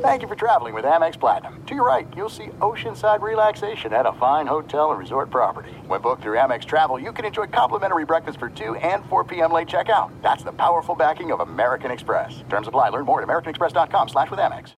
Thank 0.00 0.22
you 0.22 0.28
for 0.28 0.34
traveling 0.34 0.72
with 0.72 0.86
Amex 0.86 1.20
Platinum. 1.20 1.62
To 1.66 1.74
your 1.74 1.86
right, 1.86 2.08
you'll 2.16 2.30
see 2.30 2.46
oceanside 2.60 3.20
relaxation 3.20 3.92
at 3.92 4.06
a 4.06 4.14
fine 4.14 4.46
hotel 4.46 4.92
and 4.92 4.98
resort 4.98 5.28
property. 5.28 5.72
When 5.88 6.00
booked 6.00 6.22
through 6.22 6.38
Amex 6.38 6.64
Travel, 6.64 6.98
you 6.98 7.12
can 7.12 7.26
enjoy 7.26 7.48
complimentary 7.48 8.06
breakfast 8.06 8.38
for 8.38 8.48
2 8.48 8.76
and 8.76 9.04
4 9.10 9.24
p.m. 9.24 9.52
late 9.52 9.68
checkout. 9.68 10.10
That's 10.22 10.42
the 10.42 10.52
powerful 10.52 10.94
backing 10.94 11.32
of 11.32 11.40
American 11.40 11.90
Express. 11.90 12.42
Terms 12.48 12.66
apply. 12.66 12.88
Learn 12.88 13.04
more 13.04 13.20
at 13.20 13.28
americanexpress.com 13.28 14.08
slash 14.08 14.30
with 14.30 14.40
Amex. 14.40 14.72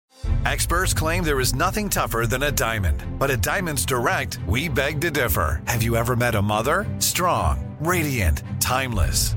Experts 0.45 0.93
claim 0.93 1.23
there 1.23 1.39
is 1.39 1.55
nothing 1.55 1.89
tougher 1.89 2.27
than 2.27 2.43
a 2.43 2.51
diamond. 2.51 3.01
But 3.17 3.31
at 3.31 3.43
Diamonds 3.43 3.87
Direct, 3.87 4.41
we 4.49 4.69
beg 4.69 5.01
to 5.03 5.11
differ. 5.13 5.63
Have 5.69 5.85
you 5.85 5.95
ever 5.95 6.17
met 6.17 6.35
a 6.35 6.43
mother? 6.43 6.85
Strong, 6.99 7.77
radiant, 7.79 8.43
timeless. 8.59 9.37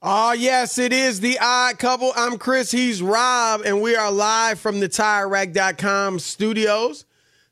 Oh, 0.00 0.30
yes, 0.30 0.78
it 0.78 0.92
is 0.92 1.18
the 1.18 1.40
odd 1.40 1.80
couple. 1.80 2.12
I'm 2.14 2.38
Chris, 2.38 2.70
he's 2.70 3.02
Rob, 3.02 3.62
and 3.64 3.82
we 3.82 3.96
are 3.96 4.12
live 4.12 4.60
from 4.60 4.78
the 4.78 4.88
TireRack.com 4.88 6.20
studios. 6.20 7.04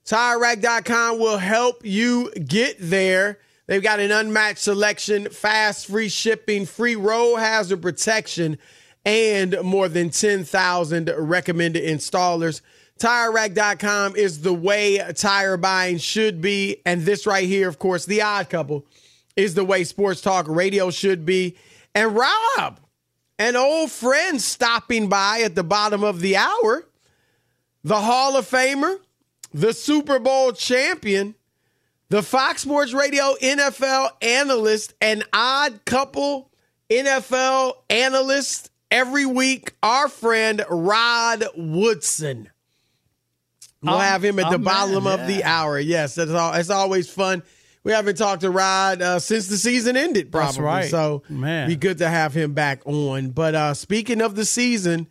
TireRack.com 0.05 1.19
will 1.19 1.39
help 1.39 1.85
you 1.85 2.31
get 2.35 2.77
there. 2.79 3.41
They've 3.67 3.83
got 3.83 3.99
an 3.99 4.13
unmatched 4.13 4.61
selection, 4.61 5.29
fast, 5.29 5.89
free 5.89 6.09
shipping, 6.09 6.67
free 6.67 6.95
road 6.95 7.39
hazard 7.39 7.83
protection, 7.83 8.59
and 9.05 9.61
more 9.65 9.89
than 9.89 10.11
10,000 10.11 11.13
recommended 11.19 11.83
installers. 11.83 12.61
TireRack.com 13.01 14.15
is 14.15 14.43
the 14.43 14.55
way 14.55 14.99
tire 15.15 15.57
buying 15.57 15.99
should 15.99 16.41
be. 16.41 16.81
And 16.87 17.03
this 17.03 17.27
right 17.27 17.49
here, 17.49 17.69
of 17.69 17.81
course, 17.81 18.07
the 18.07 18.23
odd 18.23 18.49
couple, 18.51 18.87
is 19.35 19.55
the 19.55 19.65
way 19.65 19.83
sports 19.83 20.21
talk 20.21 20.47
radio 20.49 20.93
should 20.93 21.27
be. 21.27 21.57
And 21.97 22.15
Rob, 22.15 22.79
an 23.39 23.57
old 23.57 23.91
friend 23.91 24.41
stopping 24.41 25.09
by 25.09 25.41
at 25.41 25.55
the 25.55 25.65
bottom 25.65 26.05
of 26.05 26.21
the 26.21 26.37
hour, 26.37 26.87
the 27.83 27.97
Hall 28.03 28.37
of 28.37 28.45
Famer, 28.49 28.99
the 29.55 29.73
Super 29.73 30.19
Bowl 30.19 30.53
champion, 30.53 31.35
the 32.11 32.23
Fox 32.23 32.61
Sports 32.63 32.93
Radio 32.93 33.35
NFL 33.43 34.11
analyst, 34.21 34.93
an 35.01 35.23
odd 35.33 35.87
couple 35.87 36.51
NFL 36.91 37.73
analyst 37.89 38.71
every 38.91 39.25
week, 39.25 39.73
our 39.83 40.09
friend 40.11 40.63
Rod 40.69 41.45
Woodson. 41.57 42.51
We'll 43.83 43.95
I'm- 43.95 44.05
have 44.05 44.23
him 44.23 44.39
at 44.39 44.51
the 44.51 44.57
I'm 44.57 44.63
bottom 44.65 45.05
mad, 45.05 45.21
of 45.21 45.27
the 45.29 45.45
hour. 45.45 45.79
Yes, 45.79 46.15
that's 46.17 46.31
all. 46.31 46.53
It's 46.53 46.69
always 46.69 47.09
fun. 47.09 47.43
We 47.87 47.93
haven't 47.93 48.17
talked 48.17 48.41
to 48.41 48.51
Rod 48.51 49.01
uh, 49.01 49.21
since 49.21 49.47
the 49.47 49.57
season 49.57 49.97
ended, 49.97 50.33
probably. 50.33 50.47
That's 50.47 50.59
right. 50.59 50.91
So, 50.91 51.23
Man. 51.29 51.69
be 51.69 51.77
good 51.77 51.99
to 51.99 52.09
have 52.09 52.35
him 52.35 52.53
back 52.53 52.85
on. 52.85 53.31
But 53.31 53.55
uh, 53.55 53.75
speaking 53.75 54.21
of 54.21 54.35
the 54.35 54.45
season, 54.45 55.07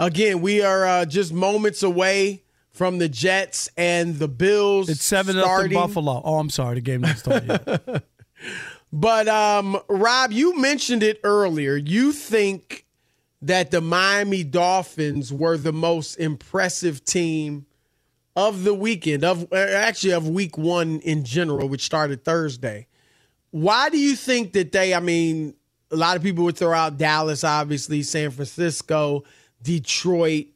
again, 0.00 0.40
we 0.40 0.60
are 0.60 0.84
uh, 0.84 1.04
just 1.04 1.32
moments 1.32 1.84
away 1.84 2.42
from 2.72 2.98
the 2.98 3.08
Jets 3.08 3.70
and 3.76 4.16
the 4.16 4.26
Bills. 4.26 4.88
It's 4.88 5.04
seven 5.04 5.36
nothing 5.36 5.48
starting. 5.48 5.74
Buffalo. 5.74 6.20
Oh, 6.24 6.40
I'm 6.40 6.50
sorry, 6.50 6.74
the 6.74 6.80
game 6.80 7.02
didn't 7.02 7.18
start 7.18 7.44
yet. 7.44 8.04
But 8.92 9.28
um, 9.28 9.78
Rob, 9.88 10.32
you 10.32 10.58
mentioned 10.58 11.02
it 11.02 11.20
earlier. 11.22 11.76
You 11.76 12.12
think 12.12 12.86
that 13.42 13.70
the 13.70 13.80
Miami 13.80 14.42
Dolphins 14.42 15.32
were 15.32 15.58
the 15.58 15.72
most 15.72 16.16
impressive 16.16 17.04
team 17.04 17.66
of 18.36 18.64
the 18.64 18.74
weekend, 18.74 19.24
of 19.24 19.50
uh, 19.50 19.56
actually 19.56 20.12
of 20.12 20.28
week 20.28 20.56
one 20.58 21.00
in 21.00 21.24
general, 21.24 21.68
which 21.68 21.82
started 21.82 22.22
Thursday. 22.22 22.86
Why 23.50 23.88
do 23.88 23.98
you 23.98 24.14
think 24.14 24.52
that 24.52 24.70
they? 24.72 24.94
I 24.94 25.00
mean, 25.00 25.54
a 25.90 25.96
lot 25.96 26.16
of 26.16 26.22
people 26.22 26.44
would 26.44 26.56
throw 26.56 26.74
out 26.74 26.98
Dallas, 26.98 27.42
obviously, 27.42 28.02
San 28.02 28.30
Francisco, 28.30 29.24
Detroit. 29.62 30.46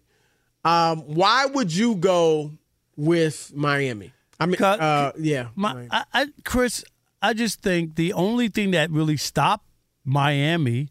Um, 0.64 0.98
why 1.00 1.46
would 1.46 1.74
you 1.74 1.94
go 1.94 2.52
with 2.96 3.52
Miami? 3.54 4.12
I 4.38 4.46
mean, 4.46 4.62
uh, 4.62 5.12
yeah, 5.18 5.48
My, 5.54 5.86
I, 5.90 6.04
I, 6.12 6.26
Chris, 6.44 6.84
I 7.20 7.34
just 7.34 7.62
think 7.62 7.96
the 7.96 8.12
only 8.12 8.48
thing 8.48 8.70
that 8.72 8.90
really 8.90 9.16
stopped 9.16 9.66
Miami 10.04 10.88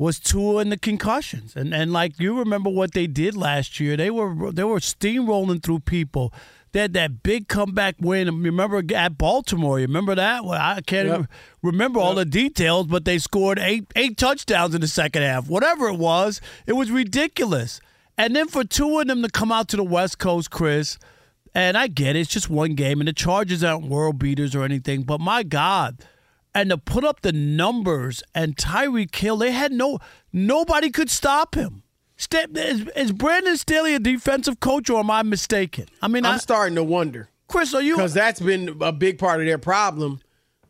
was 0.00 0.18
Tua 0.18 0.62
and 0.62 0.72
the 0.72 0.78
concussions, 0.78 1.54
and 1.54 1.74
and 1.74 1.92
like 1.92 2.18
you 2.18 2.36
remember 2.38 2.70
what 2.70 2.94
they 2.94 3.06
did 3.06 3.36
last 3.36 3.78
year, 3.78 3.98
they 3.98 4.10
were 4.10 4.50
they 4.50 4.64
were 4.64 4.78
steamrolling 4.80 5.62
through 5.62 5.80
people. 5.80 6.32
They 6.72 6.80
had 6.80 6.94
that 6.94 7.22
big 7.22 7.48
comeback 7.48 7.96
win. 8.00 8.42
Remember 8.42 8.82
at 8.94 9.18
Baltimore? 9.18 9.78
You 9.78 9.86
remember 9.86 10.14
that? 10.14 10.44
Well, 10.44 10.58
I 10.58 10.80
can't 10.80 11.08
Yep. 11.08 11.14
even 11.14 11.28
remember 11.62 12.00
all 12.00 12.14
the 12.14 12.24
details, 12.24 12.86
but 12.86 13.04
they 13.04 13.18
scored 13.18 13.58
eight 13.58 13.84
eight 13.94 14.16
touchdowns 14.16 14.74
in 14.74 14.80
the 14.80 14.88
second 14.88 15.22
half. 15.22 15.48
Whatever 15.48 15.88
it 15.88 15.98
was, 15.98 16.40
it 16.66 16.72
was 16.72 16.90
ridiculous. 16.90 17.80
And 18.16 18.34
then 18.34 18.48
for 18.48 18.64
two 18.64 18.98
of 19.00 19.06
them 19.06 19.20
to 19.22 19.28
come 19.28 19.52
out 19.52 19.68
to 19.68 19.76
the 19.76 19.84
West 19.84 20.18
Coast, 20.18 20.50
Chris, 20.50 20.98
and 21.54 21.76
I 21.76 21.88
get 21.88 22.16
it, 22.16 22.20
it's 22.20 22.30
just 22.30 22.48
one 22.48 22.74
game, 22.74 23.00
and 23.00 23.08
the 23.08 23.12
Chargers 23.12 23.62
aren't 23.62 23.86
world 23.88 24.18
beaters 24.18 24.54
or 24.54 24.64
anything, 24.64 25.02
but 25.02 25.20
my 25.20 25.42
God. 25.42 25.98
And 26.54 26.70
to 26.70 26.78
put 26.78 27.04
up 27.04 27.20
the 27.22 27.32
numbers 27.32 28.22
and 28.34 28.56
Tyreek 28.56 29.14
Hill, 29.14 29.36
they 29.36 29.52
had 29.52 29.72
no 29.72 29.98
nobody 30.32 30.90
could 30.90 31.10
stop 31.10 31.54
him. 31.54 31.82
Is, 32.32 32.86
is 32.96 33.12
Brandon 33.12 33.56
Staley 33.56 33.94
a 33.94 33.98
defensive 33.98 34.60
coach, 34.60 34.90
or 34.90 34.98
am 35.00 35.10
I 35.10 35.22
mistaken? 35.22 35.86
I 36.02 36.08
mean, 36.08 36.26
I'm 36.26 36.34
I, 36.34 36.38
starting 36.38 36.74
to 36.74 36.84
wonder. 36.84 37.30
Chris, 37.48 37.72
are 37.74 37.80
you 37.80 37.96
because 37.96 38.14
that's 38.14 38.40
been 38.40 38.76
a 38.80 38.92
big 38.92 39.18
part 39.18 39.40
of 39.40 39.46
their 39.46 39.58
problem 39.58 40.20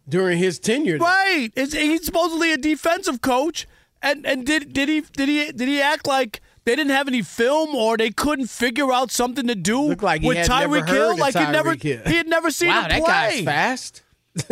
during 0.08 0.38
his 0.38 0.58
tenure. 0.58 0.98
right? 0.98 1.50
Is 1.56 1.72
he's 1.72 2.04
supposedly 2.04 2.52
a 2.52 2.56
defensive 2.58 3.20
coach, 3.20 3.66
and 4.02 4.24
and 4.26 4.46
did 4.46 4.72
did 4.72 4.88
he 4.88 5.00
did 5.00 5.28
he 5.28 5.50
did 5.52 5.68
he 5.68 5.80
act 5.80 6.06
like? 6.06 6.40
They 6.66 6.76
didn't 6.76 6.92
have 6.92 7.08
any 7.08 7.22
film, 7.22 7.74
or 7.74 7.96
they 7.96 8.10
couldn't 8.10 8.48
figure 8.50 8.92
out 8.92 9.10
something 9.10 9.46
to 9.46 9.54
do 9.54 9.80
Looked 9.80 10.02
like 10.02 10.20
with 10.22 10.36
had 10.36 10.48
never 10.48 10.80
Tyreek 10.82 10.88
Hill. 10.88 11.06
heard 11.08 11.12
of 11.14 11.18
Like 11.18 11.34
he 11.34 11.44
never, 11.50 11.74
Tyreek 11.74 11.82
Hill. 11.82 12.02
he 12.06 12.16
had 12.16 12.28
never 12.28 12.50
seen 12.50 12.68
wow, 12.68 12.82
him 12.82 12.88
that 12.90 13.00
play. 13.00 13.08
guy's 13.08 13.44
fast. 13.44 14.02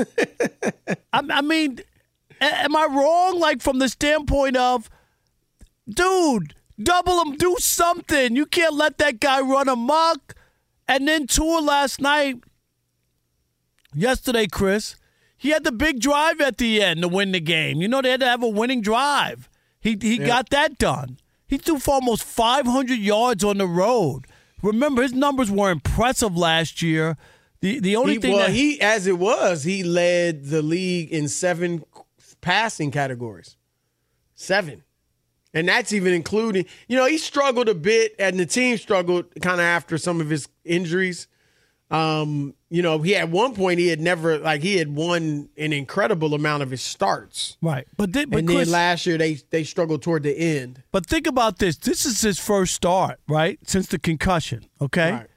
I, 1.13 1.23
I 1.31 1.41
mean, 1.41 1.81
am 2.41 2.77
I 2.77 2.87
wrong? 2.87 3.39
Like 3.39 3.63
from 3.63 3.79
the 3.79 3.89
standpoint 3.89 4.57
of, 4.57 4.91
dude, 5.89 6.55
double 6.83 7.23
him, 7.23 7.37
do 7.37 7.57
something. 7.59 8.37
You 8.37 8.47
can't 8.47 8.75
let 8.75 8.99
that 8.99 9.21
guy 9.21 9.41
run 9.41 9.69
amok. 9.69 10.35
And 10.87 11.07
then 11.07 11.27
Tua 11.27 11.61
last 11.61 12.01
night, 12.01 12.37
yesterday, 13.95 14.47
Chris, 14.47 14.97
he 15.37 15.51
had 15.51 15.65
the 15.65 15.73
big 15.73 16.01
drive 16.01 16.41
at 16.41 16.59
the 16.59 16.83
end 16.83 17.03
to 17.03 17.09
win 17.09 17.33
the 17.33 17.41
game. 17.41 17.81
You 17.81 17.89
know 17.89 18.03
they 18.03 18.11
had 18.11 18.21
to 18.21 18.27
have 18.27 18.43
a 18.43 18.49
winning 18.49 18.81
drive. 18.81 19.49
He 19.81 19.97
he 20.01 20.19
got 20.19 20.51
that 20.51 20.79
done. 20.79 21.19
He 21.47 21.57
threw 21.57 21.79
for 21.79 21.95
almost 21.95 22.25
500 22.25 22.99
yards 22.99 23.45
on 23.45 23.59
the 23.59 23.67
road. 23.67 24.27
Remember, 24.63 25.03
his 25.03 25.15
numbers 25.15 25.51
were 25.51 25.71
impressive 25.71 26.37
last 26.37 26.83
year. 26.83 27.17
The 27.61 27.81
the 27.81 27.97
only 27.97 28.15
He, 28.15 28.19
thing 28.21 28.35
well, 28.35 28.47
that 28.47 28.55
he 28.55 28.81
as 28.81 29.07
it 29.07 29.19
was, 29.19 29.65
he 29.65 29.83
led 29.83 30.47
the 30.47 30.63
league 30.63 31.11
in 31.11 31.29
seven 31.29 31.85
passing 32.41 32.91
categories. 32.91 33.57
Seven. 34.35 34.85
And 35.55 35.67
that's 35.67 35.93
even 35.93 36.13
including, 36.13 36.67
you 36.89 36.97
know, 36.97 37.07
he 37.07 37.19
struggled 37.19 37.69
a 37.69 37.75
bit 37.75 38.15
and 38.19 38.39
the 38.39 38.47
team 38.47 38.77
struggled 38.77 39.27
kind 39.41 39.61
of 39.61 39.65
after 39.65 39.99
some 39.99 40.21
of 40.21 40.29
his 40.29 40.49
injuries. 40.65 41.27
Um, 41.91 42.55
you 42.69 42.83
know, 42.83 42.99
he 42.99 43.17
at 43.17 43.31
one 43.31 43.55
point 43.55 43.81
he 43.81 43.89
had 43.89 43.99
never 43.99 44.39
like 44.39 44.61
he 44.61 44.77
had 44.77 44.95
won 44.95 45.49
an 45.57 45.73
incredible 45.73 46.35
amount 46.35 46.63
of 46.63 46.71
his 46.71 46.83
starts. 46.83 47.57
right, 47.63 47.87
but, 47.97 48.13
thi- 48.13 48.27
but 48.27 48.41
and 48.41 48.49
Chris, 48.49 48.67
then 48.69 48.73
last 48.73 49.07
year 49.07 49.17
they 49.17 49.39
they 49.49 49.65
struggled 49.65 50.03
toward 50.03 50.23
the 50.23 50.37
end. 50.39 50.83
But 50.93 51.07
think 51.07 51.27
about 51.27 51.59
this. 51.61 51.79
This 51.79 52.05
is 52.05 52.21
his 52.21 52.39
first 52.39 52.75
start, 52.75 53.21
right? 53.27 53.59
Since 53.67 53.87
the 53.87 53.99
concussion, 53.99 54.67
okay? 54.83 55.13
Right. 55.13 55.28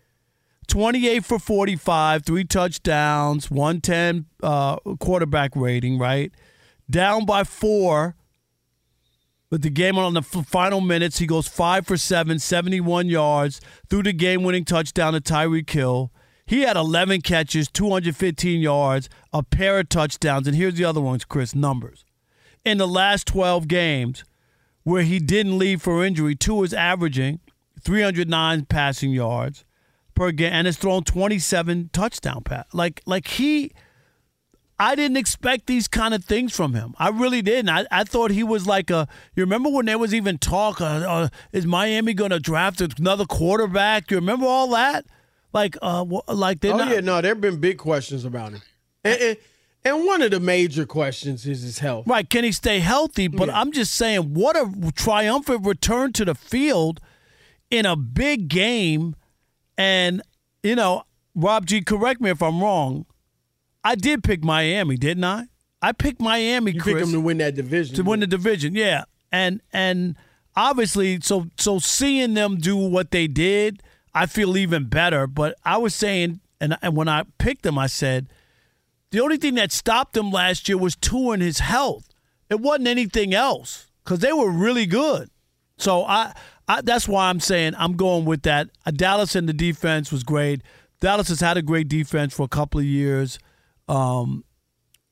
28 0.71 1.25
for 1.25 1.37
45, 1.37 2.23
three 2.23 2.45
touchdowns, 2.45 3.51
110 3.51 4.25
uh, 4.41 4.77
quarterback 5.01 5.53
rating, 5.53 5.99
right? 5.99 6.31
Down 6.89 7.25
by 7.25 7.43
four 7.43 8.15
But 9.49 9.63
the 9.63 9.69
game 9.69 9.97
on 9.97 10.13
the 10.13 10.21
final 10.21 10.79
minutes. 10.79 11.17
He 11.17 11.27
goes 11.27 11.45
five 11.45 11.85
for 11.85 11.97
seven, 11.97 12.39
71 12.39 13.09
yards, 13.09 13.59
threw 13.89 14.01
the 14.01 14.13
game 14.13 14.43
winning 14.43 14.63
touchdown 14.63 15.11
to 15.11 15.19
Tyreek 15.19 15.69
Hill. 15.69 16.09
He 16.45 16.61
had 16.61 16.77
11 16.77 17.19
catches, 17.19 17.67
215 17.67 18.61
yards, 18.61 19.09
a 19.33 19.43
pair 19.43 19.77
of 19.77 19.89
touchdowns. 19.89 20.47
And 20.47 20.55
here's 20.55 20.75
the 20.75 20.85
other 20.85 21.01
ones, 21.01 21.25
Chris 21.25 21.53
numbers. 21.53 22.05
In 22.63 22.77
the 22.77 22.87
last 22.87 23.27
12 23.27 23.67
games, 23.67 24.23
where 24.83 25.03
he 25.03 25.19
didn't 25.19 25.57
leave 25.57 25.81
for 25.81 26.01
injury, 26.05 26.33
Tua 26.33 26.63
is 26.63 26.73
averaging 26.73 27.41
309 27.81 28.65
passing 28.67 29.11
yards 29.11 29.65
game 30.29 30.53
and 30.53 30.67
has 30.67 30.77
thrown 30.77 31.03
27 31.03 31.89
touchdown 31.93 32.43
pass. 32.43 32.65
Like 32.73 33.01
like 33.05 33.27
he 33.27 33.71
I 34.77 34.95
didn't 34.95 35.17
expect 35.17 35.67
these 35.67 35.87
kind 35.87 36.13
of 36.13 36.25
things 36.25 36.55
from 36.55 36.73
him. 36.73 36.95
I 36.97 37.09
really 37.09 37.43
didn't. 37.43 37.69
I, 37.69 37.85
I 37.91 38.03
thought 38.03 38.31
he 38.31 38.43
was 38.43 38.65
like 38.65 38.89
a. 38.89 39.07
You 39.35 39.43
remember 39.43 39.69
when 39.69 39.85
there 39.85 39.99
was 39.99 40.11
even 40.11 40.39
talk? 40.39 40.81
Uh, 40.81 40.85
uh, 40.85 41.29
is 41.51 41.67
Miami 41.67 42.15
going 42.15 42.31
to 42.31 42.39
draft 42.39 42.81
another 42.81 43.25
quarterback? 43.25 44.09
You 44.09 44.17
remember 44.17 44.47
all 44.47 44.69
that? 44.71 45.05
Like, 45.53 45.77
uh, 45.83 46.03
like 46.27 46.61
they. 46.61 46.71
Oh 46.71 46.77
not, 46.77 46.89
yeah, 46.89 46.99
no, 46.99 47.21
there 47.21 47.29
have 47.31 47.41
been 47.41 47.59
big 47.59 47.77
questions 47.77 48.25
about 48.25 48.53
him. 48.53 48.61
And, 49.03 49.21
and 49.21 49.37
and 49.83 50.05
one 50.05 50.21
of 50.21 50.31
the 50.31 50.39
major 50.39 50.85
questions 50.85 51.45
is 51.45 51.63
his 51.63 51.79
health. 51.79 52.07
Right. 52.07 52.29
Can 52.29 52.43
he 52.43 52.51
stay 52.51 52.79
healthy? 52.79 53.27
But 53.27 53.49
I'm 53.49 53.71
just 53.71 53.93
saying, 53.93 54.33
what 54.33 54.55
a 54.55 54.91
triumphant 54.95 55.65
return 55.65 56.13
to 56.13 56.25
the 56.25 56.35
field 56.35 57.01
in 57.69 57.85
a 57.85 57.95
big 57.95 58.47
game. 58.47 59.15
And, 59.81 60.21
you 60.61 60.75
know, 60.75 61.03
Rob 61.33 61.65
G, 61.65 61.81
correct 61.81 62.21
me 62.21 62.29
if 62.29 62.43
I'm 62.43 62.61
wrong. 62.61 63.05
I 63.83 63.95
did 63.95 64.23
pick 64.23 64.43
Miami, 64.43 64.95
didn't 64.95 65.23
I? 65.23 65.45
I 65.81 65.91
picked 65.91 66.21
Miami, 66.21 66.73
You 66.73 66.81
Chris, 66.81 66.95
pick 66.95 67.03
him 67.03 67.11
to 67.13 67.19
win 67.19 67.39
that 67.39 67.55
division. 67.55 67.95
to 67.95 68.03
win 68.03 68.19
the 68.19 68.27
division. 68.27 68.75
Yeah. 68.75 69.05
And 69.31 69.61
and 69.73 70.15
obviously 70.55 71.19
so 71.21 71.47
so 71.57 71.79
seeing 71.79 72.35
them 72.35 72.57
do 72.57 72.75
what 72.77 73.09
they 73.09 73.25
did, 73.25 73.81
I 74.13 74.27
feel 74.27 74.55
even 74.55 74.85
better. 74.85 75.25
But 75.25 75.55
I 75.65 75.77
was 75.77 75.95
saying 75.95 76.41
and 76.59 76.77
and 76.83 76.95
when 76.95 77.07
I 77.07 77.23
picked 77.39 77.63
them, 77.63 77.79
I 77.79 77.87
said 77.87 78.27
the 79.09 79.19
only 79.21 79.37
thing 79.37 79.55
that 79.55 79.71
stopped 79.71 80.13
them 80.13 80.29
last 80.29 80.69
year 80.69 80.77
was 80.77 80.95
and 81.11 81.41
his 81.41 81.57
health. 81.59 82.07
It 82.51 82.59
wasn't 82.59 82.87
anything 82.87 83.33
else 83.33 83.87
because 84.03 84.19
they 84.19 84.33
were 84.33 84.51
really 84.51 84.85
good. 84.85 85.29
So 85.77 86.03
I, 86.03 86.35
I 86.67 86.81
that's 86.81 87.07
why 87.07 87.29
I'm 87.29 87.39
saying 87.39 87.73
I'm 87.77 87.95
going 87.95 88.25
with 88.25 88.43
that. 88.43 88.69
Uh, 88.85 88.91
Dallas 88.91 89.35
and 89.35 89.47
the 89.49 89.53
defense 89.53 90.11
was 90.11 90.23
great. 90.23 90.61
Dallas 90.99 91.29
has 91.29 91.39
had 91.39 91.57
a 91.57 91.61
great 91.61 91.87
defense 91.87 92.33
for 92.33 92.43
a 92.43 92.47
couple 92.47 92.79
of 92.79 92.85
years, 92.85 93.39
um, 93.87 94.43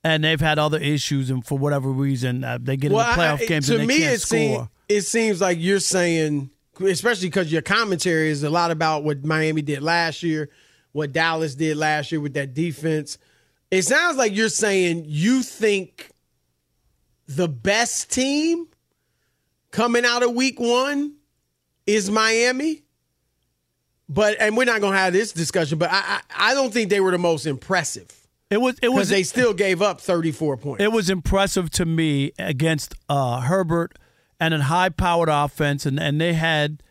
and 0.03 0.23
they've 0.23 0.39
had 0.39 0.59
other 0.59 0.77
issues, 0.77 1.29
and 1.29 1.45
for 1.45 1.57
whatever 1.57 1.89
reason, 1.89 2.43
uh, 2.43 2.57
they 2.61 2.77
get 2.77 2.91
Well, 2.91 3.09
in 3.09 3.17
the 3.17 3.23
playoff 3.23 3.41
I- 3.41 3.45
games 3.45 3.67
to 3.67 3.85
me, 3.85 4.03
it 4.03 4.21
seems 4.21 4.67
it 4.87 5.01
seems 5.01 5.41
like 5.41 5.57
you're 5.59 5.79
saying, 5.79 6.49
especially 6.79 7.27
because 7.27 7.51
your 7.51 7.61
commentary 7.61 8.29
is 8.29 8.43
a 8.43 8.49
lot 8.49 8.71
about 8.71 9.03
what 9.03 9.25
Miami 9.25 9.61
did 9.61 9.81
last 9.81 10.23
year, 10.23 10.49
what 10.91 11.11
Dallas 11.11 11.55
did 11.55 11.77
last 11.77 12.11
year 12.11 12.21
with 12.21 12.33
that 12.35 12.53
defense. 12.53 13.17
It 13.71 13.83
sounds 13.83 14.17
like 14.17 14.35
you're 14.35 14.49
saying 14.49 15.03
you 15.07 15.43
think 15.43 16.09
the 17.27 17.47
best 17.47 18.11
team 18.11 18.67
coming 19.71 20.05
out 20.05 20.23
of 20.23 20.33
Week 20.33 20.59
One 20.59 21.13
is 21.95 22.09
Miami. 22.09 22.83
But 24.07 24.37
and 24.39 24.57
we're 24.57 24.65
not 24.65 24.81
gonna 24.81 24.97
have 24.97 25.13
this 25.13 25.31
discussion, 25.31 25.77
but 25.77 25.91
I 25.91 26.21
I, 26.35 26.51
I 26.51 26.53
don't 26.53 26.73
think 26.73 26.89
they 26.89 26.99
were 26.99 27.11
the 27.11 27.17
most 27.19 27.45
impressive 27.45 28.19
it 28.49 28.59
was 28.59 28.77
it 28.81 28.89
was 28.89 29.09
they 29.09 29.23
still 29.23 29.53
gave 29.53 29.81
up 29.81 30.01
34 30.01 30.57
points. 30.57 30.83
it 30.83 30.91
was 30.91 31.09
impressive 31.09 31.69
to 31.71 31.85
me 31.85 32.31
against 32.39 32.95
uh, 33.07 33.41
Herbert 33.41 33.97
and 34.39 34.53
a 34.53 34.63
high 34.63 34.89
powered 34.89 35.29
offense, 35.29 35.85
and, 35.85 35.99
and 35.99 36.19
they 36.19 36.33
had 36.33 36.81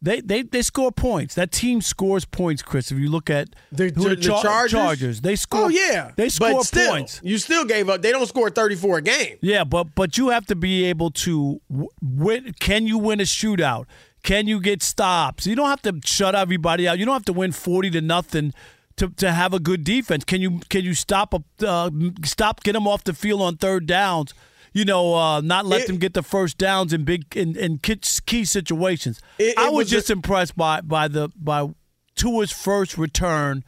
they, 0.00 0.20
they 0.20 0.42
they 0.42 0.62
score 0.62 0.90
points. 0.90 1.34
That 1.34 1.52
team 1.52 1.82
scores 1.82 2.24
points, 2.24 2.62
Chris. 2.62 2.90
If 2.90 2.98
you 2.98 3.10
look 3.10 3.28
at 3.28 3.50
The, 3.70 3.90
the, 3.90 4.16
Char- 4.16 4.42
Chargers? 4.42 4.70
Chargers, 4.72 5.20
they 5.20 5.36
score. 5.36 5.66
Oh 5.66 5.68
yeah, 5.68 6.12
they 6.16 6.28
score 6.30 6.54
but 6.54 6.64
still, 6.64 6.90
points. 6.90 7.20
You 7.22 7.36
still 7.38 7.66
gave 7.66 7.88
up. 7.90 8.00
They 8.00 8.10
don't 8.10 8.26
score 8.26 8.48
thirty 8.48 8.74
four 8.74 8.98
a 8.98 9.02
game. 9.02 9.36
Yeah, 9.42 9.64
but 9.64 9.94
but 9.94 10.16
you 10.16 10.30
have 10.30 10.46
to 10.46 10.56
be 10.56 10.84
able 10.84 11.10
to 11.10 11.60
w- 11.70 11.90
win. 12.00 12.54
Can 12.58 12.86
you 12.86 12.96
win 12.98 13.20
a 13.20 13.24
shootout? 13.24 13.84
Can 14.22 14.46
you 14.46 14.60
get 14.60 14.82
stops? 14.82 15.46
You 15.46 15.56
don't 15.56 15.68
have 15.68 15.82
to 15.82 16.00
shut 16.04 16.34
everybody 16.34 16.86
out. 16.86 16.98
You 16.98 17.04
don't 17.04 17.14
have 17.14 17.24
to 17.26 17.32
win 17.32 17.52
forty 17.52 17.90
to 17.90 18.00
nothing 18.00 18.52
to, 18.96 19.08
to 19.08 19.32
have 19.32 19.52
a 19.52 19.58
good 19.58 19.82
defense. 19.84 20.24
Can 20.24 20.40
you 20.40 20.60
can 20.68 20.84
you 20.84 20.94
stop 20.94 21.34
a 21.34 21.42
uh, 21.66 21.90
stop 22.24 22.62
get 22.62 22.72
them 22.74 22.86
off 22.86 23.04
the 23.04 23.14
field 23.14 23.42
on 23.42 23.56
third 23.56 23.86
downs? 23.86 24.32
You 24.74 24.84
know, 24.86 25.14
uh, 25.14 25.40
not 25.40 25.66
let 25.66 25.82
It- 25.82 25.86
them 25.88 25.96
get 25.98 26.14
the 26.14 26.22
first 26.22 26.56
downs 26.56 26.92
in 26.92 27.04
big 27.04 27.36
in, 27.36 27.56
in 27.56 27.78
key, 27.78 28.44
situations. 28.44 29.20
It- 29.38 29.58
I 29.58 29.64
was 29.68 29.72
was 29.84 29.90
just 29.90 30.08
a- 30.10 30.14
impressed 30.14 30.56
by 30.56 30.80
by 30.82 31.08
the 31.08 31.28
by 31.36 31.68
Tua's 32.14 32.52
first 32.52 32.96
return 32.96 33.64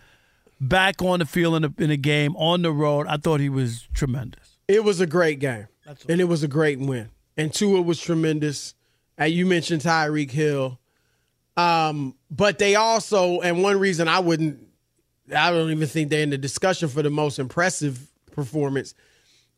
back 0.60 1.02
on 1.02 1.18
the 1.18 1.26
field 1.26 1.56
in 1.56 1.64
a, 1.64 1.82
in 1.82 1.90
a 1.90 1.96
game 1.96 2.36
on 2.36 2.62
the 2.62 2.70
road. 2.72 3.06
I 3.08 3.16
thought 3.16 3.40
he 3.40 3.48
was 3.48 3.88
tremendous. 3.92 4.56
It 4.68 4.84
was 4.84 5.00
a 5.00 5.06
great 5.06 5.40
game, 5.40 5.66
and 6.08 6.20
it 6.20 6.24
was 6.24 6.42
a 6.42 6.48
great 6.48 6.78
win. 6.78 7.10
And 7.36 7.52
Tua 7.52 7.82
was 7.82 8.00
tremendous. 8.00 8.74
You 9.22 9.46
mentioned 9.46 9.82
Tyreek 9.82 10.30
Hill, 10.30 10.78
um, 11.56 12.16
but 12.30 12.58
they 12.58 12.74
also, 12.74 13.40
and 13.40 13.62
one 13.62 13.78
reason 13.78 14.08
I 14.08 14.18
wouldn't, 14.18 14.60
I 15.34 15.50
don't 15.50 15.70
even 15.70 15.86
think 15.88 16.10
they're 16.10 16.22
in 16.22 16.30
the 16.30 16.38
discussion 16.38 16.88
for 16.88 17.02
the 17.02 17.10
most 17.10 17.38
impressive 17.38 18.10
performance, 18.32 18.94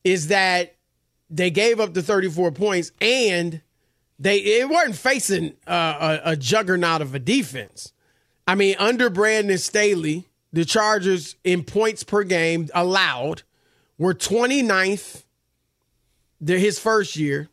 is 0.04 0.28
that 0.28 0.76
they 1.30 1.50
gave 1.50 1.80
up 1.80 1.94
the 1.94 2.02
34 2.02 2.52
points 2.52 2.92
and 3.00 3.60
they 4.18 4.38
it 4.38 4.68
weren't 4.68 4.94
facing 4.94 5.54
a, 5.66 6.20
a 6.24 6.36
juggernaut 6.36 7.02
of 7.02 7.14
a 7.14 7.18
defense. 7.18 7.92
I 8.46 8.54
mean, 8.54 8.76
under 8.78 9.10
Brandon 9.10 9.58
Staley, 9.58 10.26
the 10.52 10.64
Chargers 10.64 11.36
in 11.44 11.64
points 11.64 12.04
per 12.04 12.22
game 12.22 12.68
allowed 12.74 13.42
were 13.98 14.14
29th 14.14 15.24
the, 16.40 16.58
his 16.58 16.78
first 16.78 17.16
year, 17.16 17.48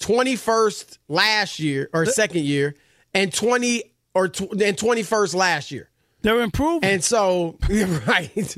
21st 0.00 0.98
last 1.08 1.58
year 1.58 1.88
or 1.92 2.06
second 2.06 2.44
year, 2.44 2.74
and 3.12 3.32
20 3.32 3.82
or 4.14 4.28
tw- 4.28 4.52
and 4.52 4.76
21st 4.76 5.34
last 5.34 5.70
year. 5.70 5.90
They're 6.22 6.40
improving. 6.40 6.88
And 6.88 7.04
so, 7.04 7.58
right, 8.06 8.56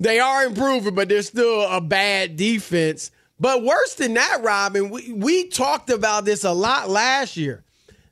they 0.00 0.18
are 0.18 0.44
improving, 0.44 0.94
but 0.94 1.08
they're 1.08 1.22
still 1.22 1.62
a 1.62 1.80
bad 1.80 2.36
defense. 2.36 3.10
But 3.38 3.62
worse 3.62 3.94
than 3.94 4.14
that, 4.14 4.40
Robin, 4.42 4.90
we, 4.90 5.12
we 5.12 5.48
talked 5.48 5.90
about 5.90 6.24
this 6.24 6.44
a 6.44 6.52
lot 6.52 6.88
last 6.88 7.36
year. 7.36 7.64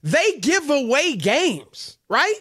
They 0.02 0.38
give 0.38 0.68
away 0.68 1.16
games, 1.16 1.99
right? 2.09 2.40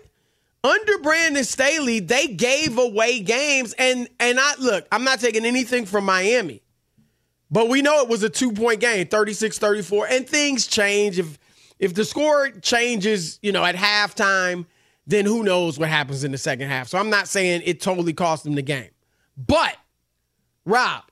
Under 0.65 0.97
Brandon 0.99 1.43
Staley, 1.43 1.99
they 1.99 2.27
gave 2.27 2.77
away 2.77 3.19
games. 3.21 3.73
And 3.77 4.07
and 4.19 4.39
I 4.39 4.55
look, 4.59 4.85
I'm 4.91 5.03
not 5.03 5.19
taking 5.19 5.45
anything 5.45 5.85
from 5.85 6.05
Miami. 6.05 6.61
But 7.53 7.69
we 7.69 7.83
know 7.83 8.01
it 8.01 8.09
was 8.09 8.23
a 8.23 8.29
two-point 8.29 8.79
game, 8.79 9.05
36-34, 9.05 10.07
and 10.09 10.27
things 10.27 10.65
change. 10.65 11.19
If 11.19 11.37
if 11.77 11.93
the 11.93 12.03
score 12.03 12.49
changes, 12.49 13.37
you 13.43 13.51
know, 13.51 13.63
at 13.63 13.75
halftime, 13.75 14.65
then 15.05 15.25
who 15.25 15.43
knows 15.43 15.77
what 15.77 15.89
happens 15.89 16.23
in 16.23 16.31
the 16.31 16.37
second 16.39 16.69
half. 16.69 16.87
So 16.87 16.97
I'm 16.97 17.11
not 17.11 17.27
saying 17.27 17.61
it 17.65 17.79
totally 17.79 18.13
cost 18.13 18.43
them 18.43 18.55
the 18.55 18.63
game. 18.63 18.89
But 19.37 19.75
Rob, 20.65 21.03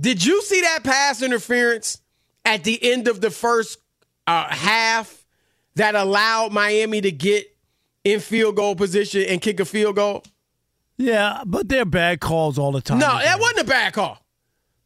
Did 0.00 0.24
you 0.24 0.42
see 0.42 0.62
that 0.62 0.82
pass 0.82 1.22
interference 1.22 2.00
at 2.44 2.64
the 2.64 2.82
end 2.92 3.06
of 3.06 3.20
the 3.20 3.30
first 3.30 3.78
uh, 4.26 4.48
half 4.48 5.24
that 5.76 5.94
allowed 5.94 6.52
Miami 6.52 7.00
to 7.02 7.12
get 7.12 7.46
in 8.02 8.18
field 8.18 8.56
goal 8.56 8.74
position 8.74 9.22
and 9.28 9.40
kick 9.40 9.60
a 9.60 9.64
field 9.64 9.94
goal? 9.94 10.24
Yeah, 10.96 11.42
but 11.46 11.68
they're 11.68 11.84
bad 11.84 12.20
calls 12.20 12.58
all 12.58 12.72
the 12.72 12.80
time. 12.80 12.98
No, 12.98 13.18
that 13.18 13.38
wasn't 13.38 13.60
a 13.60 13.64
bad 13.64 13.92
call. 13.92 14.25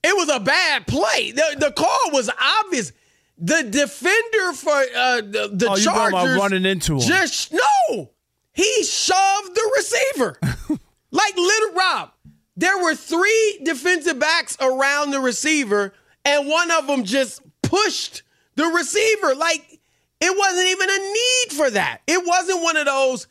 It 0.03 0.17
was 0.17 0.29
a 0.29 0.41
bad 0.41 0.87
play. 0.87 1.33
The, 1.33 1.57
the 1.59 1.73
call 1.73 2.13
was 2.13 2.31
obvious. 2.61 2.93
The 3.39 3.63
defender 3.63 4.53
for 4.55 4.71
uh, 4.71 5.17
the, 5.23 5.51
the 5.53 5.69
Oh, 5.71 5.77
Chargers 5.77 6.39
running 6.39 6.65
into 6.67 6.95
him. 6.95 7.01
Just 7.01 7.53
no, 7.53 8.11
he 8.53 8.83
shoved 8.85 9.55
the 9.55 9.73
receiver 9.77 10.39
like 11.11 11.37
little 11.37 11.73
Rob. 11.75 12.13
There 12.57 12.83
were 12.83 12.95
three 12.95 13.61
defensive 13.65 14.19
backs 14.19 14.57
around 14.61 15.11
the 15.13 15.21
receiver, 15.21 15.95
and 16.25 16.49
one 16.49 16.71
of 16.71 16.87
them 16.87 17.05
just 17.05 17.41
pushed 17.63 18.23
the 18.57 18.67
receiver. 18.67 19.35
Like 19.35 19.81
it 20.21 20.39
wasn't 20.39 20.69
even 20.69 20.91
a 20.91 20.99
need 20.99 21.57
for 21.57 21.71
that. 21.71 22.01
It 22.07 22.23
wasn't 22.27 22.63
one 22.63 22.77
of 22.77 22.85
those 22.85 23.27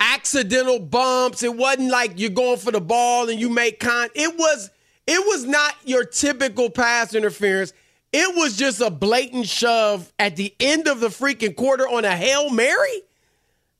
accidental 0.00 0.80
bumps. 0.80 1.44
It 1.44 1.56
wasn't 1.56 1.90
like 1.90 2.18
you're 2.18 2.30
going 2.30 2.58
for 2.58 2.72
the 2.72 2.80
ball 2.80 3.28
and 3.28 3.38
you 3.40 3.48
make 3.48 3.78
con. 3.78 4.08
It 4.14 4.36
was 4.36 4.70
it 5.06 5.26
was 5.26 5.44
not 5.44 5.74
your 5.84 6.04
typical 6.04 6.70
pass 6.70 7.14
interference. 7.14 7.72
It 8.12 8.36
was 8.36 8.56
just 8.56 8.80
a 8.80 8.90
blatant 8.90 9.48
shove 9.48 10.12
at 10.18 10.36
the 10.36 10.54
end 10.60 10.86
of 10.86 11.00
the 11.00 11.08
freaking 11.08 11.56
quarter 11.56 11.88
on 11.88 12.04
a 12.04 12.14
Hail 12.14 12.50
Mary. 12.50 13.02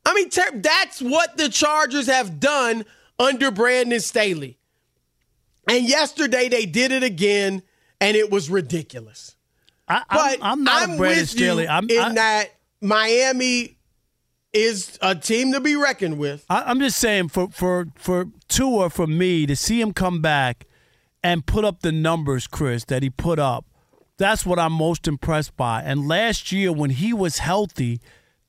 I 0.04 0.14
mean, 0.14 0.30
ter- 0.30 0.58
that's 0.58 1.00
what 1.00 1.36
the 1.36 1.48
Chargers 1.48 2.06
have 2.06 2.40
done 2.40 2.84
under 3.18 3.50
Brandon 3.50 4.00
Staley. 4.00 4.58
And 5.68 5.88
yesterday 5.88 6.48
they 6.48 6.66
did 6.66 6.90
it 6.90 7.02
again, 7.02 7.62
and 8.00 8.16
it 8.16 8.30
was 8.30 8.50
ridiculous. 8.50 9.36
I, 9.86 10.02
But 10.10 10.38
I'm, 10.40 10.42
I'm 10.42 10.64
not 10.64 10.82
I'm 10.82 10.90
a 10.92 10.96
Brandon 10.96 11.26
Staley. 11.26 11.68
I'm, 11.68 11.88
in 11.88 11.98
I, 11.98 12.14
that 12.14 12.46
Miami 12.80 13.76
is 14.52 14.98
a 15.00 15.14
team 15.14 15.52
to 15.52 15.60
be 15.60 15.76
reckoned 15.76 16.18
with. 16.18 16.44
I, 16.48 16.62
I'm 16.62 16.80
just 16.80 16.98
saying 16.98 17.28
for 17.28 17.48
for 17.50 17.86
for 17.96 18.26
Tua 18.48 18.90
for 18.90 19.06
me 19.06 19.46
to 19.46 19.54
see 19.54 19.80
him 19.80 19.92
come 19.92 20.20
back 20.20 20.66
and 21.22 21.46
put 21.46 21.64
up 21.64 21.80
the 21.80 21.92
numbers, 21.92 22.46
Chris, 22.46 22.84
that 22.86 23.02
he 23.02 23.10
put 23.10 23.38
up. 23.38 23.66
That's 24.18 24.44
what 24.44 24.58
I'm 24.58 24.72
most 24.72 25.08
impressed 25.08 25.56
by. 25.56 25.82
And 25.82 26.06
last 26.06 26.52
year 26.52 26.72
when 26.72 26.90
he 26.90 27.12
was 27.12 27.38
healthy, 27.38 28.00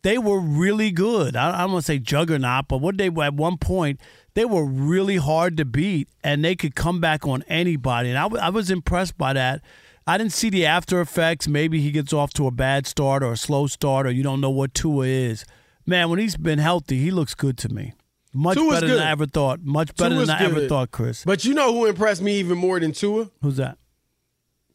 they 0.04 0.18
were 0.18 0.40
really 0.40 0.92
good. 0.92 1.36
I, 1.36 1.62
don't 1.62 1.74
want 1.74 1.86
to 1.86 1.92
say 1.94 2.00
juggernaut, 2.00 2.68
but 2.68 2.80
what 2.80 2.98
they 2.98 3.08
at 3.08 3.34
one 3.34 3.58
point 3.58 4.00
they 4.36 4.46
were 4.46 4.66
really 4.66 5.18
hard 5.18 5.58
to 5.58 5.66
beat, 5.66 6.10
and 6.24 6.44
they 6.44 6.56
could 6.56 6.76
come 6.76 7.00
back 7.00 7.28
on 7.28 7.44
anybody. 7.48 8.10
And 8.10 8.18
I, 8.18 8.24
w- 8.24 8.42
I 8.42 8.50
was 8.50 8.72
impressed 8.72 9.18
by 9.18 9.34
that. 9.34 9.62
I 10.08 10.18
didn't 10.18 10.34
see 10.34 10.50
the 10.50 10.66
after 10.66 11.00
effects. 11.00 11.48
Maybe 11.48 11.80
he 11.82 11.92
gets 11.92 12.12
off 12.12 12.34
to 12.34 12.48
a 12.48 12.52
bad 12.52 12.88
start 12.88 13.24
or 13.24 13.34
a 13.34 13.38
slow 13.38 13.68
start, 13.68 14.08
or 14.08 14.12
you 14.12 14.24
don't 14.24 14.42
know 14.42 14.50
what 14.50 14.74
Tua 14.74 15.06
is. 15.06 15.46
Man, 15.86 16.10
when 16.10 16.20
he's 16.20 16.36
been 16.36 16.60
healthy, 16.60 16.98
he 16.98 17.12
looks 17.12 17.36
good 17.36 17.58
to 17.60 17.70
me. 17.70 17.94
Much 18.34 18.58
Tua's 18.58 18.76
better 18.76 18.88
good. 18.88 19.00
than 19.00 19.08
I 19.08 19.12
ever 19.12 19.26
thought. 19.26 19.62
Much 19.62 19.96
better 19.96 20.16
Tua's 20.16 20.28
than 20.28 20.38
I 20.38 20.44
ever 20.46 20.68
thought, 20.68 20.92
Chris. 20.92 21.24
But 21.24 21.46
you 21.46 21.54
know 21.54 21.72
who 21.74 21.86
impressed 21.86 22.22
me 22.22 22.38
even 22.40 22.58
more 22.58 22.80
than 22.80 22.92
Tua? 22.92 23.30
Who's 23.42 23.58
that? 23.58 23.78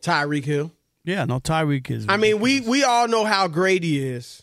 Tyreek 0.01 0.45
Hill. 0.45 0.73
Yeah, 1.05 1.25
no, 1.25 1.41
Tyreek 1.41 1.91
is. 1.91 2.07
I 2.09 2.17
mean, 2.17 2.39
we 2.39 2.61
we 2.61 2.85
all 2.85 3.09
know 3.09 3.25
how 3.25 3.49
great 3.49 3.83
he 3.83 3.99
is, 3.99 4.43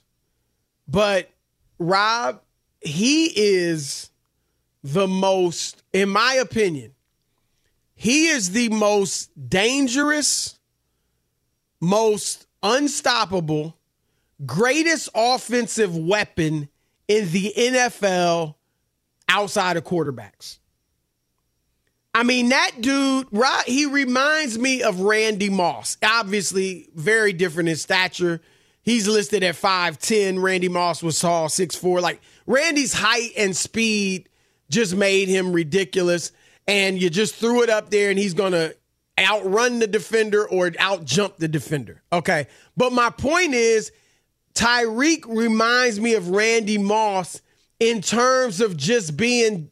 but 0.87 1.29
Rob, 1.77 2.41
he 2.81 3.25
is 3.35 4.09
the 4.83 5.07
most, 5.07 5.83
in 5.93 6.09
my 6.09 6.33
opinion, 6.33 6.93
he 7.95 8.27
is 8.27 8.51
the 8.51 8.69
most 8.69 9.29
dangerous, 9.49 10.59
most 11.79 12.45
unstoppable, 12.61 13.77
greatest 14.45 15.09
offensive 15.15 15.95
weapon 15.95 16.69
in 17.07 17.31
the 17.31 17.53
NFL 17.55 18.55
outside 19.27 19.77
of 19.77 19.83
quarterbacks. 19.83 20.59
I 22.13 22.23
mean, 22.23 22.49
that 22.49 22.71
dude, 22.79 23.27
right? 23.31 23.65
He 23.65 23.85
reminds 23.85 24.57
me 24.57 24.83
of 24.83 25.01
Randy 25.01 25.49
Moss. 25.49 25.97
Obviously, 26.01 26.87
very 26.95 27.33
different 27.33 27.67
in 27.67 27.75
stature. 27.75 28.39
He's 28.83 29.07
listed 29.07 29.43
at 29.43 29.55
5'10. 29.55 30.41
Randy 30.41 30.69
Moss 30.69 31.03
was 31.03 31.19
tall, 31.19 31.49
6'4. 31.49 32.01
Like, 32.01 32.21
Randy's 32.47 32.93
height 32.93 33.31
and 33.37 33.53
speed 33.53 34.29
just 34.69 34.95
made 34.95 35.27
him 35.27 35.51
ridiculous. 35.51 36.31
And 36.67 37.01
you 37.01 37.09
just 37.09 37.35
threw 37.35 37.63
it 37.63 37.69
up 37.69 37.89
there, 37.89 38.09
and 38.09 38.17
he's 38.17 38.33
going 38.33 38.53
to 38.53 38.75
outrun 39.19 39.79
the 39.79 39.87
defender 39.87 40.47
or 40.47 40.69
outjump 40.71 41.35
the 41.37 41.47
defender. 41.47 42.01
Okay. 42.13 42.47
But 42.77 42.93
my 42.93 43.09
point 43.09 43.53
is, 43.53 43.91
Tyreek 44.53 45.25
reminds 45.27 45.99
me 45.99 46.13
of 46.13 46.29
Randy 46.29 46.77
Moss 46.77 47.41
in 47.79 48.01
terms 48.01 48.61
of 48.61 48.77
just 48.77 49.17
being 49.17 49.69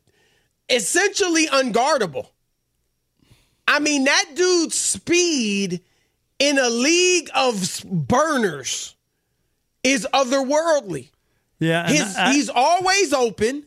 essentially 0.69 1.47
unguardable. 1.47 2.27
I 3.67 3.79
mean, 3.79 4.03
that 4.05 4.25
dude's 4.35 4.75
speed 4.75 5.81
in 6.39 6.57
a 6.59 6.69
league 6.69 7.29
of 7.33 7.83
burners 7.89 8.95
is 9.83 10.07
otherworldly. 10.13 11.09
yeah, 11.59 11.87
His, 11.87 12.15
I- 12.17 12.33
he's 12.33 12.49
always 12.49 13.13
open 13.13 13.65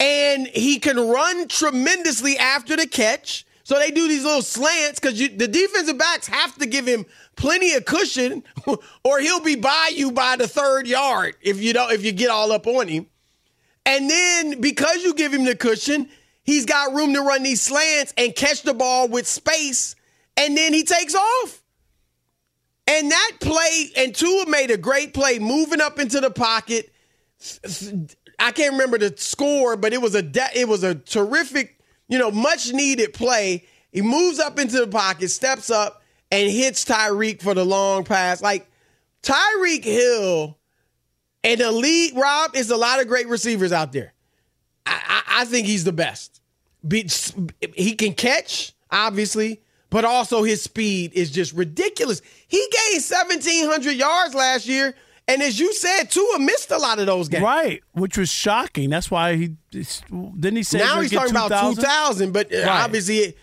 and 0.00 0.46
he 0.48 0.78
can 0.78 0.96
run 1.08 1.48
tremendously 1.48 2.38
after 2.38 2.76
the 2.76 2.86
catch. 2.86 3.44
So 3.64 3.78
they 3.78 3.90
do 3.90 4.08
these 4.08 4.24
little 4.24 4.42
slants 4.42 4.98
because 4.98 5.18
the 5.18 5.46
defensive 5.48 5.98
backs 5.98 6.26
have 6.28 6.54
to 6.58 6.66
give 6.66 6.86
him 6.86 7.04
plenty 7.36 7.74
of 7.74 7.84
cushion, 7.84 8.42
or 9.04 9.18
he'll 9.20 9.40
be 9.40 9.56
by 9.56 9.90
you 9.94 10.10
by 10.10 10.36
the 10.36 10.48
third 10.48 10.86
yard 10.86 11.34
if 11.42 11.60
you 11.60 11.74
don't 11.74 11.92
if 11.92 12.02
you 12.02 12.12
get 12.12 12.30
all 12.30 12.50
up 12.50 12.66
on 12.66 12.88
him. 12.88 13.06
And 13.88 14.10
then 14.10 14.60
because 14.60 15.02
you 15.02 15.14
give 15.14 15.32
him 15.32 15.44
the 15.44 15.56
cushion, 15.56 16.10
he's 16.44 16.66
got 16.66 16.92
room 16.92 17.14
to 17.14 17.22
run 17.22 17.42
these 17.42 17.62
slants 17.62 18.12
and 18.18 18.36
catch 18.36 18.60
the 18.62 18.74
ball 18.74 19.08
with 19.08 19.26
space, 19.26 19.96
and 20.36 20.54
then 20.54 20.74
he 20.74 20.84
takes 20.84 21.14
off. 21.14 21.62
And 22.86 23.10
that 23.10 23.32
play, 23.40 23.90
and 23.96 24.14
Tua 24.14 24.44
made 24.46 24.70
a 24.70 24.76
great 24.76 25.14
play 25.14 25.38
moving 25.38 25.80
up 25.80 25.98
into 25.98 26.20
the 26.20 26.30
pocket. 26.30 26.92
I 28.38 28.52
can't 28.52 28.72
remember 28.72 28.98
the 28.98 29.14
score, 29.16 29.74
but 29.76 29.94
it 29.94 30.02
was 30.02 30.14
a 30.14 30.22
de- 30.22 30.58
it 30.58 30.68
was 30.68 30.84
a 30.84 30.94
terrific, 30.94 31.80
you 32.08 32.18
know, 32.18 32.30
much 32.30 32.72
needed 32.74 33.14
play. 33.14 33.64
He 33.90 34.02
moves 34.02 34.38
up 34.38 34.58
into 34.58 34.80
the 34.80 34.86
pocket, 34.86 35.30
steps 35.30 35.70
up, 35.70 36.02
and 36.30 36.50
hits 36.50 36.84
Tyreek 36.84 37.40
for 37.40 37.54
the 37.54 37.64
long 37.64 38.04
pass. 38.04 38.42
Like 38.42 38.70
Tyreek 39.22 39.82
Hill, 39.82 40.57
an 41.44 41.60
elite 41.60 42.12
Rob 42.16 42.54
is 42.56 42.70
a 42.70 42.76
lot 42.76 43.00
of 43.00 43.08
great 43.08 43.28
receivers 43.28 43.72
out 43.72 43.92
there. 43.92 44.12
I, 44.86 45.00
I, 45.26 45.42
I 45.42 45.44
think 45.44 45.66
he's 45.66 45.84
the 45.84 45.92
best. 45.92 46.40
Be, 46.86 47.08
he 47.74 47.94
can 47.94 48.14
catch, 48.14 48.72
obviously, 48.90 49.60
but 49.90 50.04
also 50.04 50.42
his 50.42 50.62
speed 50.62 51.12
is 51.14 51.30
just 51.30 51.52
ridiculous. 51.52 52.20
He 52.46 52.58
gained 52.90 53.02
1,700 53.02 53.92
yards 53.92 54.34
last 54.34 54.66
year, 54.66 54.94
and 55.26 55.42
as 55.42 55.58
you 55.58 55.72
said, 55.74 56.04
Tua 56.10 56.38
missed 56.38 56.70
a 56.70 56.78
lot 56.78 56.98
of 56.98 57.06
those 57.06 57.28
games. 57.28 57.42
right, 57.42 57.82
which 57.92 58.16
was 58.16 58.30
shocking. 58.30 58.90
That's 58.90 59.10
why 59.10 59.34
he 59.36 59.56
didn't 59.70 60.56
he 60.56 60.62
say 60.62 60.78
Now 60.78 61.00
he's 61.00 61.10
talking 61.10 61.30
about 61.32 61.48
2,000? 61.48 61.82
2,000, 61.82 62.32
but 62.32 62.52
uh, 62.52 62.58
Right. 62.58 62.84
obviously, 62.84 63.36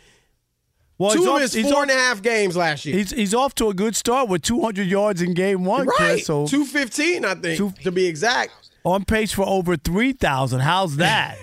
Well, 0.97 1.11
two 1.11 1.19
he's 1.19 1.27
of 1.27 1.33
off, 1.33 1.41
his 1.41 1.53
he's 1.53 1.65
four 1.65 1.77
off- 1.77 1.81
and 1.83 1.91
a 1.91 1.95
half 1.95 2.21
games 2.21 2.55
last 2.55 2.85
year. 2.85 2.95
He's 2.97 3.11
he's 3.11 3.33
off 3.33 3.53
to 3.55 3.67
a 3.69 3.73
good 3.73 3.95
start 3.95 4.29
with 4.29 4.41
200 4.43 4.87
yards 4.87 5.21
in 5.21 5.33
game 5.33 5.65
one, 5.65 5.87
right. 5.87 5.95
Chris. 5.97 6.25
So 6.25 6.47
215, 6.47 7.25
I 7.25 7.35
think, 7.35 7.57
Two- 7.57 7.73
to 7.83 7.91
be 7.91 8.05
exact. 8.05 8.51
on 8.85 9.03
pace 9.03 9.31
for 9.33 9.45
over 9.47 9.75
3,000. 9.75 10.59
How's 10.61 10.95
that? 10.97 11.37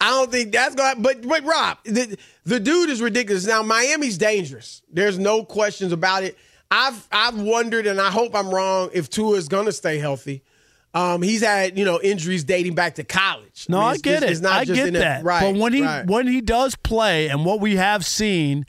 I 0.00 0.10
don't 0.10 0.30
think 0.32 0.52
that's 0.52 0.74
going 0.74 0.96
to, 0.96 1.02
but, 1.02 1.26
but 1.28 1.44
Rob, 1.44 1.78
the, 1.84 2.16
the 2.44 2.58
dude 2.60 2.88
is 2.90 3.02
ridiculous. 3.02 3.46
Now, 3.46 3.62
Miami's 3.62 4.16
dangerous. 4.16 4.80
There's 4.90 5.18
no 5.18 5.44
questions 5.44 5.92
about 5.92 6.22
it. 6.24 6.38
I've, 6.70 7.06
I've 7.12 7.38
wondered, 7.40 7.86
and 7.86 8.00
I 8.00 8.10
hope 8.10 8.34
I'm 8.34 8.48
wrong, 8.50 8.90
if 8.94 9.10
Tua 9.10 9.36
is 9.36 9.46
going 9.48 9.66
to 9.66 9.72
stay 9.72 9.98
healthy. 9.98 10.42
Um, 10.94 11.20
he's 11.22 11.42
had, 11.42 11.78
you 11.78 11.84
know, 11.84 12.00
injuries 12.00 12.44
dating 12.44 12.74
back 12.74 12.94
to 12.94 13.04
college. 13.04 13.66
No, 13.68 13.78
mean, 13.80 13.86
I, 13.88 13.96
get 13.98 14.02
just- 14.04 14.22
it. 14.22 14.30
It's 14.30 14.40
not 14.40 14.52
I 14.54 14.64
just 14.64 14.82
get 14.82 14.92
that. 14.94 15.22
right. 15.24 15.52
but 15.52 15.60
when 15.60 15.72
he 15.74 15.82
right. 15.82 16.06
when 16.06 16.26
he 16.26 16.40
does 16.40 16.74
play, 16.76 17.28
and 17.28 17.44
what 17.44 17.60
we 17.60 17.76
have 17.76 18.06
seen 18.06 18.64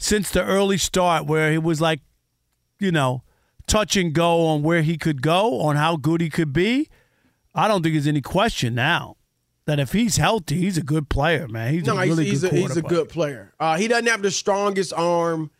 since 0.00 0.30
the 0.30 0.42
early 0.42 0.78
start, 0.78 1.26
where 1.26 1.52
he 1.52 1.58
was 1.58 1.80
like, 1.80 2.00
you 2.78 2.90
know, 2.90 3.22
touch 3.66 3.96
and 3.96 4.14
go 4.14 4.46
on 4.46 4.62
where 4.62 4.80
he 4.82 4.96
could 4.96 5.20
go, 5.20 5.60
on 5.60 5.76
how 5.76 5.96
good 5.96 6.22
he 6.22 6.30
could 6.30 6.52
be, 6.54 6.88
I 7.54 7.68
don't 7.68 7.82
think 7.82 7.94
there's 7.94 8.06
any 8.06 8.22
question 8.22 8.74
now 8.74 9.16
that 9.66 9.78
if 9.78 9.92
he's 9.92 10.16
healthy, 10.16 10.56
he's 10.56 10.78
a 10.78 10.82
good 10.82 11.10
player, 11.10 11.46
man. 11.46 11.74
He's 11.74 11.84
No, 11.84 11.98
a 11.98 12.06
really 12.06 12.24
he's, 12.24 12.40
good 12.40 12.52
a, 12.52 12.56
he's 12.56 12.76
a 12.78 12.82
good 12.82 13.10
player. 13.10 13.52
Uh, 13.60 13.76
he 13.76 13.88
doesn't 13.88 14.06
have 14.06 14.22
the 14.22 14.30
strongest 14.30 14.94
arm. 14.94 15.50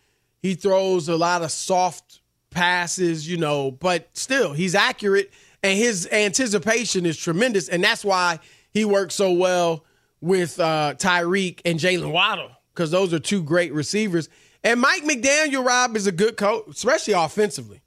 He 0.41 0.55
throws 0.55 1.09
a 1.09 1.17
lot 1.17 1.43
of 1.43 1.53
soft 1.53 2.21
passes, 2.49 3.29
you 3.29 3.37
know, 3.37 3.71
but 3.71 4.09
still, 4.15 4.55
he's 4.55 4.75
accurate 4.75 5.31
and 5.63 5.77
his 5.77 6.09
anticipation 6.11 7.05
is 7.05 7.19
tremendous. 7.19 7.69
And 7.69 7.85
that's 7.85 8.05
why 8.05 8.39
he 8.71 8.87
works 8.87 9.15
so 9.15 9.33
well 9.33 9.85
with 10.23 10.59
uh, 10.59 10.95
Tyreek 10.97 11.61
and 11.67 11.79
Jalen 11.79 12.11
Waddle 12.11 12.51
because 12.81 12.91
those 12.91 13.13
are 13.13 13.19
two 13.19 13.43
great 13.43 13.75
receivers. 13.75 14.31
And 14.65 14.81
Mike 14.81 15.03
McDaniel, 15.03 15.67
Rob, 15.67 15.97
is 15.97 16.07
a 16.07 16.13
good 16.13 16.39
coach, 16.39 16.65
especially 16.71 17.13
offensively. 17.13 17.83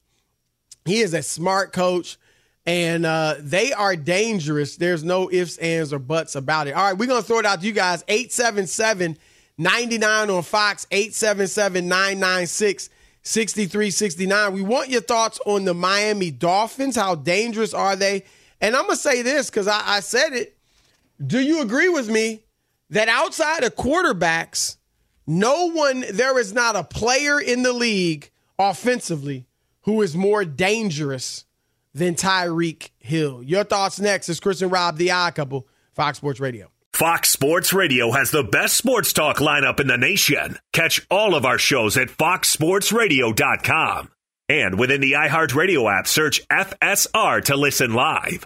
He 0.86 1.00
is 1.00 1.16
a 1.16 1.24
smart 1.24 1.74
coach, 1.74 2.20
and 2.68 3.04
uh, 3.04 3.38
they 3.40 3.74
are 3.74 3.96
dangerous. 3.96 4.78
There's 4.78 5.04
no 5.04 5.32
ifs, 5.32 5.58
ands, 5.58 5.94
or 5.94 5.98
buts 5.98 6.36
about 6.36 6.68
it. 6.68 6.74
All 6.74 6.84
right, 6.84 6.96
we're 6.96 7.08
going 7.08 7.24
to 7.24 7.28
throw 7.28 7.40
it 7.40 7.46
out 7.48 7.62
to 7.62 7.66
you 7.66 7.72
guys 7.72 8.04
877 8.08 9.18
99 9.58 10.30
on 10.30 10.44
Fox, 10.44 10.86
877 10.92 11.88
996 11.88 12.90
6369. 13.24 14.54
We 14.54 14.62
want 14.62 14.90
your 14.90 15.02
thoughts 15.02 15.40
on 15.48 15.66
the 15.66 15.74
Miami 15.74 16.30
Dolphins. 16.30 16.96
How 16.98 17.16
dangerous 17.16 17.74
are 17.74 17.96
they? 17.96 18.26
And 18.62 18.76
I'm 18.76 18.84
going 18.84 18.96
to 18.96 19.02
say 19.02 19.24
this 19.24 19.50
because 19.50 19.68
I, 19.68 19.82
I 19.84 20.00
said 20.02 20.34
it. 20.34 20.56
Do 21.26 21.40
you 21.40 21.64
agree 21.64 21.90
with 21.90 22.10
me 22.10 22.44
that 22.92 23.10
outside 23.10 23.64
of 23.64 23.76
quarterbacks, 23.76 24.78
no 25.26 25.70
one, 25.70 26.06
there 26.12 26.38
is 26.40 26.54
not 26.54 26.76
a 26.76 26.84
player 26.84 27.40
in 27.40 27.64
the 27.64 27.74
league 27.74 28.30
offensively 28.60 29.48
who 29.82 30.02
is 30.02 30.16
more 30.16 30.46
dangerous 30.46 31.46
than 31.94 32.16
Tyreek 32.16 32.90
Hill? 33.00 33.44
Your 33.44 33.64
thoughts 33.64 34.00
next 34.00 34.30
is 34.30 34.40
Chris 34.40 34.62
and 34.62 34.72
Rob, 34.72 34.98
the 34.98 35.12
odd 35.12 35.36
couple, 35.36 35.68
Fox 35.94 36.18
Sports 36.18 36.40
Radio. 36.40 36.70
Fox 36.94 37.30
Sports 37.30 37.74
Radio 37.74 38.12
has 38.12 38.30
the 38.30 38.44
best 38.44 38.78
sports 38.78 39.14
talk 39.14 39.38
lineup 39.38 39.80
in 39.80 39.88
the 39.88 39.98
nation. 39.98 40.60
Catch 40.74 41.06
all 41.10 41.34
of 41.34 41.46
our 41.46 41.58
shows 41.58 41.98
at 41.98 42.10
foxsportsradio.com. 42.10 44.10
And 44.50 44.78
within 44.78 45.02
the 45.02 45.14
iHeartRadio 45.14 45.92
app, 45.92 46.06
search 46.06 46.48
FSR 46.50 47.44
to 47.46 47.56
listen 47.56 47.94
live. 47.94 48.46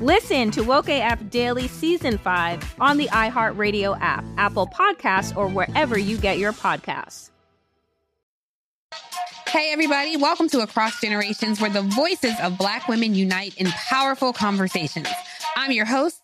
Listen 0.00 0.50
to 0.50 0.62
Woke 0.64 0.88
AF 0.88 1.30
Daily 1.30 1.68
Season 1.68 2.18
5 2.18 2.74
on 2.80 2.96
the 2.96 3.06
iHeartRadio 3.06 3.96
app, 4.00 4.24
Apple 4.36 4.66
Podcasts, 4.66 5.36
or 5.36 5.46
wherever 5.46 5.96
you 5.96 6.18
get 6.18 6.36
your 6.38 6.52
podcasts. 6.52 7.30
Hey, 9.46 9.70
everybody, 9.70 10.16
welcome 10.16 10.48
to 10.48 10.62
Across 10.62 11.00
Generations, 11.00 11.60
where 11.60 11.70
the 11.70 11.82
voices 11.82 12.34
of 12.42 12.58
Black 12.58 12.88
women 12.88 13.14
unite 13.14 13.54
in 13.56 13.68
powerful 13.68 14.32
conversations. 14.32 15.06
I'm 15.54 15.70
your 15.70 15.86
host, 15.86 16.23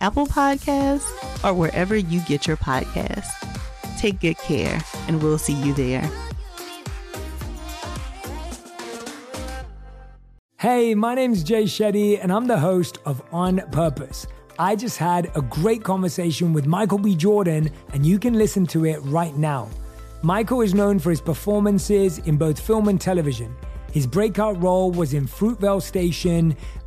Apple 0.00 0.26
Podcasts, 0.26 1.08
or 1.44 1.54
wherever 1.54 1.96
you 1.96 2.20
get 2.22 2.46
your 2.46 2.56
podcasts. 2.56 3.32
Take 3.98 4.20
good 4.20 4.38
care, 4.38 4.80
and 5.06 5.22
we'll 5.22 5.38
see 5.38 5.54
you 5.54 5.74
there. 5.74 6.08
Hey, 10.58 10.94
my 10.94 11.14
name's 11.14 11.42
Jay 11.42 11.64
Shetty, 11.64 12.18
and 12.20 12.32
I'm 12.32 12.46
the 12.46 12.58
host 12.58 12.98
of 13.04 13.22
On 13.32 13.58
Purpose 13.70 14.26
I 14.60 14.74
just 14.74 14.98
had 14.98 15.30
a 15.36 15.40
great 15.40 15.84
conversation 15.84 16.52
with 16.52 16.66
Michael 16.66 16.98
B. 16.98 17.14
Jordan, 17.14 17.70
and 17.92 18.04
you 18.04 18.18
can 18.18 18.34
listen 18.34 18.66
to 18.66 18.86
it 18.86 18.98
right 19.04 19.36
now. 19.36 19.68
Michael 20.22 20.62
is 20.62 20.74
known 20.74 20.98
for 20.98 21.10
his 21.10 21.20
performances 21.20 22.18
in 22.18 22.36
both 22.36 22.58
film 22.58 22.88
and 22.88 23.00
television. 23.00 23.54
His 23.92 24.04
breakout 24.04 24.60
role 24.60 24.90
was 24.90 25.14
in 25.14 25.28
Fruitvale 25.28 25.80
Station, 25.80 26.56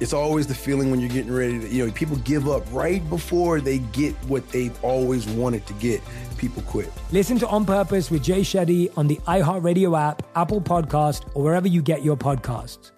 It's 0.00 0.12
always 0.12 0.46
the 0.46 0.54
feeling 0.54 0.90
when 0.90 1.00
you're 1.00 1.08
getting 1.08 1.32
ready 1.32 1.60
to, 1.60 1.68
you 1.68 1.86
know, 1.86 1.92
people 1.92 2.16
give 2.18 2.48
up 2.48 2.64
right 2.72 3.08
before 3.08 3.60
they 3.60 3.78
get 3.78 4.14
what 4.26 4.48
they've 4.50 4.76
always 4.84 5.26
wanted 5.26 5.66
to 5.66 5.72
get. 5.74 6.00
People 6.36 6.62
quit. 6.62 6.90
Listen 7.12 7.38
to 7.38 7.48
On 7.48 7.64
Purpose 7.64 8.10
with 8.10 8.22
Jay 8.22 8.40
Shetty 8.40 8.96
on 8.98 9.06
the 9.06 9.16
iHeartRadio 9.26 9.98
app, 9.98 10.22
Apple 10.34 10.60
Podcast, 10.60 11.24
or 11.34 11.44
wherever 11.44 11.68
you 11.68 11.80
get 11.80 12.02
your 12.02 12.16
podcasts. 12.16 12.90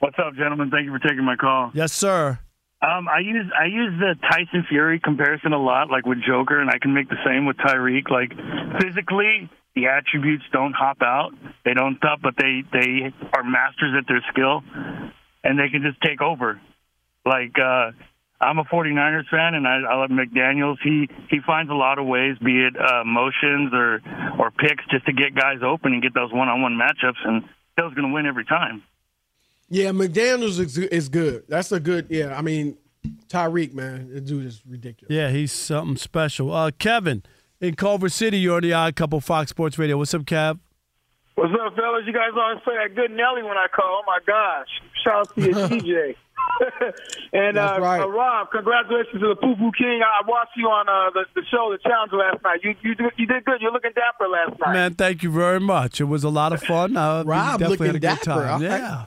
What's 0.00 0.18
up, 0.18 0.34
gentlemen? 0.34 0.70
Thank 0.70 0.84
you 0.86 0.92
for 0.92 0.98
taking 0.98 1.24
my 1.24 1.36
call. 1.36 1.70
Yes, 1.74 1.92
sir. 1.92 2.40
Um, 2.82 3.06
I 3.08 3.20
use 3.20 3.46
I 3.56 3.66
use 3.66 3.94
the 4.00 4.16
Tyson 4.28 4.66
Fury 4.68 4.98
comparison 4.98 5.52
a 5.52 5.62
lot, 5.62 5.88
like 5.88 6.04
with 6.04 6.18
Joker, 6.26 6.60
and 6.60 6.68
I 6.68 6.78
can 6.78 6.92
make 6.92 7.08
the 7.08 7.22
same 7.24 7.46
with 7.46 7.56
Tyreek. 7.58 8.10
Like 8.10 8.32
physically, 8.80 9.48
the 9.76 9.86
attributes 9.86 10.42
don't 10.52 10.72
hop 10.72 10.98
out, 11.00 11.30
they 11.64 11.74
don't 11.74 11.96
stop, 11.98 12.20
but 12.20 12.34
they 12.36 12.64
they 12.72 13.14
are 13.34 13.44
masters 13.44 13.94
at 13.96 14.08
their 14.08 14.24
skill, 14.32 14.64
and 15.44 15.58
they 15.58 15.68
can 15.70 15.82
just 15.82 16.02
take 16.02 16.20
over. 16.20 16.60
Like 17.24 17.54
uh, 17.56 17.92
I'm 18.40 18.58
a 18.58 18.64
49ers 18.64 19.28
fan, 19.30 19.54
and 19.54 19.68
I, 19.68 19.78
I 19.88 19.94
love 20.00 20.10
McDaniel's. 20.10 20.80
He 20.82 21.08
he 21.30 21.38
finds 21.46 21.70
a 21.70 21.74
lot 21.74 22.00
of 22.00 22.06
ways, 22.06 22.36
be 22.44 22.66
it 22.66 22.74
uh, 22.74 23.04
motions 23.04 23.72
or 23.72 24.02
or 24.40 24.50
picks, 24.50 24.82
just 24.90 25.06
to 25.06 25.12
get 25.12 25.36
guys 25.36 25.62
open 25.64 25.92
and 25.92 26.02
get 26.02 26.14
those 26.14 26.32
one-on-one 26.32 26.76
matchups, 26.76 27.22
and 27.24 27.44
Hill's 27.76 27.94
going 27.94 28.08
to 28.08 28.12
win 28.12 28.26
every 28.26 28.44
time. 28.44 28.82
Yeah, 29.72 29.88
McDaniels 29.88 30.60
is, 30.60 30.76
is 30.76 31.08
good. 31.08 31.44
That's 31.48 31.72
a 31.72 31.80
good. 31.80 32.06
Yeah, 32.10 32.36
I 32.36 32.42
mean, 32.42 32.76
Tyreek, 33.28 33.72
man, 33.72 34.12
the 34.12 34.20
dude 34.20 34.44
is 34.44 34.60
ridiculous. 34.68 35.10
Yeah, 35.10 35.30
he's 35.30 35.50
something 35.50 35.96
special. 35.96 36.52
Uh, 36.52 36.72
Kevin 36.78 37.22
in 37.58 37.74
Culver 37.74 38.10
City, 38.10 38.38
you're 38.38 38.56
on 38.56 38.62
the 38.62 38.74
Odd 38.74 38.96
Couple 38.96 39.18
Fox 39.22 39.48
Sports 39.48 39.78
Radio. 39.78 39.96
What's 39.96 40.12
up, 40.12 40.22
Kev? 40.22 40.58
What's 41.36 41.54
up, 41.54 41.74
fellas? 41.74 42.02
You 42.06 42.12
guys 42.12 42.32
always 42.36 42.60
play 42.62 42.74
that 42.76 42.94
good 42.94 43.12
Nelly 43.12 43.42
when 43.42 43.56
I 43.56 43.66
call. 43.74 44.02
Oh 44.02 44.04
my 44.06 44.18
gosh! 44.26 44.68
Shout 45.02 45.14
out 45.14 45.34
to 45.36 45.40
you, 45.40 45.54
TJ. 45.80 46.16
and 47.32 47.56
uh, 47.56 47.78
right. 47.80 48.02
uh, 48.02 48.08
Rob, 48.08 48.50
congratulations 48.50 49.22
to 49.22 49.28
the 49.28 49.36
Poo 49.36 49.56
Poo 49.56 49.72
King. 49.72 50.02
I 50.04 50.28
watched 50.28 50.52
you 50.54 50.66
on 50.66 50.86
uh, 50.86 51.10
the, 51.14 51.24
the 51.34 51.46
show, 51.50 51.72
the 51.72 51.78
challenge 51.78 52.12
last 52.12 52.44
night. 52.44 52.60
You 52.62 52.74
you 52.82 52.94
did, 52.94 53.12
you 53.16 53.26
did 53.26 53.46
good. 53.46 53.62
You're 53.62 53.72
looking 53.72 53.92
dapper 53.94 54.28
last 54.28 54.60
night. 54.60 54.74
Man, 54.74 54.94
thank 54.96 55.22
you 55.22 55.30
very 55.30 55.60
much. 55.60 55.98
It 55.98 56.04
was 56.04 56.24
a 56.24 56.28
lot 56.28 56.52
of 56.52 56.62
fun. 56.62 56.94
Uh, 56.94 57.22
Rob 57.24 57.58
definitely 57.58 57.60
had 57.60 57.62
a 57.62 57.68
looking 57.70 57.92
good 57.92 58.02
dapper. 58.02 58.24
time. 58.24 58.62
All 58.62 58.68
right. 58.68 59.06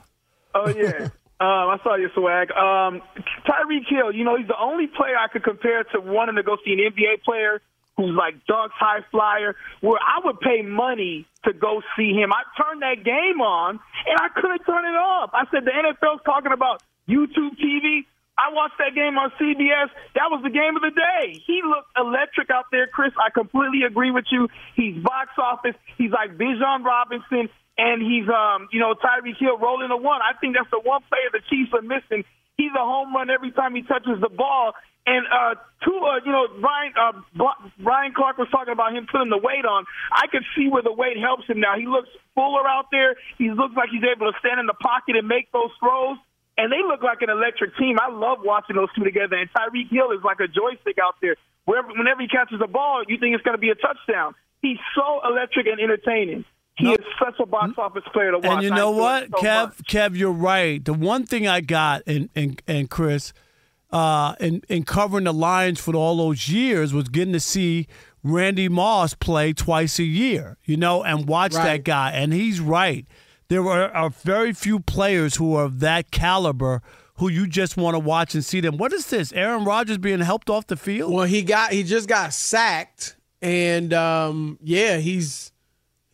Oh 0.56 0.68
yeah. 0.68 1.08
Um, 1.38 1.68
I 1.68 1.78
saw 1.84 1.96
your 1.96 2.08
swag. 2.14 2.50
Um, 2.50 3.02
Tyreek 3.44 3.86
Hill, 3.86 4.10
you 4.12 4.24
know, 4.24 4.38
he's 4.38 4.48
the 4.48 4.58
only 4.58 4.86
player 4.86 5.16
I 5.20 5.28
could 5.28 5.44
compare 5.44 5.84
to 5.84 6.00
wanting 6.00 6.36
to 6.36 6.42
go 6.42 6.56
see 6.64 6.72
an 6.72 6.78
NBA 6.78 7.22
player 7.24 7.60
who's 7.96 8.16
like 8.16 8.46
Doug's 8.46 8.72
high 8.72 9.00
flyer, 9.10 9.54
where 9.80 10.00
I 10.00 10.24
would 10.24 10.40
pay 10.40 10.62
money 10.62 11.26
to 11.44 11.52
go 11.52 11.82
see 11.96 12.12
him. 12.12 12.32
I 12.32 12.42
turned 12.56 12.82
that 12.82 13.04
game 13.04 13.40
on 13.40 13.80
and 14.06 14.16
I 14.18 14.28
couldn't 14.34 14.64
turn 14.64 14.84
it 14.84 14.96
off. 14.96 15.30
I 15.34 15.44
said 15.50 15.64
the 15.64 15.72
NFL's 15.72 16.22
talking 16.24 16.52
about 16.52 16.82
YouTube 17.08 17.56
TV. 17.60 18.04
I 18.38 18.52
watched 18.52 18.76
that 18.78 18.94
game 18.94 19.16
on 19.16 19.30
CBS. 19.40 19.88
That 20.14 20.28
was 20.28 20.42
the 20.42 20.50
game 20.50 20.76
of 20.76 20.82
the 20.82 20.92
day. 20.92 21.40
He 21.46 21.62
looked 21.64 21.88
electric 21.96 22.50
out 22.50 22.66
there, 22.70 22.86
Chris. 22.86 23.12
I 23.16 23.30
completely 23.30 23.84
agree 23.84 24.10
with 24.10 24.26
you. 24.30 24.48
He's 24.74 24.96
box 25.02 25.30
office. 25.38 25.74
He's 25.96 26.10
like 26.10 26.36
Bijan 26.36 26.84
Robinson 26.84 27.48
and 27.78 28.02
he's 28.02 28.28
um 28.28 28.68
you 28.72 28.80
know 28.80 28.94
Tyreek 28.94 29.38
Hill 29.38 29.58
rolling 29.58 29.90
a 29.90 29.96
one. 29.96 30.20
I 30.20 30.36
think 30.40 30.56
that's 30.56 30.70
the 30.70 30.80
one 30.80 31.02
player 31.08 31.28
the 31.32 31.44
Chiefs 31.48 31.72
are 31.72 31.82
missing. 31.82 32.24
He's 32.56 32.72
a 32.72 32.84
home 32.84 33.14
run 33.14 33.28
every 33.28 33.52
time 33.52 33.74
he 33.74 33.82
touches 33.82 34.20
the 34.20 34.30
ball. 34.32 34.72
And 35.06 35.22
uh, 35.30 35.54
Tua, 35.86 36.18
uh, 36.18 36.20
you 36.26 36.32
know, 36.32 36.48
Brian 36.58 36.92
uh, 36.98 37.14
Brian 37.78 38.12
Clark 38.12 38.38
was 38.38 38.48
talking 38.50 38.72
about 38.72 38.90
him 38.90 39.06
putting 39.06 39.30
the 39.30 39.38
weight 39.38 39.62
on. 39.62 39.86
I 40.10 40.26
could 40.26 40.42
see 40.58 40.66
where 40.66 40.82
the 40.82 40.92
weight 40.92 41.14
helps 41.14 41.46
him 41.46 41.60
now. 41.60 41.78
He 41.78 41.86
looks 41.86 42.08
fuller 42.34 42.66
out 42.66 42.90
there. 42.90 43.14
He 43.38 43.54
looks 43.54 43.76
like 43.78 43.94
he's 43.94 44.02
able 44.02 44.26
to 44.32 44.36
stand 44.42 44.58
in 44.58 44.66
the 44.66 44.74
pocket 44.74 45.14
and 45.14 45.28
make 45.28 45.52
those 45.52 45.70
throws. 45.78 46.18
And 46.58 46.72
they 46.72 46.82
look 46.82 47.04
like 47.06 47.22
an 47.22 47.30
electric 47.30 47.76
team. 47.78 48.00
I 48.02 48.10
love 48.10 48.42
watching 48.42 48.74
those 48.74 48.90
two 48.96 49.04
together. 49.04 49.36
And 49.36 49.46
Tyreek 49.52 49.92
Hill 49.92 50.10
is 50.10 50.24
like 50.24 50.40
a 50.40 50.48
joystick 50.48 50.98
out 50.98 51.14
there. 51.22 51.36
Wherever, 51.66 51.88
whenever 51.94 52.22
he 52.22 52.28
catches 52.28 52.58
a 52.64 52.66
ball, 52.66 53.04
you 53.06 53.18
think 53.20 53.36
it's 53.36 53.44
going 53.44 53.54
to 53.54 53.62
be 53.62 53.70
a 53.70 53.78
touchdown. 53.78 54.34
He's 54.62 54.80
so 54.96 55.20
electric 55.22 55.68
and 55.68 55.78
entertaining. 55.78 56.44
He 56.76 56.92
is 56.92 57.04
such 57.18 57.34
a 57.40 57.46
box 57.46 57.72
office 57.78 58.04
player 58.12 58.32
to 58.32 58.38
watch. 58.38 58.46
And 58.46 58.62
you 58.62 58.70
know 58.70 58.94
I 58.94 59.00
what, 59.00 59.30
so 59.30 59.38
Kev? 59.38 59.64
much. 59.64 59.76
Kev, 59.88 60.16
you're 60.16 60.30
right. 60.30 60.84
The 60.84 60.92
one 60.92 61.24
thing 61.24 61.48
I 61.48 61.60
got, 61.60 62.02
and 62.06 62.28
and 62.34 62.60
and 62.66 62.90
Chris, 62.90 63.32
uh, 63.90 64.34
in 64.40 64.62
in 64.68 64.84
covering 64.84 65.24
the 65.24 65.32
Lions 65.32 65.80
for 65.80 65.94
all 65.96 66.16
those 66.18 66.48
years, 66.48 66.92
was 66.92 67.08
getting 67.08 67.32
to 67.32 67.40
see 67.40 67.86
Randy 68.22 68.68
Moss 68.68 69.14
play 69.14 69.54
twice 69.54 69.98
a 69.98 70.04
year. 70.04 70.58
You 70.64 70.76
know, 70.76 71.02
and 71.02 71.26
watch 71.26 71.52
that 71.52 71.84
guy. 71.84 72.10
And 72.10 72.32
he's 72.34 72.60
right. 72.60 73.06
There 73.48 73.66
are, 73.66 73.90
are 73.90 74.10
very 74.10 74.52
few 74.52 74.80
players 74.80 75.36
who 75.36 75.54
are 75.54 75.64
of 75.64 75.80
that 75.80 76.10
caliber 76.10 76.82
who 77.18 77.28
you 77.28 77.46
just 77.46 77.76
want 77.76 77.94
to 77.94 77.98
watch 77.98 78.34
and 78.34 78.44
see 78.44 78.60
them. 78.60 78.76
What 78.76 78.92
is 78.92 79.06
this? 79.06 79.32
Aaron 79.32 79.64
Rodgers 79.64 79.98
being 79.98 80.20
helped 80.20 80.50
off 80.50 80.66
the 80.66 80.76
field? 80.76 81.14
Well, 81.14 81.24
he 81.24 81.42
got 81.42 81.72
he 81.72 81.82
just 81.82 82.08
got 82.08 82.32
sacked, 82.32 83.16
and 83.40 83.94
um, 83.94 84.58
yeah, 84.62 84.98
he's 84.98 85.52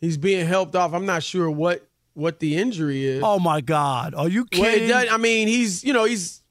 he's 0.03 0.17
being 0.17 0.45
helped 0.45 0.75
off. 0.75 0.93
I'm 0.93 1.05
not 1.05 1.23
sure 1.23 1.49
what 1.49 1.87
what 2.13 2.39
the 2.39 2.57
injury 2.57 3.05
is. 3.05 3.23
Oh 3.25 3.39
my 3.39 3.61
God! 3.61 4.13
Are 4.13 4.27
you 4.27 4.45
Well, 4.51 4.71
kidding? 4.71 4.87
does, 4.89 5.07
I 5.09 5.17
mean, 5.17 5.47
he's 5.47 5.83
you 5.83 5.93
know 5.93 6.03
he's 6.03 6.41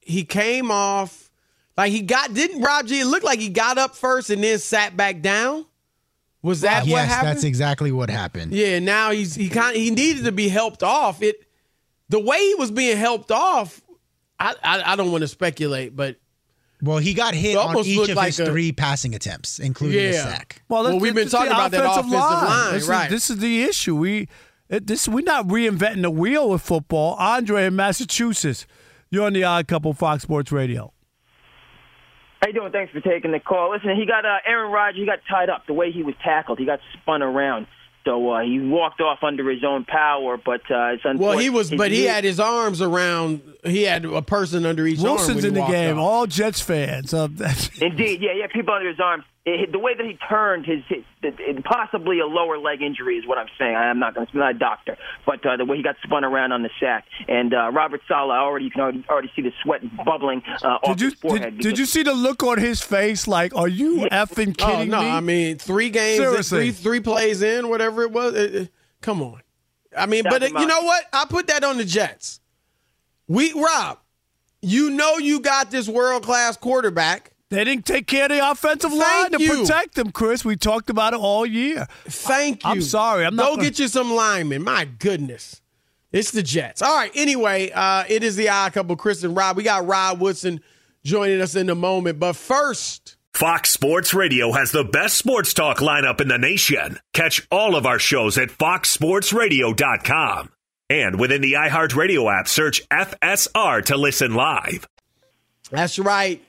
he 0.00 0.24
came 0.24 0.70
off 0.70 1.30
like 1.76 1.92
he 1.92 2.02
got 2.02 2.32
didn't 2.32 2.62
Rob 2.62 2.86
G. 2.86 3.00
It 3.00 3.06
looked 3.06 3.24
like 3.24 3.38
he 3.38 3.48
got 3.48 3.78
up 3.78 3.94
first 3.94 4.30
and 4.30 4.42
then 4.42 4.58
sat 4.58 4.96
back 4.96 5.20
down. 5.20 5.66
Was 6.42 6.60
that 6.62 6.82
what 6.82 6.88
yes, 6.88 7.08
happened? 7.08 7.28
that's 7.28 7.44
exactly 7.44 7.90
what 7.92 8.08
happened. 8.08 8.52
Yeah, 8.52 8.78
now 8.78 9.10
he's 9.10 9.34
he 9.34 9.48
kind 9.48 9.76
he 9.76 9.90
needed 9.90 10.24
to 10.24 10.32
be 10.32 10.48
helped 10.48 10.82
off. 10.82 11.22
It 11.22 11.44
the 12.08 12.20
way 12.20 12.38
he 12.38 12.54
was 12.54 12.70
being 12.70 12.96
helped 12.96 13.30
off. 13.30 13.82
I 14.38 14.54
I, 14.62 14.92
I 14.92 14.96
don't 14.96 15.10
want 15.10 15.22
to 15.22 15.28
speculate, 15.28 15.94
but 15.96 16.16
Well, 16.86 16.98
he 16.98 17.12
got 17.14 17.34
hit 17.34 17.56
on 17.56 17.68
almost 17.68 17.88
each 17.88 18.08
of 18.08 18.16
like 18.16 18.26
his 18.28 18.40
a- 18.40 18.46
three 18.46 18.72
passing 18.72 19.14
attempts, 19.14 19.58
including 19.58 19.98
a 20.00 20.12
sack. 20.14 20.62
Well, 20.68 20.84
Well, 20.84 20.98
we've 21.00 21.14
been 21.14 21.28
talking 21.28 21.52
about 21.52 21.70
that 21.72 21.84
offensive 21.84 22.10
line, 22.12 22.74
This 22.74 22.88
is- 22.88 23.08
this 23.10 23.30
is 23.30 23.38
the 23.38 23.62
issue. 23.64 23.96
We 23.96 24.28
it, 24.68 24.86
this 24.86 25.08
we're 25.08 25.20
not 25.22 25.46
reinventing 25.48 26.02
the 26.02 26.10
wheel 26.10 26.48
with 26.50 26.62
football. 26.62 27.14
Andre 27.14 27.66
in 27.66 27.76
Massachusetts, 27.76 28.66
you're 29.10 29.24
on 29.26 29.32
the 29.32 29.44
Odd 29.44 29.68
Couple 29.68 29.92
Fox 29.92 30.22
Sports 30.22 30.50
Radio. 30.50 30.92
How 32.42 32.48
you 32.48 32.52
doing? 32.54 32.70
Thanks 32.72 32.92
for 32.92 33.00
taking 33.00 33.32
the 33.32 33.40
call. 33.40 33.70
Listen, 33.72 33.96
he 33.96 34.04
got 34.06 34.24
uh, 34.26 34.38
Aaron 34.46 34.70
Rodgers. 34.70 35.00
He 35.00 35.06
got 35.06 35.20
tied 35.28 35.48
up 35.50 35.66
the 35.66 35.72
way 35.72 35.90
he 35.90 36.02
was 36.02 36.14
tackled. 36.22 36.58
He 36.58 36.66
got 36.66 36.80
spun 36.92 37.22
around. 37.22 37.66
So 38.06 38.30
uh, 38.30 38.42
he 38.42 38.60
walked 38.60 39.00
off 39.00 39.24
under 39.24 39.50
his 39.50 39.64
own 39.64 39.84
power, 39.84 40.36
but 40.36 40.60
uh, 40.70 40.92
it's 40.94 41.02
unfortunate. 41.04 41.18
Well, 41.18 41.38
he 41.38 41.50
was, 41.50 41.72
but 41.72 41.90
he 41.90 42.04
had 42.04 42.22
his 42.22 42.38
arms 42.38 42.80
around. 42.80 43.42
He 43.64 43.82
had 43.82 44.04
a 44.04 44.22
person 44.22 44.64
under 44.64 44.86
each 44.86 45.00
arm. 45.00 45.08
Wilson's 45.08 45.42
when 45.42 45.46
in 45.46 45.54
the 45.54 45.66
game. 45.66 45.98
off. 45.98 46.04
All 46.04 46.26
Jets 46.28 46.60
fans. 46.60 47.12
Uh, 47.12 47.24
Indeed, 47.80 48.22
yeah, 48.22 48.30
yeah. 48.32 48.46
People 48.46 48.74
under 48.74 48.88
his 48.88 49.00
arms. 49.00 49.24
It, 49.48 49.70
the 49.70 49.78
way 49.78 49.94
that 49.94 50.04
he 50.04 50.18
turned 50.28 50.66
his, 50.66 50.80
his 50.88 51.04
it, 51.22 51.64
possibly 51.64 52.18
a 52.18 52.26
lower 52.26 52.58
leg 52.58 52.82
injury 52.82 53.16
is 53.16 53.24
what 53.28 53.38
I'm 53.38 53.46
saying. 53.56 53.76
I 53.76 53.88
am 53.90 54.00
not 54.00 54.16
going 54.16 54.26
to, 54.26 54.36
not 54.36 54.56
a 54.56 54.58
doctor, 54.58 54.96
but 55.24 55.46
uh, 55.46 55.56
the 55.56 55.64
way 55.64 55.76
he 55.76 55.84
got 55.84 55.94
spun 56.02 56.24
around 56.24 56.50
on 56.50 56.64
the 56.64 56.70
sack 56.80 57.04
and 57.28 57.54
uh, 57.54 57.70
Robert 57.72 58.00
Saleh 58.08 58.32
already 58.36 58.64
you 58.64 58.72
can 58.72 58.80
already, 58.80 59.04
already 59.08 59.30
see 59.36 59.42
the 59.42 59.52
sweat 59.62 59.82
bubbling 60.04 60.42
uh, 60.64 60.66
off 60.66 60.96
did 60.96 61.00
you 61.00 61.10
his 61.10 61.14
forehead. 61.20 61.58
did, 61.58 61.62
did 61.62 61.78
you 61.78 61.86
see 61.86 62.02
the 62.02 62.12
look 62.12 62.42
on 62.42 62.58
his 62.58 62.80
face? 62.80 63.28
Like, 63.28 63.54
are 63.54 63.68
you 63.68 64.08
effing 64.10 64.56
Oh 64.60 64.66
kidding 64.66 64.90
no! 64.90 65.00
me? 65.00 65.08
I 65.10 65.20
mean, 65.20 65.58
three 65.58 65.90
games, 65.90 66.18
Seriously. 66.18 66.58
three 66.58 66.70
three 66.72 67.00
plays 67.00 67.40
in, 67.40 67.68
whatever 67.68 68.02
it 68.02 68.10
was. 68.10 68.34
it- 68.34 68.54
it- 68.54 68.72
come 69.00 69.22
on. 69.22 69.42
I 69.96 70.06
mean, 70.06 70.24
but 70.24 70.40
That's 70.40 70.52
you 70.54 70.66
know 70.66 70.82
what? 70.82 71.04
I 71.12 71.24
put 71.24 71.46
that 71.46 71.62
on 71.62 71.76
the 71.78 71.84
Jets. 71.84 72.40
We 73.28 73.52
Rob, 73.52 73.98
you 74.60 74.90
know 74.90 75.18
you 75.18 75.38
got 75.38 75.70
this 75.70 75.88
world 75.88 76.24
class 76.24 76.56
quarterback. 76.56 77.30
They 77.48 77.62
didn't 77.62 77.86
take 77.86 78.08
care 78.08 78.24
of 78.24 78.30
the 78.30 78.50
offensive 78.50 78.92
line 78.92 79.30
Thank 79.30 79.36
to 79.36 79.42
you. 79.42 79.60
protect 79.60 79.94
them, 79.94 80.10
Chris. 80.10 80.44
We 80.44 80.56
talked 80.56 80.90
about 80.90 81.12
it 81.12 81.20
all 81.20 81.46
year. 81.46 81.86
Thank 82.06 82.64
you. 82.64 82.70
I'm 82.70 82.82
sorry. 82.82 83.24
I'm 83.24 83.36
not 83.36 83.44
Go 83.44 83.50
gonna- 83.56 83.68
get 83.68 83.78
you 83.78 83.86
some 83.88 84.12
linemen. 84.12 84.64
My 84.64 84.84
goodness. 84.84 85.60
It's 86.12 86.30
the 86.32 86.42
Jets. 86.42 86.82
All 86.82 86.94
right. 86.96 87.10
Anyway, 87.14 87.70
uh, 87.72 88.04
it 88.08 88.24
is 88.24 88.34
the 88.36 88.48
odd 88.48 88.72
couple, 88.72 88.96
Chris 88.96 89.22
and 89.22 89.36
Rob. 89.36 89.56
We 89.56 89.62
got 89.62 89.86
Rod 89.86 90.18
Woodson 90.18 90.60
joining 91.04 91.40
us 91.40 91.54
in 91.54 91.70
a 91.70 91.74
moment. 91.74 92.18
But 92.18 92.34
first, 92.34 93.16
Fox 93.34 93.70
Sports 93.70 94.12
Radio 94.14 94.52
has 94.52 94.72
the 94.72 94.84
best 94.84 95.16
sports 95.18 95.52
talk 95.54 95.78
lineup 95.78 96.20
in 96.20 96.28
the 96.28 96.38
nation. 96.38 96.98
Catch 97.12 97.46
all 97.50 97.76
of 97.76 97.86
our 97.86 97.98
shows 97.98 98.38
at 98.38 98.48
foxsportsradio.com. 98.48 100.50
And 100.88 101.18
within 101.18 101.42
the 101.42 101.54
iHeartRadio 101.54 102.38
app, 102.40 102.46
search 102.48 102.80
FSR 102.90 103.84
to 103.86 103.96
listen 103.96 104.34
live. 104.34 104.86
That's 105.70 105.98
right. 105.98 106.40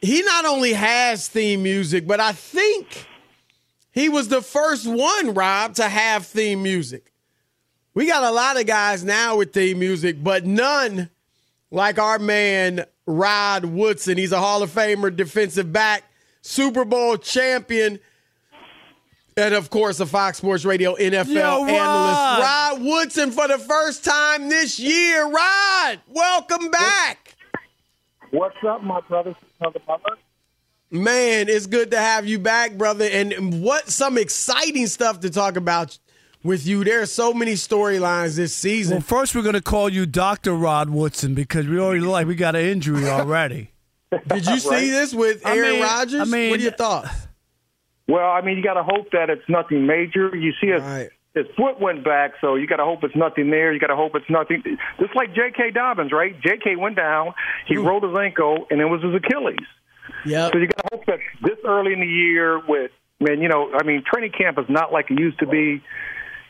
He 0.00 0.22
not 0.22 0.44
only 0.44 0.72
has 0.72 1.28
theme 1.28 1.62
music, 1.62 2.06
but 2.06 2.20
I 2.20 2.32
think 2.32 3.06
he 3.90 4.08
was 4.08 4.28
the 4.28 4.42
first 4.42 4.86
one, 4.86 5.34
Rob, 5.34 5.74
to 5.74 5.88
have 5.88 6.26
theme 6.26 6.62
music. 6.62 7.12
We 7.94 8.06
got 8.06 8.22
a 8.22 8.30
lot 8.30 8.60
of 8.60 8.66
guys 8.66 9.02
now 9.02 9.38
with 9.38 9.52
theme 9.52 9.80
music, 9.80 10.22
but 10.22 10.46
none 10.46 11.10
like 11.70 11.98
our 11.98 12.18
man 12.20 12.84
Rod 13.06 13.64
Woodson. 13.64 14.16
He's 14.18 14.30
a 14.30 14.38
Hall 14.38 14.62
of 14.62 14.70
Famer 14.70 15.14
defensive 15.14 15.72
back, 15.72 16.04
Super 16.42 16.84
Bowl 16.84 17.16
champion, 17.16 17.98
and 19.36 19.54
of 19.54 19.70
course 19.70 19.98
a 19.98 20.06
Fox 20.06 20.38
Sports 20.38 20.64
Radio 20.64 20.94
NFL 20.94 21.34
Yo, 21.34 21.64
analyst. 21.64 21.72
Rod. 21.80 22.40
Rod 22.40 22.82
Woodson 22.82 23.30
for 23.32 23.48
the 23.48 23.58
first 23.58 24.04
time 24.04 24.48
this 24.48 24.78
year. 24.78 25.28
Rod, 25.28 25.98
welcome 26.08 26.70
back. 26.70 27.27
What's 28.30 28.56
up, 28.66 28.82
my 28.82 29.00
brothers 29.02 29.36
and 29.60 29.72
brothers? 29.86 30.18
Man, 30.90 31.48
it's 31.48 31.66
good 31.66 31.90
to 31.90 31.98
have 31.98 32.26
you 32.26 32.38
back, 32.38 32.72
brother. 32.78 33.06
And 33.10 33.62
what 33.62 33.88
some 33.88 34.16
exciting 34.18 34.86
stuff 34.86 35.20
to 35.20 35.30
talk 35.30 35.56
about 35.56 35.98
with 36.42 36.66
you. 36.66 36.84
There 36.84 37.02
are 37.02 37.06
so 37.06 37.32
many 37.34 37.52
storylines 37.54 38.36
this 38.36 38.54
season. 38.54 38.96
Well, 38.96 39.02
first 39.02 39.34
we're 39.34 39.42
going 39.42 39.54
to 39.54 39.60
call 39.62 39.88
you 39.88 40.06
Doctor 40.06 40.54
Rod 40.54 40.88
Woodson 40.90 41.34
because 41.34 41.66
we 41.66 41.78
already 41.78 42.00
look 42.00 42.12
like 42.12 42.26
we 42.26 42.34
got 42.34 42.56
an 42.56 42.64
injury 42.64 43.08
already. 43.08 43.70
Did 44.26 44.46
you 44.46 44.58
see 44.58 44.90
this 44.90 45.12
with 45.14 45.44
I 45.44 45.56
Aaron 45.56 45.72
mean- 45.72 45.82
Rodgers? 45.82 46.20
I 46.20 46.24
mean- 46.24 46.50
what 46.50 46.60
are 46.60 46.62
your 46.62 46.72
thoughts? 46.72 47.10
Well, 48.06 48.30
I 48.30 48.40
mean, 48.40 48.56
you 48.56 48.62
got 48.62 48.74
to 48.74 48.82
hope 48.82 49.10
that 49.12 49.28
it's 49.28 49.46
nothing 49.50 49.86
major. 49.86 50.34
You 50.34 50.52
see, 50.58 50.68
his, 50.68 50.80
his 51.34 51.46
foot 51.56 51.80
went 51.80 52.04
back, 52.04 52.32
so 52.40 52.54
you 52.54 52.66
got 52.66 52.76
to 52.76 52.84
hope 52.84 53.04
it's 53.04 53.16
nothing 53.16 53.50
there. 53.50 53.72
You 53.72 53.80
got 53.80 53.88
to 53.88 53.96
hope 53.96 54.12
it's 54.14 54.28
nothing. 54.28 54.62
Just 54.98 55.14
like 55.14 55.34
J.K. 55.34 55.70
Dobbins, 55.72 56.12
right? 56.12 56.34
J.K. 56.40 56.76
went 56.76 56.96
down, 56.96 57.34
he 57.66 57.74
hmm. 57.74 57.86
rolled 57.86 58.02
his 58.02 58.16
ankle, 58.18 58.66
and 58.70 58.80
it 58.80 58.86
was 58.86 59.02
his 59.02 59.14
Achilles. 59.14 59.66
Yeah. 60.24 60.50
So 60.52 60.58
you 60.58 60.66
got 60.66 60.82
to 60.88 60.96
hope 60.96 61.06
that 61.06 61.18
this 61.42 61.58
early 61.64 61.92
in 61.92 62.00
the 62.00 62.06
year, 62.06 62.60
with 62.66 62.90
man, 63.20 63.40
you 63.40 63.48
know, 63.48 63.70
I 63.74 63.84
mean, 63.84 64.02
training 64.10 64.32
camp 64.36 64.58
is 64.58 64.66
not 64.68 64.92
like 64.92 65.10
it 65.10 65.18
used 65.18 65.38
to 65.40 65.46
be. 65.46 65.82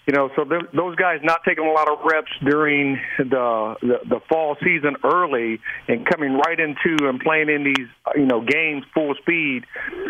You 0.09 0.14
know, 0.14 0.31
so 0.35 0.44
th- 0.44 0.62
those 0.73 0.97
guys 0.97 1.21
not 1.23 1.40
taking 1.47 1.66
a 1.66 1.71
lot 1.71 1.87
of 1.87 1.99
reps 2.03 2.33
during 2.42 2.99
the, 3.18 3.77
the 3.83 3.99
the 4.09 4.21
fall 4.27 4.57
season 4.64 4.97
early 5.05 5.61
and 5.87 6.07
coming 6.07 6.33
right 6.33 6.59
into 6.59 7.07
and 7.07 7.21
playing 7.21 7.51
in 7.51 7.62
these 7.62 7.87
you 8.16 8.25
know 8.25 8.40
games 8.40 8.85
full 8.94 9.14
speed. 9.21 9.66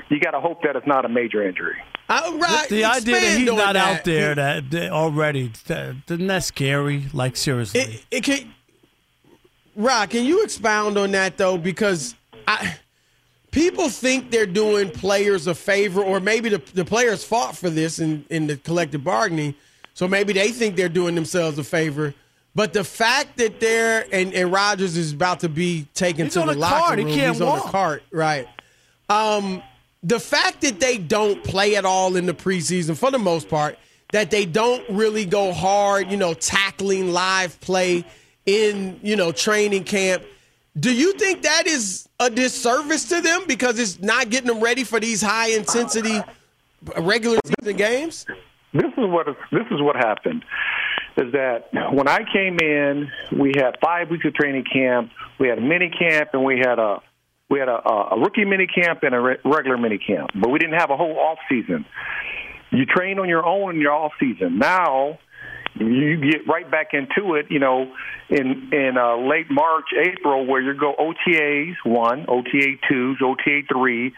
You 0.09 0.21
got 0.21 0.31
to 0.31 0.41
hope 0.41 0.63
that 0.63 0.77
it's 0.77 0.87
not 0.87 1.05
a 1.05 1.09
major 1.09 1.43
injury. 1.43 1.75
Uh, 2.09 2.33
right. 2.37 2.69
The 2.69 2.85
idea 2.85 3.21
that 3.21 3.39
he's 3.39 3.47
not 3.47 3.73
that. 3.73 3.77
out 3.77 4.05
there 4.05 4.37
that, 4.37 4.71
that 4.71 4.93
already, 4.93 5.51
that, 5.67 5.97
isn't 6.09 6.27
that 6.29 6.45
scary? 6.45 7.07
Like, 7.13 7.37
seriously. 7.37 7.81
It, 7.81 8.07
it 8.11 8.23
can, 8.23 8.55
Rock, 9.75 10.11
can 10.11 10.25
you 10.25 10.45
expound 10.45 10.97
on 10.97 11.11
that 11.11 11.37
though? 11.37 11.59
Because 11.59 12.15
I, 12.47 12.77
people 13.51 13.89
think 13.89 14.31
they're 14.31 14.47
doing 14.47 14.91
players 14.91 15.49
a 15.49 15.55
favor, 15.55 16.03
or 16.03 16.21
maybe 16.21 16.49
the, 16.51 16.63
the 16.73 16.85
players 16.85 17.25
fought 17.25 17.57
for 17.57 17.69
this 17.69 17.99
in, 17.99 18.25
in 18.31 18.47
the 18.47 18.57
collective 18.57 19.03
bargaining, 19.05 19.55
so 19.99 20.07
maybe 20.07 20.33
they 20.33 20.53
think 20.53 20.77
they're 20.77 20.89
doing 20.89 21.17
themselves 21.17 21.59
a 21.59 21.65
favor. 21.65 22.15
But 22.55 22.73
the 22.73 22.85
fact 22.85 23.37
that 23.39 23.59
they're 23.59 24.07
and, 24.13 24.33
and 24.33 24.53
Rodgers 24.53 24.97
is 24.97 25.13
about 25.13 25.41
to 25.41 25.49
be 25.49 25.89
taken 25.93 26.27
He's 26.27 26.35
to 26.35 26.43
on 26.43 26.47
the 26.47 26.55
locker 26.55 26.77
cart. 26.77 26.99
He 27.01 27.05
room, 27.05 27.15
can't 27.15 27.33
he's 27.33 27.41
on 27.41 27.49
walk. 27.49 27.67
a 27.67 27.71
cart, 27.71 28.03
right? 28.13 28.47
Um, 29.09 29.61
the 30.05 30.21
fact 30.21 30.61
that 30.61 30.79
they 30.79 30.99
don't 30.99 31.43
play 31.43 31.75
at 31.75 31.85
all 31.85 32.15
in 32.15 32.27
the 32.27 32.33
preseason, 32.33 32.97
for 32.97 33.11
the 33.11 33.19
most 33.19 33.49
part, 33.49 33.77
that 34.13 34.31
they 34.31 34.47
don't 34.47 34.89
really 34.89 35.25
go 35.25 35.53
hard, 35.53 36.09
you 36.13 36.17
know, 36.17 36.33
tackling 36.33 37.13
live 37.13 37.61
play 37.61 38.05
in, 38.47 39.01
you 39.03 39.17
know, 39.17 39.33
training 39.33 39.83
camp. 39.83 40.23
Do 40.79 40.95
you 40.95 41.15
think 41.15 41.43
that 41.43 41.67
is 41.67 42.09
a 42.21 42.31
disservice 42.31 43.09
to 43.09 43.21
them 43.21 43.47
because 43.49 43.81
it's 43.81 44.01
not 44.01 44.31
getting 44.31 44.47
them 44.47 44.61
ready 44.61 44.85
for 44.85 45.01
these 45.01 45.21
high 45.21 45.49
intensity 45.49 46.21
regular 46.99 47.41
season 47.45 47.77
games? 47.77 48.27
This 48.73 48.93
is 48.93 48.93
what 48.99 49.27
this 49.51 49.67
is 49.71 49.81
what 49.81 49.97
happened. 49.97 50.45
Is 51.17 51.33
that 51.33 51.71
when 51.93 52.07
I 52.07 52.21
came 52.33 52.59
in, 52.61 53.11
we 53.39 53.53
had 53.57 53.77
five 53.83 54.11
weeks 54.11 54.25
of 54.27 54.35
training 54.35 54.65
camp, 54.71 55.11
we 55.41 55.49
had 55.49 55.59
a 55.59 55.63
mini 55.63 55.91
camp, 55.91 56.31
and 56.33 56.45
we 56.45 56.59
had 56.59 56.79
a 56.79 56.99
we 57.51 57.59
had 57.59 57.69
a, 57.69 57.79
a 58.15 58.21
rookie 58.21 58.45
mini 58.45 58.67
camp 58.67 59.03
and 59.03 59.15
a 59.15 59.21
re- 59.21 59.39
regular 59.45 59.79
mini 59.79 59.99
camp, 59.99 60.31
but 60.35 60.51
we 60.51 60.59
didn't 60.59 60.79
have 60.79 60.91
a 60.91 60.97
whole 60.97 61.19
off 61.19 61.39
season. 61.49 61.87
You 62.71 62.85
train 62.85 63.19
on 63.19 63.29
your 63.29 63.45
own 63.47 63.77
in 63.77 63.81
your 63.81 63.93
off 63.93 64.13
season. 64.21 64.59
Now 64.59 65.19
you 65.75 66.17
get 66.21 66.47
right 66.47 66.71
back 66.71 66.89
into 66.93 67.35
it, 67.35 67.47
you 67.51 67.59
know, 67.59 67.93
in 68.29 68.71
in 68.73 68.97
uh, 68.99 69.17
late 69.17 69.51
March, 69.51 69.87
April, 69.99 70.47
where 70.47 70.61
you 70.61 70.79
go 70.79 70.95
OTAs 70.99 71.75
one, 71.85 72.27
OTA 72.29 72.77
twos, 72.89 73.19
OTA 73.23 73.63
three. 73.73 74.13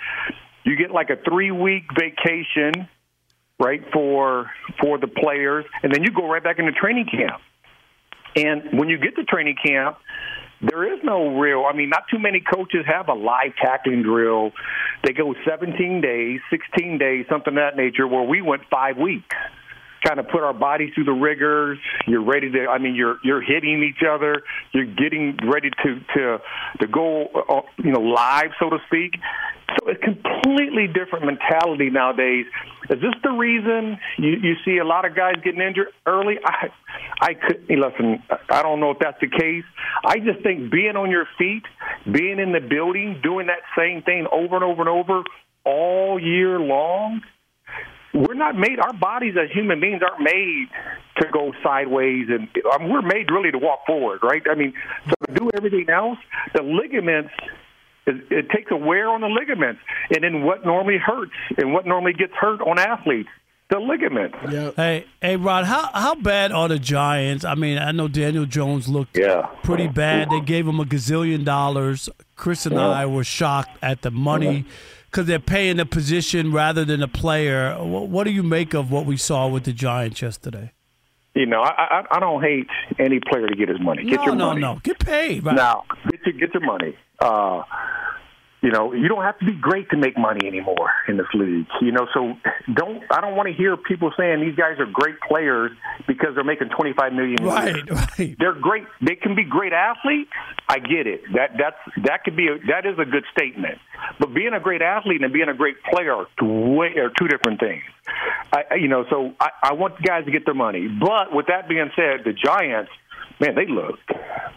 You 0.64 0.76
get 0.76 0.90
like 0.90 1.10
a 1.10 1.16
three 1.16 1.50
week 1.50 1.84
vacation, 1.96 2.88
right 3.61 3.83
for 3.92 4.51
for 4.81 4.99
the 4.99 5.07
players, 5.07 5.64
and 5.83 5.94
then 5.94 6.03
you 6.03 6.11
go 6.11 6.27
right 6.27 6.42
back 6.42 6.59
into 6.59 6.73
training 6.73 7.07
camp. 7.07 7.40
And 8.35 8.79
when 8.79 8.88
you 8.88 8.99
get 8.99 9.16
to 9.16 9.25
training 9.25 9.57
camp, 9.64 9.99
there 10.62 10.92
is 10.92 11.01
no 11.03 11.38
real. 11.38 11.64
I 11.70 11.77
mean, 11.77 11.88
not 11.88 12.05
too 12.11 12.18
many 12.18 12.40
coaches 12.40 12.85
have 12.87 13.09
a 13.09 13.14
live 13.14 13.53
tackling 13.61 14.03
drill. 14.03 14.53
They 15.05 15.12
go 15.12 15.35
17 15.49 16.01
days, 16.01 16.40
16 16.51 16.99
days, 16.99 17.27
something 17.29 17.55
of 17.55 17.57
that 17.57 17.77
nature. 17.77 18.07
Where 18.07 18.23
we 18.23 18.42
went 18.42 18.62
five 18.70 18.96
weeks, 18.96 19.37
kind 20.04 20.18
of 20.20 20.28
put 20.28 20.42
our 20.42 20.54
bodies 20.54 20.90
through 20.94 21.04
the 21.04 21.12
rigors. 21.12 21.78
You're 22.06 22.24
ready 22.24 22.50
to. 22.50 22.66
I 22.66 22.78
mean, 22.78 22.94
you're 22.94 23.18
you're 23.22 23.42
hitting 23.42 23.82
each 23.82 24.04
other. 24.08 24.42
You're 24.72 24.86
getting 24.86 25.38
ready 25.44 25.70
to 25.70 26.00
to 26.14 26.38
to 26.80 26.86
go, 26.86 27.26
uh, 27.26 27.62
you 27.78 27.92
know, 27.92 28.00
live, 28.00 28.50
so 28.58 28.70
to 28.70 28.78
speak. 28.86 29.14
So 29.78 29.88
it's 29.88 30.02
completely 30.02 30.88
different 30.88 31.26
mentality 31.26 31.90
nowadays. 31.90 32.46
Is 32.88 33.00
this 33.00 33.14
the 33.22 33.30
reason 33.30 33.98
you, 34.18 34.30
you 34.42 34.54
see 34.64 34.78
a 34.78 34.84
lot 34.84 35.04
of 35.04 35.14
guys 35.14 35.34
getting 35.44 35.60
injured 35.60 35.88
early? 36.06 36.38
I, 36.44 36.70
I 37.20 37.34
could 37.34 37.66
listen. 37.68 38.22
I 38.48 38.62
don't 38.62 38.80
know 38.80 38.90
if 38.90 38.98
that's 38.98 39.20
the 39.20 39.28
case. 39.28 39.64
I 40.04 40.18
just 40.18 40.42
think 40.42 40.72
being 40.72 40.96
on 40.96 41.10
your 41.10 41.26
feet, 41.38 41.62
being 42.10 42.40
in 42.40 42.50
the 42.50 42.60
building, 42.60 43.20
doing 43.22 43.46
that 43.46 43.62
same 43.78 44.02
thing 44.02 44.26
over 44.32 44.56
and 44.56 44.64
over 44.64 44.80
and 44.80 44.88
over 44.88 45.22
all 45.64 46.18
year 46.20 46.58
long. 46.58 47.22
We're 48.12 48.35
not 48.35 48.57
made. 48.57 48.81
Our 48.81 48.92
bodies 48.92 49.35
as 49.40 49.51
human 49.53 49.81
beings 49.81 50.03
aren't 50.03 50.23
made 50.23 50.66
to 51.20 51.27
go 51.33 51.53
sideways, 51.62 52.27
and 52.29 52.49
I 52.73 52.79
mean, 52.79 52.90
we're 52.90 53.03
made 53.03 53.31
really 53.31 53.51
to 53.53 53.59
walk 53.59 53.87
forward, 53.87 54.20
right? 54.23 54.42
I 54.51 54.55
mean, 54.55 54.73
so 55.07 55.14
to 55.27 55.35
do 55.35 55.51
everything 55.55 55.88
else, 55.90 56.18
the 56.55 56.62
ligaments 56.62 57.33
it, 58.07 58.16
it 58.31 58.51
takes 58.51 58.70
a 58.70 58.77
wear 58.77 59.09
on 59.09 59.20
the 59.20 59.29
ligaments, 59.29 59.81
and 60.14 60.25
then 60.25 60.42
what 60.42 60.64
normally 60.64 60.99
hurts 60.99 61.33
and 61.59 61.73
what 61.73 61.87
normally 61.87 62.12
gets 62.12 62.33
hurt 62.33 62.61
on 62.61 62.79
athletes, 62.79 63.29
the 63.70 63.79
ligaments. 63.79 64.37
Hey, 64.77 65.05
hey, 65.20 65.37
Rod, 65.37 65.64
how 65.66 65.90
how 65.92 66.14
bad 66.16 66.51
are 66.51 66.68
the 66.68 66.79
Giants? 66.79 67.44
I 67.44 67.55
mean, 67.55 67.79
I 67.79 67.92
know 67.92 68.09
Daniel 68.09 68.46
Jones 68.46 68.88
looked 68.88 69.16
yeah. 69.16 69.46
pretty 69.62 69.87
bad. 69.87 70.31
They 70.31 70.40
gave 70.40 70.66
him 70.66 70.81
a 70.81 70.85
gazillion 70.85 71.44
dollars. 71.44 72.09
Chris 72.35 72.66
and 72.66 72.75
Yeah. 72.75 72.88
I 72.88 73.07
were 73.07 73.25
shocked 73.25 73.79
at 73.83 74.03
the 74.03 74.11
money 74.11 74.64
because 75.11 75.27
they're 75.27 75.38
paying 75.38 75.79
the 75.79 75.87
position 75.87 76.53
rather 76.53 76.85
than 76.85 77.01
the 77.01 77.09
player. 77.09 77.77
What, 77.79 78.09
what 78.09 78.25
do 78.25 78.31
you 78.31 78.42
make 78.42 78.75
of 78.75 78.90
what 78.90 79.07
we 79.07 79.16
saw 79.16 79.49
with 79.49 79.64
the 79.64 79.73
Giants 79.73 80.23
yesterday? 80.23 80.73
You 81.35 81.46
know, 81.46 81.62
I, 81.62 81.70
I 81.70 82.16
I 82.16 82.20
don't 82.20 82.42
hate 82.42 82.66
any 82.99 83.20
player 83.20 83.46
to 83.46 83.55
get 83.55 83.68
his 83.68 83.81
money. 83.81 84.05
Get 84.05 84.20
no, 84.20 84.27
your 84.27 84.35
no, 84.35 84.46
money. 84.49 84.61
no. 84.61 84.81
Get 84.83 84.99
paid. 84.99 85.44
Right? 85.44 85.55
Now, 85.55 85.85
get 86.11 86.20
your 86.27 86.35
get 86.35 86.55
your 86.55 86.64
money. 86.64 86.96
Uh, 87.20 87.62
you 88.62 88.70
know, 88.70 88.92
you 88.92 89.09
don't 89.09 89.23
have 89.23 89.38
to 89.38 89.44
be 89.46 89.53
great 89.53 89.88
to 89.90 89.96
make 89.96 90.18
money 90.18 90.46
anymore 90.46 90.90
in 91.09 91.16
this 91.16 91.27
league. 91.35 91.66
You 91.81 91.92
know, 91.92 92.07
so 92.12 92.35
don't. 92.75 93.03
I 93.11 93.20
don't 93.20 93.37
want 93.37 93.49
to 93.49 93.55
hear 93.55 93.77
people 93.77 94.12
saying 94.16 94.40
these 94.40 94.57
guys 94.57 94.79
are 94.79 94.87
great 94.87 95.16
players 95.27 95.73
because 96.07 96.35
they're 96.35 96.44
making 96.44 96.68
twenty 96.77 96.92
five 96.92 97.12
million. 97.12 97.44
Right, 97.44 97.90
right. 97.90 98.37
They're 98.38 98.59
great. 98.59 98.85
They 99.01 99.16
can 99.16 99.35
be 99.35 99.44
great 99.44 99.73
athletes. 99.73 100.31
I 100.68 100.79
get 100.79 101.07
it. 101.07 101.23
That 101.35 101.53
that's 101.59 102.05
that 102.05 102.25
could 102.25 102.37
be 102.37 102.49
a, 102.49 102.59
that 102.68 102.87
is 102.87 102.99
a 102.99 103.05
good 103.05 103.25
statement. 103.33 103.79
But 104.18 104.35
being 104.35 104.53
a 104.53 104.61
great 104.61 104.83
athlete 104.83 105.23
and 105.23 105.33
being 105.33 105.49
a 105.49 105.55
great 105.55 105.77
player 105.92 106.14
are 106.14 106.27
two, 106.38 106.46
way, 106.46 106.88
are 106.96 107.11
two 107.18 107.29
different 107.29 107.61
things. 107.61 107.83
I, 108.53 108.75
you 108.75 108.88
know, 108.88 109.05
so 109.09 109.33
I, 109.40 109.51
I 109.62 109.73
want 109.75 110.03
guys 110.03 110.25
to 110.25 110.31
get 110.31 110.44
their 110.44 110.55
money. 110.55 110.88
But 110.88 111.33
with 111.35 111.46
that 111.46 111.68
being 111.68 111.90
said, 111.94 112.25
the 112.25 112.33
Giants, 112.33 112.90
man, 113.40 113.55
they 113.55 113.66
look 113.66 113.98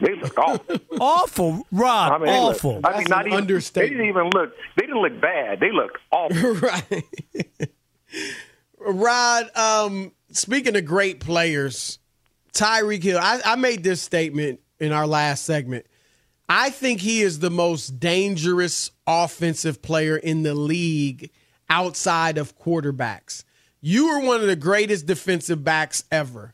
they 0.03 0.15
look 0.15 0.37
awful. 0.37 0.77
awful, 0.99 1.67
Rob. 1.71 2.11
I 2.11 2.17
mean, 2.17 2.25
they 2.27 2.39
look- 2.39 2.55
awful. 2.55 2.81
I 2.83 2.97
mean, 2.97 3.07
not 3.09 3.27
even, 3.27 3.47
They 3.47 3.89
didn't 3.89 4.07
even 4.07 4.29
look. 4.31 4.53
They 4.77 4.85
didn't 4.85 5.01
look 5.01 5.21
bad. 5.21 5.59
They 5.59 5.71
looked 5.71 5.97
awful. 6.11 6.53
right. 6.55 7.03
Rod, 8.79 9.57
um, 9.57 10.11
speaking 10.31 10.75
of 10.75 10.83
great 10.85 11.21
players, 11.21 11.99
Tyreek 12.53 13.01
Hill, 13.01 13.19
I, 13.21 13.39
I 13.45 13.55
made 13.55 13.83
this 13.83 14.01
statement 14.01 14.59
in 14.79 14.91
our 14.91 15.07
last 15.07 15.45
segment. 15.45 15.85
I 16.49 16.69
think 16.69 16.99
he 16.99 17.21
is 17.21 17.39
the 17.39 17.49
most 17.49 17.99
dangerous 18.01 18.91
offensive 19.07 19.81
player 19.81 20.17
in 20.17 20.43
the 20.43 20.53
league 20.53 21.31
outside 21.69 22.37
of 22.37 22.57
quarterbacks. 22.59 23.45
You 23.79 24.07
are 24.07 24.19
one 24.21 24.41
of 24.41 24.47
the 24.47 24.57
greatest 24.57 25.05
defensive 25.05 25.63
backs 25.63 26.03
ever. 26.11 26.53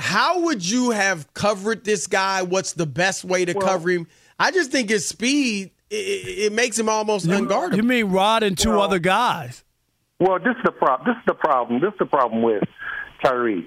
How 0.00 0.40
would 0.40 0.68
you 0.68 0.90
have 0.90 1.32
covered 1.34 1.84
this 1.84 2.06
guy? 2.06 2.42
What's 2.42 2.72
the 2.72 2.86
best 2.86 3.22
way 3.22 3.44
to 3.44 3.52
cover 3.54 3.90
him? 3.90 4.06
I 4.38 4.50
just 4.50 4.72
think 4.72 4.88
his 4.88 5.06
speed 5.06 5.72
it, 5.90 5.94
it 5.94 6.52
makes 6.52 6.78
him 6.78 6.88
almost 6.88 7.26
unguardable. 7.26 7.76
You 7.76 7.82
mean 7.82 8.06
Rod 8.06 8.42
and 8.42 8.56
two 8.56 8.80
other 8.80 8.98
guys? 8.98 9.64
Well, 10.18 10.38
this 10.38 10.56
is 10.56 10.62
the 10.64 10.72
problem. 10.72 11.06
This 11.06 11.20
is 11.20 11.26
the 11.26 11.34
problem. 11.34 11.80
This 11.80 11.92
is 11.92 11.98
the 11.98 12.06
problem 12.06 12.42
with 12.42 12.62
Tyreek. 13.24 13.66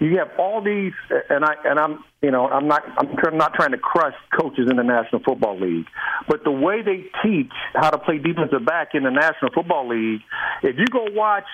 You 0.00 0.18
have 0.18 0.30
all 0.38 0.62
these, 0.62 0.92
and 1.28 1.44
I 1.44 1.54
and 1.64 1.78
I'm 1.78 2.04
you 2.22 2.30
know 2.30 2.46
I'm 2.46 2.68
not 2.68 2.84
I'm 2.96 3.16
tr- 3.16 3.30
not 3.30 3.54
trying 3.54 3.72
to 3.72 3.78
crush 3.78 4.14
coaches 4.40 4.68
in 4.70 4.76
the 4.76 4.84
National 4.84 5.22
Football 5.22 5.58
League, 5.60 5.86
but 6.28 6.44
the 6.44 6.52
way 6.52 6.82
they 6.82 7.04
teach 7.22 7.52
how 7.74 7.90
to 7.90 7.98
play 7.98 8.18
defensive 8.18 8.64
back 8.64 8.94
in 8.94 9.02
the 9.02 9.10
National 9.10 9.50
Football 9.52 9.88
League, 9.88 10.20
if 10.62 10.76
you 10.78 10.86
go 10.86 11.06
watch 11.10 11.46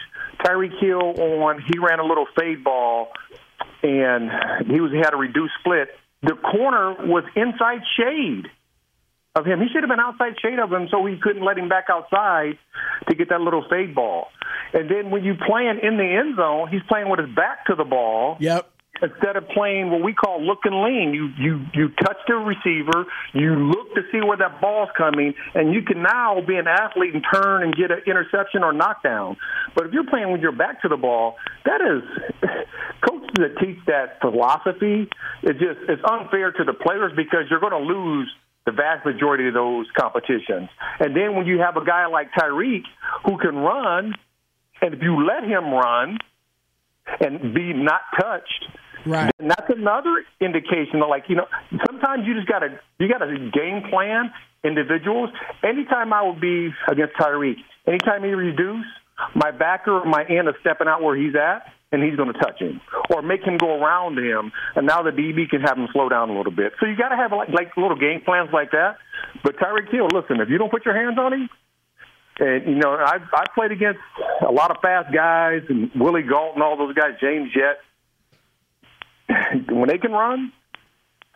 Tyreek 0.45 0.79
Hill 0.79 1.21
on, 1.43 1.63
he 1.63 1.79
ran 1.79 2.01
a 2.01 2.05
little 2.05 2.27
fade 2.39 2.63
ball, 2.63 3.09
and 3.85 4.71
he 4.71 4.81
was 4.81 4.91
he 4.91 4.99
had 4.99 5.13
a 5.15 5.17
reduced 5.17 5.53
split. 5.61 5.89
The 6.23 6.35
corner 6.35 6.95
was 7.07 7.25
inside 7.37 7.83
shade 7.97 8.49
of 9.37 9.45
him. 9.45 9.61
He 9.61 9.69
should 9.69 9.83
have 9.83 9.91
been 9.91 10.01
outside 10.01 10.35
shade 10.41 10.59
of 10.59 10.73
him 10.73 10.89
so 10.91 11.05
he 11.05 11.19
couldn't 11.21 11.45
let 11.45 11.59
him 11.59 11.69
back 11.69 11.87
outside 11.91 12.59
to 13.09 13.15
get 13.15 13.29
that 13.29 13.41
little 13.41 13.65
fade 13.69 13.95
ball. 13.95 14.29
And 14.73 14.91
then 14.91 15.11
when 15.11 15.23
you 15.23 15.35
playing 15.35 15.81
in 15.83 15.99
the 15.99 16.05
end 16.05 16.37
zone, 16.37 16.69
he's 16.69 16.83
playing 16.89 17.11
with 17.11 17.21
his 17.21 17.35
back 17.35 17.67
to 17.67 17.75
the 17.75 17.85
ball. 17.85 18.39
Yep. 18.41 18.71
Instead 19.05 19.37
of 19.37 19.47
playing 19.51 19.91
what 19.91 20.03
we 20.03 20.15
call 20.15 20.41
look 20.41 20.61
and 20.65 20.83
lean, 20.83 21.13
you 21.13 21.29
you 21.37 21.67
you 21.75 21.89
touch 22.01 22.17
the 22.27 22.35
receiver, 22.35 23.05
you 23.35 23.53
look 23.55 23.95
to 23.95 24.01
see 24.11 24.21
where 24.25 24.39
that 24.39 24.61
ball's 24.63 24.89
coming, 24.97 25.35
and 25.55 25.75
you 25.75 25.83
can 25.83 26.03
now 26.03 26.41
be 26.41 26.57
an 26.57 26.67
athlete 26.67 27.13
and 27.13 27.23
turn 27.33 27.63
and 27.63 27.77
get 27.77 27.91
an 27.91 28.01
interception 28.07 28.63
or 28.63 28.73
knockdown. 28.73 29.37
But 29.75 29.87
if 29.87 29.93
you're 29.93 30.09
playing 30.09 30.33
with 30.33 30.41
your 30.41 30.53
back 30.53 30.81
to 30.83 30.89
the 30.89 30.97
ball, 30.97 31.37
that 31.67 31.81
is 31.83 32.03
coaches 33.07 33.37
that 33.37 33.59
teach 33.61 33.79
that 33.87 34.21
philosophy. 34.23 35.09
It 35.43 35.53
just 35.61 35.85
it's 35.87 36.03
unfair 36.09 36.53
to 36.53 36.65
the 36.65 36.73
players 36.73 37.13
because 37.15 37.45
you're 37.51 37.61
going 37.61 37.77
to 37.77 37.87
lose 37.87 38.33
the 38.65 38.73
vast 38.73 39.05
majority 39.05 39.49
of 39.49 39.55
those 39.55 39.87
competitions. 39.99 40.71
And 40.99 41.15
then 41.15 41.37
when 41.37 41.47
you 41.47 41.59
have 41.61 41.77
a 41.77 41.85
guy 41.85 42.07
like 42.07 42.29
Tyreek 42.33 42.85
who 43.27 43.37
can 43.37 43.57
run, 43.57 44.15
and 44.81 44.95
if 44.95 45.03
you 45.03 45.27
let 45.27 45.45
him 45.45 45.73
run 45.73 46.17
and 47.21 47.55
be 47.55 47.75
not 47.75 48.01
touched, 48.19 48.65
right. 49.07 49.31
then 49.39 49.49
that's 49.49 49.71
another 49.71 50.25
indication 50.41 51.03
of 51.03 51.09
like, 51.09 51.25
you 51.29 51.37
know, 51.37 51.47
sometimes 51.87 52.27
you 52.27 52.35
just 52.35 52.49
gotta 52.49 52.81
you 52.99 53.09
gotta 53.09 53.51
game 53.53 53.91
plan 53.91 54.33
individuals. 54.65 55.31
Anytime 55.63 56.13
I 56.13 56.23
would 56.23 56.41
be 56.41 56.71
against 56.89 57.15
Tyreek, 57.15 57.57
anytime 57.87 58.25
he 58.25 58.31
reduce, 58.31 58.87
my 59.35 59.51
backer 59.51 60.01
or 60.01 60.05
my 60.05 60.25
end 60.25 60.49
is 60.49 60.55
stepping 60.61 60.89
out 60.89 61.03
where 61.03 61.17
he's 61.17 61.35
at 61.35 61.71
and 61.93 62.03
he's 62.03 62.17
going 62.17 62.33
to 62.33 62.39
touch 62.39 62.59
him 62.61 62.81
or 63.15 63.23
make 63.23 63.43
him 63.45 63.57
go 63.57 63.81
around 63.81 64.19
him. 64.19 64.51
And 64.75 64.87
now 64.87 65.03
the 65.03 65.11
DB 65.11 65.49
can 65.49 65.61
have 65.61 65.79
him 65.79 65.87
slow 65.93 66.09
down 66.09 66.29
a 66.29 66.37
little 66.37 66.53
bit. 66.53 66.73
So 66.81 66.87
you 66.87 66.97
got 66.97 67.11
to 67.11 67.17
have 67.17 67.31
like, 67.31 67.49
like 67.51 67.77
little 67.77 67.97
game 67.97 68.21
plans 68.25 68.51
like 68.53 68.73
that. 68.73 68.97
But 69.45 69.57
Tyreek 69.57 69.91
Hill, 69.91 70.09
listen, 70.13 70.41
if 70.41 70.49
you 70.49 70.59
don't 70.59 70.71
put 70.71 70.85
your 70.85 70.97
hands 70.97 71.19
on 71.19 71.33
him, 71.33 71.49
and 72.41 72.67
you 72.67 72.75
know, 72.75 72.91
I've 72.93 73.23
I've 73.33 73.55
played 73.55 73.71
against 73.71 74.01
a 74.45 74.51
lot 74.51 74.73
of 74.73 74.79
fast 74.83 75.15
guys 75.15 75.63
and 75.69 75.91
Willie 75.95 76.23
Gault, 76.23 76.55
and 76.55 76.65
all 76.65 76.77
those 76.77 76.95
guys, 76.95 77.13
James 77.21 77.53
Jett. 77.55 77.79
When 79.69 79.89
they 79.89 79.99
can 79.99 80.13
run, 80.13 80.53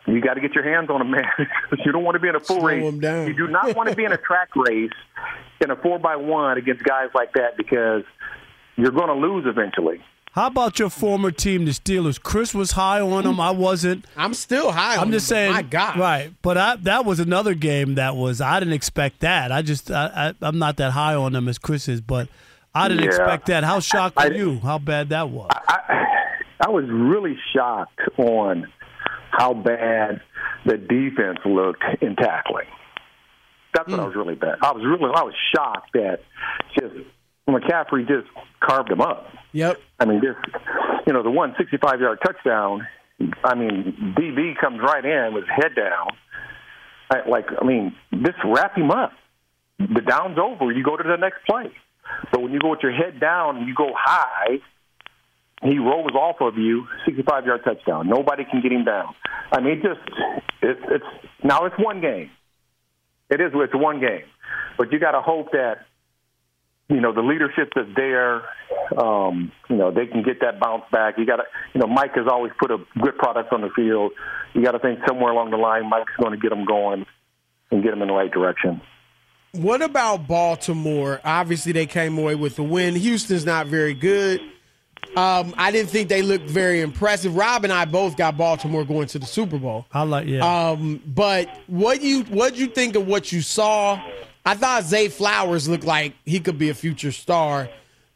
you 0.07 0.21
got 0.21 0.35
to 0.35 0.41
get 0.41 0.53
your 0.53 0.63
hands 0.63 0.89
on 0.89 0.99
them, 0.99 1.11
man. 1.11 1.23
you 1.85 1.91
don't 1.91 2.03
want 2.03 2.15
to 2.15 2.19
be 2.19 2.27
in 2.27 2.35
a 2.35 2.39
full 2.39 2.57
Slow 2.59 2.67
race. 2.67 2.83
'em 2.85 2.99
down. 2.99 3.27
You 3.27 3.33
do 3.35 3.47
not 3.47 3.75
want 3.75 3.89
to 3.89 3.95
be 3.95 4.05
in 4.05 4.11
a 4.11 4.17
track 4.17 4.49
race 4.55 4.91
in 5.61 5.71
a 5.71 5.75
four 5.75 5.99
by 5.99 6.15
one 6.15 6.57
against 6.57 6.83
guys 6.83 7.09
like 7.13 7.33
that 7.33 7.57
because 7.57 8.03
you're 8.75 8.91
going 8.91 9.07
to 9.07 9.13
lose 9.13 9.45
eventually. 9.47 10.01
How 10.33 10.45
about 10.47 10.77
your 10.77 10.89
former 10.91 11.31
team, 11.31 11.65
the 11.65 11.71
Steelers? 11.71 12.21
Chris 12.21 12.53
was 12.53 12.71
high 12.71 13.01
on 13.01 13.23
them. 13.23 13.39
I 13.39 13.49
wasn't. 13.49 14.05
I'm 14.15 14.35
still 14.35 14.71
high 14.71 14.91
on 14.93 14.97
them. 14.99 15.03
I'm 15.07 15.11
just 15.11 15.27
them, 15.27 15.35
saying. 15.35 15.53
my 15.53 15.61
God. 15.63 15.97
Right, 15.99 16.31
but 16.43 16.55
I, 16.57 16.75
that 16.77 17.03
was 17.03 17.19
another 17.19 17.55
game 17.55 17.95
that 17.95 18.15
was. 18.15 18.39
I 18.39 18.59
didn't 18.59 18.75
expect 18.75 19.21
that. 19.21 19.51
I 19.51 19.63
just. 19.63 19.89
I, 19.89 20.33
I, 20.41 20.45
I'm 20.47 20.59
not 20.59 20.77
that 20.77 20.91
high 20.91 21.15
on 21.15 21.33
them 21.33 21.47
as 21.47 21.57
Chris 21.57 21.87
is, 21.89 21.99
but 21.99 22.29
I 22.75 22.87
didn't 22.87 23.03
Yeah. 23.05 23.09
expect 23.09 23.47
that. 23.47 23.63
How 23.63 23.79
shocked 23.79 24.15
were 24.17 24.21
I- 24.21 24.27
you? 24.27 24.59
How 24.59 24.77
bad 24.77 25.09
that 25.09 25.29
was? 25.29 25.49
I 25.51 26.05
was 26.67 26.85
really 26.89 27.37
shocked 27.53 28.01
on 28.17 28.67
how 29.31 29.53
bad 29.53 30.21
the 30.65 30.77
defense 30.77 31.39
looked 31.45 31.83
in 32.01 32.17
tackling. 32.17 32.67
That's 33.73 33.89
what 33.89 33.99
I 33.99 34.03
was 34.03 34.13
hmm. 34.13 34.19
really 34.19 34.35
bad. 34.35 34.57
I 34.61 34.71
was 34.71 34.83
really 34.83 35.13
I 35.15 35.23
was 35.23 35.35
shocked 35.55 35.93
that 35.93 36.19
just 36.77 36.93
McCaffrey 37.47 38.07
just 38.07 38.27
carved 38.59 38.91
him 38.91 39.01
up. 39.01 39.27
Yep. 39.53 39.79
I 39.99 40.05
mean, 40.05 40.21
just 40.21 40.39
you 41.07 41.13
know, 41.13 41.23
the 41.23 41.31
one 41.31 41.55
65 41.57 42.01
yard 42.01 42.19
touchdown. 42.23 42.87
I 43.43 43.55
mean, 43.55 44.15
DB 44.17 44.57
comes 44.59 44.79
right 44.81 45.03
in 45.03 45.33
with 45.33 45.43
his 45.43 45.51
head 45.55 45.75
down. 45.75 46.07
I, 47.11 47.27
like, 47.27 47.47
I 47.59 47.65
mean, 47.65 47.95
just 48.13 48.37
wrap 48.45 48.77
him 48.77 48.91
up. 48.91 49.11
The 49.79 50.01
down's 50.01 50.37
over. 50.37 50.71
You 50.71 50.83
go 50.83 50.95
to 50.95 51.03
the 51.03 51.17
next 51.17 51.45
play. 51.45 51.71
But 52.31 52.41
when 52.41 52.53
you 52.53 52.59
go 52.59 52.69
with 52.69 52.79
your 52.81 52.93
head 52.93 53.19
down 53.19 53.57
and 53.57 53.67
you 53.67 53.75
go 53.75 53.89
high, 53.93 54.59
he 55.61 55.77
rolls 55.77 56.11
off 56.13 56.37
of 56.39 56.57
you, 56.57 56.87
65 57.05 57.45
yard 57.45 57.61
touchdown. 57.63 58.07
Nobody 58.07 58.45
can 58.49 58.61
get 58.61 58.71
him 58.71 58.85
down. 58.85 59.13
I 59.51 59.59
mean, 59.59 59.81
just 59.83 59.99
it's 60.61 60.79
it's 60.89 61.05
now 61.43 61.65
it's 61.65 61.75
one 61.77 62.01
game. 62.01 62.29
It 63.29 63.41
is 63.41 63.51
it's 63.53 63.75
one 63.75 63.99
game, 63.99 64.23
but 64.77 64.91
you 64.91 64.99
got 64.99 65.11
to 65.11 65.21
hope 65.21 65.51
that 65.51 65.85
you 66.87 67.01
know 67.01 67.13
the 67.13 67.21
leadership 67.21 67.71
that's 67.75 67.89
there. 67.95 68.43
Um, 68.97 69.51
you 69.69 69.75
know 69.75 69.91
they 69.91 70.07
can 70.07 70.23
get 70.23 70.39
that 70.41 70.59
bounce 70.59 70.83
back. 70.91 71.15
You 71.17 71.25
got 71.25 71.37
to 71.37 71.43
you 71.73 71.81
know 71.81 71.87
Mike 71.87 72.15
has 72.15 72.27
always 72.31 72.53
put 72.57 72.71
a 72.71 72.77
good 73.01 73.17
product 73.17 73.51
on 73.51 73.61
the 73.61 73.69
field. 73.75 74.13
You 74.53 74.63
got 74.63 74.71
to 74.71 74.79
think 74.79 74.99
somewhere 75.07 75.31
along 75.31 75.51
the 75.51 75.57
line 75.57 75.89
Mike's 75.89 76.13
going 76.19 76.31
to 76.31 76.39
get 76.39 76.49
them 76.49 76.65
going 76.65 77.05
and 77.69 77.83
get 77.83 77.91
them 77.91 78.01
in 78.01 78.07
the 78.07 78.13
right 78.13 78.31
direction. 78.31 78.81
What 79.51 79.81
about 79.81 80.27
Baltimore? 80.27 81.19
Obviously, 81.23 81.71
they 81.71 81.87
came 81.87 82.17
away 82.17 82.35
with 82.35 82.55
the 82.55 82.63
win. 82.63 82.95
Houston's 82.95 83.45
not 83.45 83.67
very 83.67 83.95
good. 83.95 84.41
Um, 85.15 85.55
I 85.57 85.71
didn't 85.71 85.89
think 85.89 86.07
they 86.07 86.21
looked 86.21 86.49
very 86.49 86.81
impressive. 86.81 87.35
Rob 87.35 87.63
and 87.63 87.73
I 87.73 87.85
both 87.85 88.15
got 88.15 88.37
Baltimore 88.37 88.85
going 88.85 89.07
to 89.07 89.19
the 89.19 89.25
Super 89.25 89.57
Bowl. 89.57 89.85
I 89.91 90.03
like 90.03 90.27
yeah. 90.27 90.69
Um, 90.69 91.01
but 91.07 91.49
what 91.67 92.01
you 92.01 92.23
what 92.25 92.55
you 92.55 92.67
think 92.67 92.95
of 92.95 93.07
what 93.07 93.31
you 93.31 93.41
saw? 93.41 94.01
I 94.45 94.55
thought 94.55 94.83
Zay 94.83 95.09
Flowers 95.09 95.67
looked 95.67 95.83
like 95.83 96.13
he 96.25 96.39
could 96.39 96.57
be 96.57 96.69
a 96.69 96.73
future 96.73 97.11
star. 97.11 97.69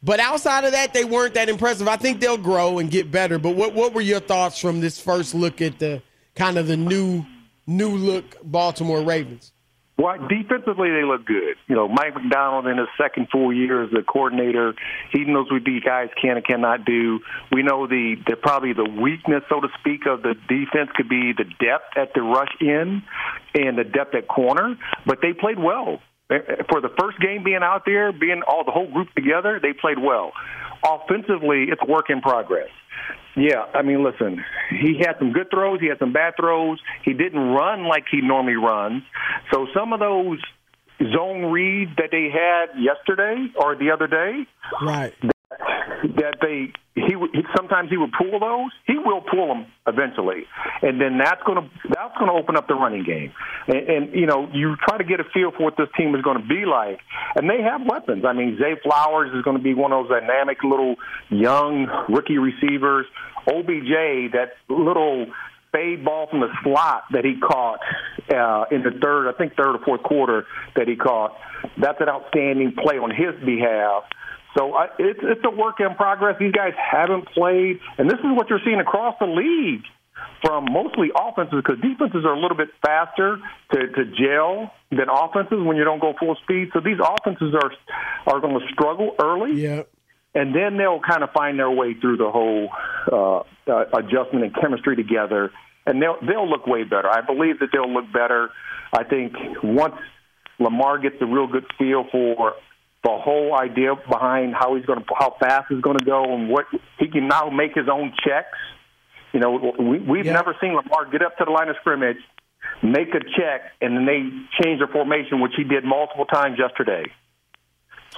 But 0.04 0.20
outside 0.20 0.66
of 0.66 0.74
that, 0.74 0.94
they 0.94 1.06
weren't 1.06 1.34
that 1.36 1.48
impressive. 1.48 1.88
I 1.88 1.96
think 1.96 2.20
they'll 2.20 2.38
grow 2.38 2.80
and 2.80 2.92
get 2.92 3.10
better. 3.10 3.40
But 3.40 3.56
what 3.56 3.74
what 3.74 3.94
were 3.94 4.02
your 4.02 4.20
thoughts 4.20 4.60
from 4.60 4.82
this 4.82 5.00
first 5.00 5.34
look 5.34 5.62
at 5.62 5.80
the 5.80 6.02
kind 6.36 6.58
of 6.58 6.68
the 6.68 6.78
new 6.78 7.26
new 7.66 7.96
look 7.96 8.38
Baltimore 8.44 9.02
Ravens? 9.02 9.53
Well, 9.96 10.18
defensively, 10.28 10.90
they 10.90 11.04
look 11.04 11.26
good. 11.26 11.56
You 11.68 11.76
know, 11.76 11.88
Mike 11.88 12.16
Macdonald 12.16 12.66
in 12.66 12.78
his 12.80 12.88
second 12.98 13.28
full 13.32 13.54
year 13.54 13.84
as 13.84 13.92
the 13.92 14.02
coordinator, 14.02 14.74
he 15.12 15.24
knows 15.24 15.52
what 15.52 15.64
these 15.64 15.84
guys 15.84 16.10
can 16.20 16.36
and 16.38 16.46
cannot 16.46 16.84
do. 16.84 17.20
We 17.52 17.62
know 17.62 17.86
the, 17.86 18.16
the 18.26 18.36
probably 18.36 18.74
the 18.74 18.90
weakness, 18.90 19.44
so 19.50 19.62
to 19.62 19.68
speak, 19.80 20.08
of 20.08 20.24
the 20.24 20.34
defense 20.50 20.90
could 20.96 21.10
be 21.10 21.34
the 21.38 21.46
depth 21.46 21.96
at 21.96 22.14
the 22.16 22.22
rush 22.22 22.52
in 22.60 23.04
and 23.54 23.78
the 23.78 23.84
depth 23.84 24.16
at 24.16 24.28
corner, 24.28 24.78
but 25.06 25.20
they 25.22 25.34
played 25.34 25.60
well 25.60 26.00
eh, 26.32 26.36
eh, 26.36 26.64
For 26.70 26.82
the 26.82 26.90
first 27.00 27.20
game 27.20 27.44
being 27.44 27.62
out 27.62 27.84
there, 27.86 28.12
being 28.12 28.42
all 28.48 28.64
the 28.64 28.72
whole 28.72 28.92
group 28.92 29.14
together, 29.14 29.60
they 29.62 29.74
played 29.74 30.00
well. 30.00 30.34
Offensively, 30.84 31.68
it's 31.70 31.84
work 31.88 32.10
in 32.10 32.22
progress. 32.22 32.70
Yeah, 33.36 33.66
I 33.74 33.82
mean, 33.82 34.04
listen, 34.04 34.44
he 34.70 35.00
had 35.00 35.16
some 35.18 35.32
good 35.34 35.50
throws, 35.50 35.80
he 35.80 35.88
had 35.88 35.98
some 35.98 36.14
bad 36.14 36.36
throws. 36.40 36.80
He 37.04 37.14
didn't 37.14 37.40
run 37.40 37.88
like 37.88 38.06
he 38.12 38.22
normally 38.22 38.56
runs. 38.56 39.04
So 39.52 39.68
some 39.74 39.92
of 39.92 40.00
those 40.00 40.40
zone 41.12 41.52
reads 41.52 41.92
that 41.98 42.10
they 42.12 42.30
had 42.30 42.80
yesterday 42.80 43.48
or 43.56 43.76
the 43.76 43.92
other 43.92 44.08
day, 44.08 44.46
right? 44.82 45.14
That 46.16 46.36
they 46.42 46.74
he, 46.96 47.16
he 47.34 47.42
sometimes 47.56 47.90
he 47.90 47.98
would 47.98 48.12
pull 48.12 48.40
those. 48.40 48.72
He 48.86 48.98
will 48.98 49.22
pull 49.22 49.48
them 49.48 49.66
eventually, 49.88 50.46
and 50.82 51.02
then 51.02 51.18
that's 51.18 51.42
going 51.44 51.64
to 51.64 51.70
that's 51.90 52.18
going 52.18 52.30
to 52.30 52.38
open 52.38 52.56
up 52.56 52.68
the 52.68 52.76
running 52.76 53.04
game. 53.04 53.32
And, 53.68 53.90
and 53.90 54.14
you 54.14 54.26
know, 54.26 54.50
you 54.54 54.76
try 54.88 54.98
to 54.98 55.04
get 55.04 55.20
a 55.20 55.24
feel 55.34 55.52
for 55.52 55.64
what 55.64 55.78
this 55.78 55.88
team 55.98 56.14
is 56.16 56.22
going 56.22 56.42
to 56.42 56.48
be 56.48 56.66
like, 56.66 57.00
and 57.36 57.50
they 57.50 57.62
have 57.62 57.82
weapons. 57.86 58.26
I 58.26 58.34
mean, 58.34 58.58
Zay 58.60 58.80
Flowers 58.84 59.32
is 59.34 59.44
going 59.44 59.58
to 59.58 59.64
be 59.64 59.74
one 59.74 59.92
of 59.92 60.08
those 60.08 60.20
dynamic 60.20 60.64
little 60.64 60.96
young 61.30 61.88
rookie 62.10 62.38
receivers. 62.38 63.06
OBJ, 63.48 64.32
that 64.34 64.54
little 64.70 65.28
fade 65.74 66.06
ball 66.06 66.28
from 66.30 66.40
the 66.40 66.50
slot 66.64 67.04
that 67.12 67.26
he 67.26 67.40
caught 67.40 67.80
uh, 68.30 68.66
in 68.72 68.84
the 68.84 68.92
third, 69.02 69.28
I 69.28 69.34
think 69.34 69.56
third 69.56 69.76
or 69.76 69.80
fourth 69.84 70.04
quarter 70.04 70.46
that 70.76 70.88
he 70.88 70.96
caught. 70.96 71.36
That's 71.78 72.00
an 72.00 72.08
outstanding 72.08 72.74
play 72.74 72.98
on 72.98 73.10
his 73.10 73.34
behalf. 73.44 74.04
So 74.58 74.74
uh, 74.74 74.88
it's 75.00 75.20
it's 75.24 75.42
a 75.46 75.50
work 75.50 75.80
in 75.80 75.96
progress. 75.96 76.36
These 76.40 76.52
guys 76.52 76.74
haven't 76.78 77.28
played, 77.30 77.80
and 77.98 78.10
this 78.10 78.20
is 78.20 78.32
what 78.36 78.50
you're 78.50 78.62
seeing 78.64 78.80
across 78.80 79.16
the 79.20 79.26
league 79.26 79.84
from 80.46 80.66
mostly 80.72 81.10
offenses 81.16 81.56
because 81.64 81.82
defenses 81.82 82.26
are 82.26 82.34
a 82.34 82.40
little 82.40 82.58
bit 82.58 82.70
faster 82.86 83.38
to, 83.72 83.88
to 83.88 84.06
gel 84.06 84.72
than 84.92 85.08
offenses 85.10 85.58
when 85.60 85.78
you 85.78 85.84
don't 85.84 86.00
go 86.00 86.14
full 86.20 86.36
speed. 86.44 86.70
So 86.74 86.82
these 86.82 87.00
offenses 87.00 87.56
are 87.56 87.72
are 88.28 88.40
going 88.40 88.60
to 88.60 88.66
struggle 88.74 89.16
early. 89.22 89.62
Yeah. 89.62 89.84
And 90.36 90.56
then 90.56 90.78
they'll 90.78 91.00
kind 91.00 91.24
of 91.24 91.30
find 91.32 91.60
their 91.60 91.70
way 91.70 91.94
through 91.94 92.18
the 92.18 92.30
whole 92.30 92.70
uh, 93.12 93.72
uh, 93.72 93.86
adjustment 93.94 94.44
and 94.46 94.56
chemistry 94.56 94.96
together, 94.96 95.52
and 95.86 96.02
they'll 96.02 96.18
they'll 96.22 96.50
look 96.50 96.68
way 96.68 96.84
better. 96.84 97.10
I 97.10 97.22
believe 97.22 97.60
that 97.60 97.70
they'll 97.72 97.92
look 97.92 98.12
better. 98.12 98.50
I 98.92 99.04
think 99.04 99.34
once 99.64 99.96
Lamar 100.60 101.00
gets 101.00 101.16
a 101.22 101.26
real 101.26 101.48
good 101.48 101.66
feel 101.78 102.06
for 102.12 102.54
the 103.04 103.10
whole 103.10 103.54
idea 103.54 103.96
behind 104.10 104.56
how 104.56 104.76
he's 104.76 104.86
going 104.86 105.00
to, 105.00 105.06
how 105.18 105.36
fast 105.40 105.66
he's 105.70 105.82
going 105.82 105.98
to 105.98 106.06
go, 106.06 106.34
and 106.34 106.50
what 106.50 106.66
he 107.00 107.08
can 107.10 107.28
now 107.28 107.50
make 107.50 107.76
his 107.76 107.88
own 107.92 108.14
checks. 108.26 108.58
You 109.34 109.40
know, 109.40 109.74
we, 109.78 110.00
we've 110.00 110.26
Yeah. 110.26 110.34
never 110.34 110.56
seen 110.62 110.74
Lamar 110.74 111.06
get 111.12 111.22
up 111.22 111.38
to 111.38 111.46
the 111.46 111.52
line 111.52 111.68
of 111.70 111.76
scrimmage, 111.82 112.18
make 112.82 113.14
a 113.14 113.20
check, 113.20 113.62
and 113.82 113.98
then 113.98 114.06
they 114.06 114.64
change 114.64 114.80
their 114.80 114.88
formation, 114.88 115.42
which 115.42 115.54
he 115.58 115.64
did 115.64 115.84
multiple 115.84 116.26
times 116.26 116.58
yesterday. 116.60 117.04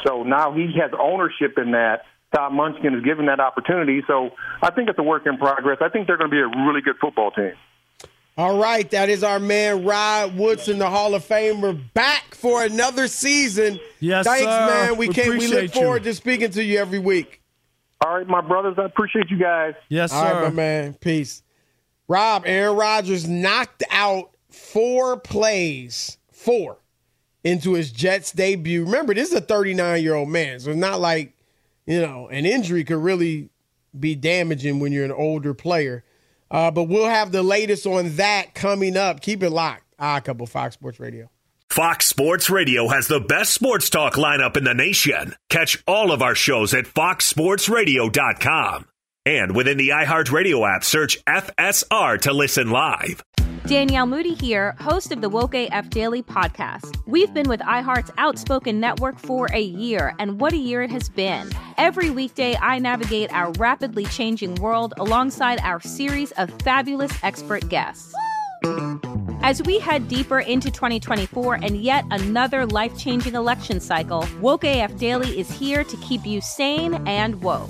So 0.05 0.23
now 0.23 0.51
he 0.53 0.73
has 0.81 0.91
ownership 0.99 1.57
in 1.57 1.71
that. 1.71 2.03
Todd 2.35 2.51
Monken 2.51 2.97
is 2.97 3.03
given 3.03 3.27
that 3.27 3.39
opportunity. 3.39 4.03
So 4.07 4.31
I 4.61 4.69
think 4.71 4.89
it's 4.89 4.99
a 4.99 5.03
work 5.03 5.25
in 5.25 5.37
progress. 5.37 5.77
I 5.81 5.89
think 5.89 6.05
they're 6.07 6.17
going 6.17 6.29
to 6.29 6.35
be 6.35 6.41
a 6.41 6.65
really 6.65 6.81
good 6.81 6.97
football 6.99 7.31
team. 7.31 7.53
All 8.37 8.57
right, 8.59 8.89
that 8.91 9.09
is 9.09 9.23
our 9.23 9.39
man 9.39 9.85
Rod 9.85 10.35
Woodson, 10.37 10.77
the 10.77 10.89
Hall 10.89 11.15
of 11.15 11.25
Famer, 11.25 11.79
back 11.93 12.35
for 12.35 12.63
another 12.63 13.07
season. 13.07 13.79
Yes, 14.01 14.25
Thanks, 14.25 14.43
sir. 14.43 14.67
man. 14.67 14.97
We, 14.97 15.07
We 15.07 15.13
can't. 15.13 15.29
We 15.29 15.35
look 15.35 15.43
appreciate 15.47 15.75
you. 15.75 15.81
forward 15.81 16.03
to 16.03 16.13
speaking 16.13 16.51
to 16.51 16.63
you 16.63 16.77
every 16.77 16.99
week. 16.99 17.41
All 18.05 18.17
right, 18.17 18.27
my 18.27 18.41
brothers, 18.41 18.75
I 18.77 18.83
appreciate 18.83 19.29
you 19.29 19.37
guys. 19.37 19.73
Yes, 19.87 20.11
All 20.11 20.21
right, 20.23 20.33
sir. 20.33 20.41
my 20.43 20.49
man. 20.49 20.93
Peace. 20.95 21.43
Rob, 22.09 22.43
Aaron 22.45 22.75
Rodgers 22.75 23.27
knocked 23.27 23.83
out 23.89 24.31
four 24.49 25.17
plays, 25.17 26.17
four, 26.33 26.77
into 27.45 27.73
his 27.73 27.89
Jets 27.89 28.33
debut. 28.33 28.83
Remember, 28.83 29.13
this 29.13 29.29
is 29.29 29.35
a 29.35 29.41
39 29.41 30.03
year 30.03 30.13
old 30.13 30.27
man, 30.29 30.59
so 30.59 30.71
it's 30.71 30.79
not 30.79 30.99
like 30.99 31.33
you 31.87 32.01
know 32.01 32.27
an 32.27 32.45
injury 32.45 32.83
could 32.83 32.97
really 33.01 33.49
be 33.97 34.13
damaging 34.13 34.81
when 34.81 34.91
you're 34.91 35.05
an 35.05 35.11
older 35.13 35.53
player. 35.53 36.03
Uh, 36.55 36.71
but 36.71 36.85
we'll 36.85 37.09
have 37.09 37.33
the 37.33 37.43
latest 37.43 37.85
on 37.85 38.15
that 38.15 38.55
coming 38.55 38.95
up. 38.95 39.19
Keep 39.19 39.43
it 39.43 39.49
locked. 39.49 39.83
Ah, 39.99 40.21
couple 40.21 40.47
Fox 40.47 40.75
Sports 40.75 41.01
Radio. 41.01 41.29
Fox 41.69 42.05
Sports 42.05 42.49
Radio 42.49 42.87
has 42.87 43.09
the 43.09 43.19
best 43.19 43.53
sports 43.53 43.89
talk 43.89 44.13
lineup 44.13 44.55
in 44.55 44.63
the 44.63 44.73
nation. 44.73 45.35
Catch 45.49 45.83
all 45.85 46.13
of 46.13 46.21
our 46.21 46.33
shows 46.33 46.73
at 46.73 46.85
foxsportsradio.com. 46.85 48.85
And 49.25 49.53
within 49.53 49.77
the 49.77 49.89
iHeartRadio 49.89 50.75
app, 50.75 50.85
search 50.85 51.21
FSR 51.25 52.21
to 52.21 52.31
listen 52.31 52.69
live. 52.69 53.21
Danielle 53.65 54.05
Moody 54.05 54.35
here, 54.35 54.77
host 54.79 55.11
of 55.11 55.19
the 55.19 55.27
Woke 55.27 55.55
AF 55.55 55.89
Daily 55.89 56.23
podcast. 56.23 56.97
We've 57.05 57.33
been 57.33 57.49
with 57.49 57.59
iHeart's 57.59 58.11
Outspoken 58.17 58.79
Network 58.79 59.19
for 59.19 59.47
a 59.51 59.59
year, 59.59 60.15
and 60.19 60.39
what 60.39 60.53
a 60.53 60.57
year 60.57 60.83
it 60.83 60.91
has 60.91 61.09
been. 61.09 61.51
Every 61.77 62.09
weekday, 62.09 62.55
I 62.55 62.79
navigate 62.79 63.33
our 63.33 63.51
rapidly 63.53 64.05
changing 64.05 64.55
world 64.55 64.93
alongside 64.97 65.59
our 65.59 65.81
series 65.81 66.31
of 66.33 66.49
fabulous 66.61 67.11
expert 67.21 67.67
guests. 67.67 68.13
As 69.41 69.61
we 69.61 69.79
head 69.79 70.07
deeper 70.07 70.39
into 70.39 70.71
2024 70.71 71.55
and 71.55 71.75
yet 71.75 72.05
another 72.11 72.65
life 72.65 72.97
changing 72.97 73.35
election 73.35 73.81
cycle, 73.81 74.25
Woke 74.39 74.63
AF 74.63 74.95
Daily 74.97 75.37
is 75.37 75.51
here 75.51 75.83
to 75.83 75.97
keep 75.97 76.25
you 76.25 76.39
sane 76.39 76.93
and 77.07 77.41
woke. 77.43 77.69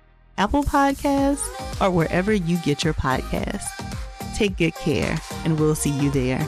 Apple 0.37 0.63
Podcasts, 0.63 1.81
or 1.81 1.91
wherever 1.91 2.33
you 2.33 2.57
get 2.57 2.83
your 2.83 2.93
podcasts. 2.93 3.67
Take 4.35 4.57
good 4.57 4.75
care, 4.75 5.17
and 5.45 5.59
we'll 5.59 5.75
see 5.75 5.91
you 5.91 6.09
there. 6.11 6.47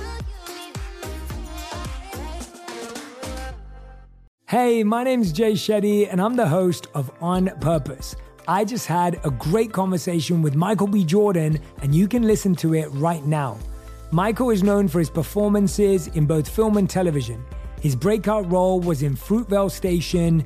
Hey, 4.47 4.83
my 4.83 5.03
name's 5.03 5.31
Jay 5.31 5.53
Shetty, 5.53 6.07
and 6.11 6.21
I'm 6.21 6.35
the 6.35 6.47
host 6.47 6.87
of 6.93 7.11
On 7.21 7.47
Purpose. 7.59 8.15
I 8.47 8.65
just 8.65 8.87
had 8.87 9.19
a 9.23 9.31
great 9.31 9.71
conversation 9.71 10.41
with 10.41 10.53
Michael 10.53 10.87
B. 10.87 11.03
Jordan, 11.03 11.59
and 11.81 11.95
you 11.95 12.07
can 12.07 12.23
listen 12.23 12.53
to 12.57 12.75
it 12.75 12.87
right 12.91 13.25
now. 13.25 13.57
Michael 14.11 14.51
is 14.51 14.61
known 14.61 14.87
for 14.87 14.99
his 14.99 15.09
performances 15.09 16.07
in 16.09 16.25
both 16.25 16.47
film 16.47 16.77
and 16.77 16.89
television. 16.89 17.43
His 17.81 17.95
breakout 17.95 18.51
role 18.51 18.79
was 18.79 19.01
in 19.01 19.15
Fruitvale 19.15 19.71
Station, 19.71 20.45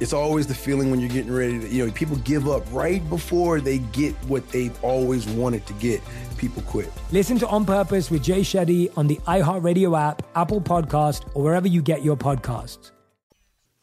It's 0.00 0.14
always 0.14 0.46
the 0.46 0.54
feeling 0.54 0.90
when 0.90 0.98
you're 0.98 1.10
getting 1.10 1.32
ready 1.32 1.60
to, 1.60 1.68
you 1.68 1.86
know, 1.86 1.92
people 1.92 2.16
give 2.18 2.48
up 2.48 2.62
right 2.72 3.06
before 3.10 3.60
they 3.60 3.78
get 3.78 4.14
what 4.24 4.48
they've 4.48 4.82
always 4.82 5.26
wanted 5.28 5.66
to 5.66 5.74
get. 5.74 6.00
People 6.38 6.62
quit. 6.62 6.90
Listen 7.12 7.38
to 7.38 7.46
On 7.48 7.66
Purpose 7.66 8.10
with 8.10 8.22
Jay 8.22 8.40
Shetty 8.40 8.90
on 8.96 9.06
the 9.06 9.16
iHeartRadio 9.26 9.98
app, 9.98 10.22
Apple 10.34 10.62
Podcast, 10.62 11.28
or 11.34 11.42
wherever 11.42 11.68
you 11.68 11.82
get 11.82 12.02
your 12.02 12.16
podcasts. 12.16 12.92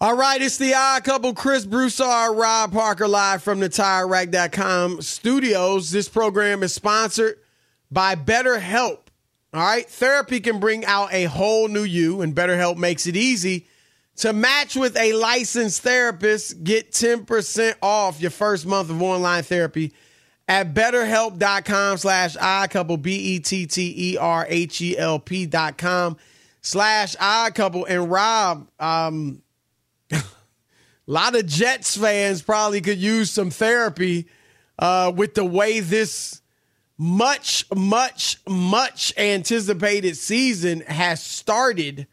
All 0.02 0.16
right, 0.16 0.42
it's 0.42 0.58
the 0.58 0.74
odd 0.74 1.04
couple, 1.04 1.34
Chris 1.36 1.66
Broussard, 1.66 2.36
Rob 2.36 2.72
Parker, 2.72 3.08
live 3.08 3.44
from 3.44 3.60
the 3.60 3.70
TireRack.com 3.70 5.02
studios. 5.02 5.92
This 5.92 6.10
program 6.10 6.64
is 6.64 6.74
sponsored 6.74 7.40
by 7.92 8.16
BetterHelp. 8.16 9.00
All 9.54 9.62
right, 9.62 9.88
therapy 9.90 10.40
can 10.40 10.60
bring 10.60 10.84
out 10.86 11.14
a 11.14 11.26
whole 11.26 11.68
new 11.68 11.84
you, 11.84 12.22
and 12.22 12.36
BetterHelp 12.36 12.78
makes 12.78 13.08
it 13.08 13.16
easy 13.16 13.68
to 14.18 14.34
match 14.34 14.76
with 14.76 14.98
a 14.98 15.14
licensed 15.14 15.82
therapist. 15.82 16.64
Get 16.64 16.92
10% 16.92 17.76
off 17.82 18.20
your 18.20 18.32
first 18.32 18.66
month 18.66 18.90
of 18.90 19.02
online 19.02 19.44
therapy 19.44 19.94
at 20.48 20.74
betterhelp.com 20.74 21.98
slash 21.98 22.36
iCouple, 22.38 23.02
B-E-T-T-E-R-H-E-L-P 23.02 23.86
dot 25.46 25.78
com 25.78 26.18
slash 26.62 27.16
iCouple. 27.18 27.86
And 27.88 28.10
Rob, 28.10 28.68
um, 28.80 29.42
a 30.12 30.24
lot 31.06 31.36
of 31.36 31.46
Jets 31.46 31.96
fans 31.98 32.42
probably 32.42 32.82
could 32.82 32.98
use 32.98 33.30
some 33.30 33.52
therapy 33.52 34.28
uh, 34.80 35.12
with 35.16 35.36
the 35.36 35.46
way 35.46 35.80
this 35.80 36.42
much, 36.98 37.66
much, 37.76 38.38
much 38.48 39.14
anticipated 39.18 40.18
season 40.18 40.82
has 40.82 41.22
started. 41.22 42.08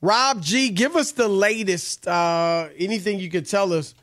Rob 0.00 0.42
G, 0.42 0.70
give 0.70 0.96
us 0.96 1.12
the 1.12 1.28
latest. 1.28 2.06
Uh, 2.06 2.68
anything 2.76 3.18
you 3.18 3.30
could 3.30 3.48
tell 3.48 3.72
us 3.72 3.94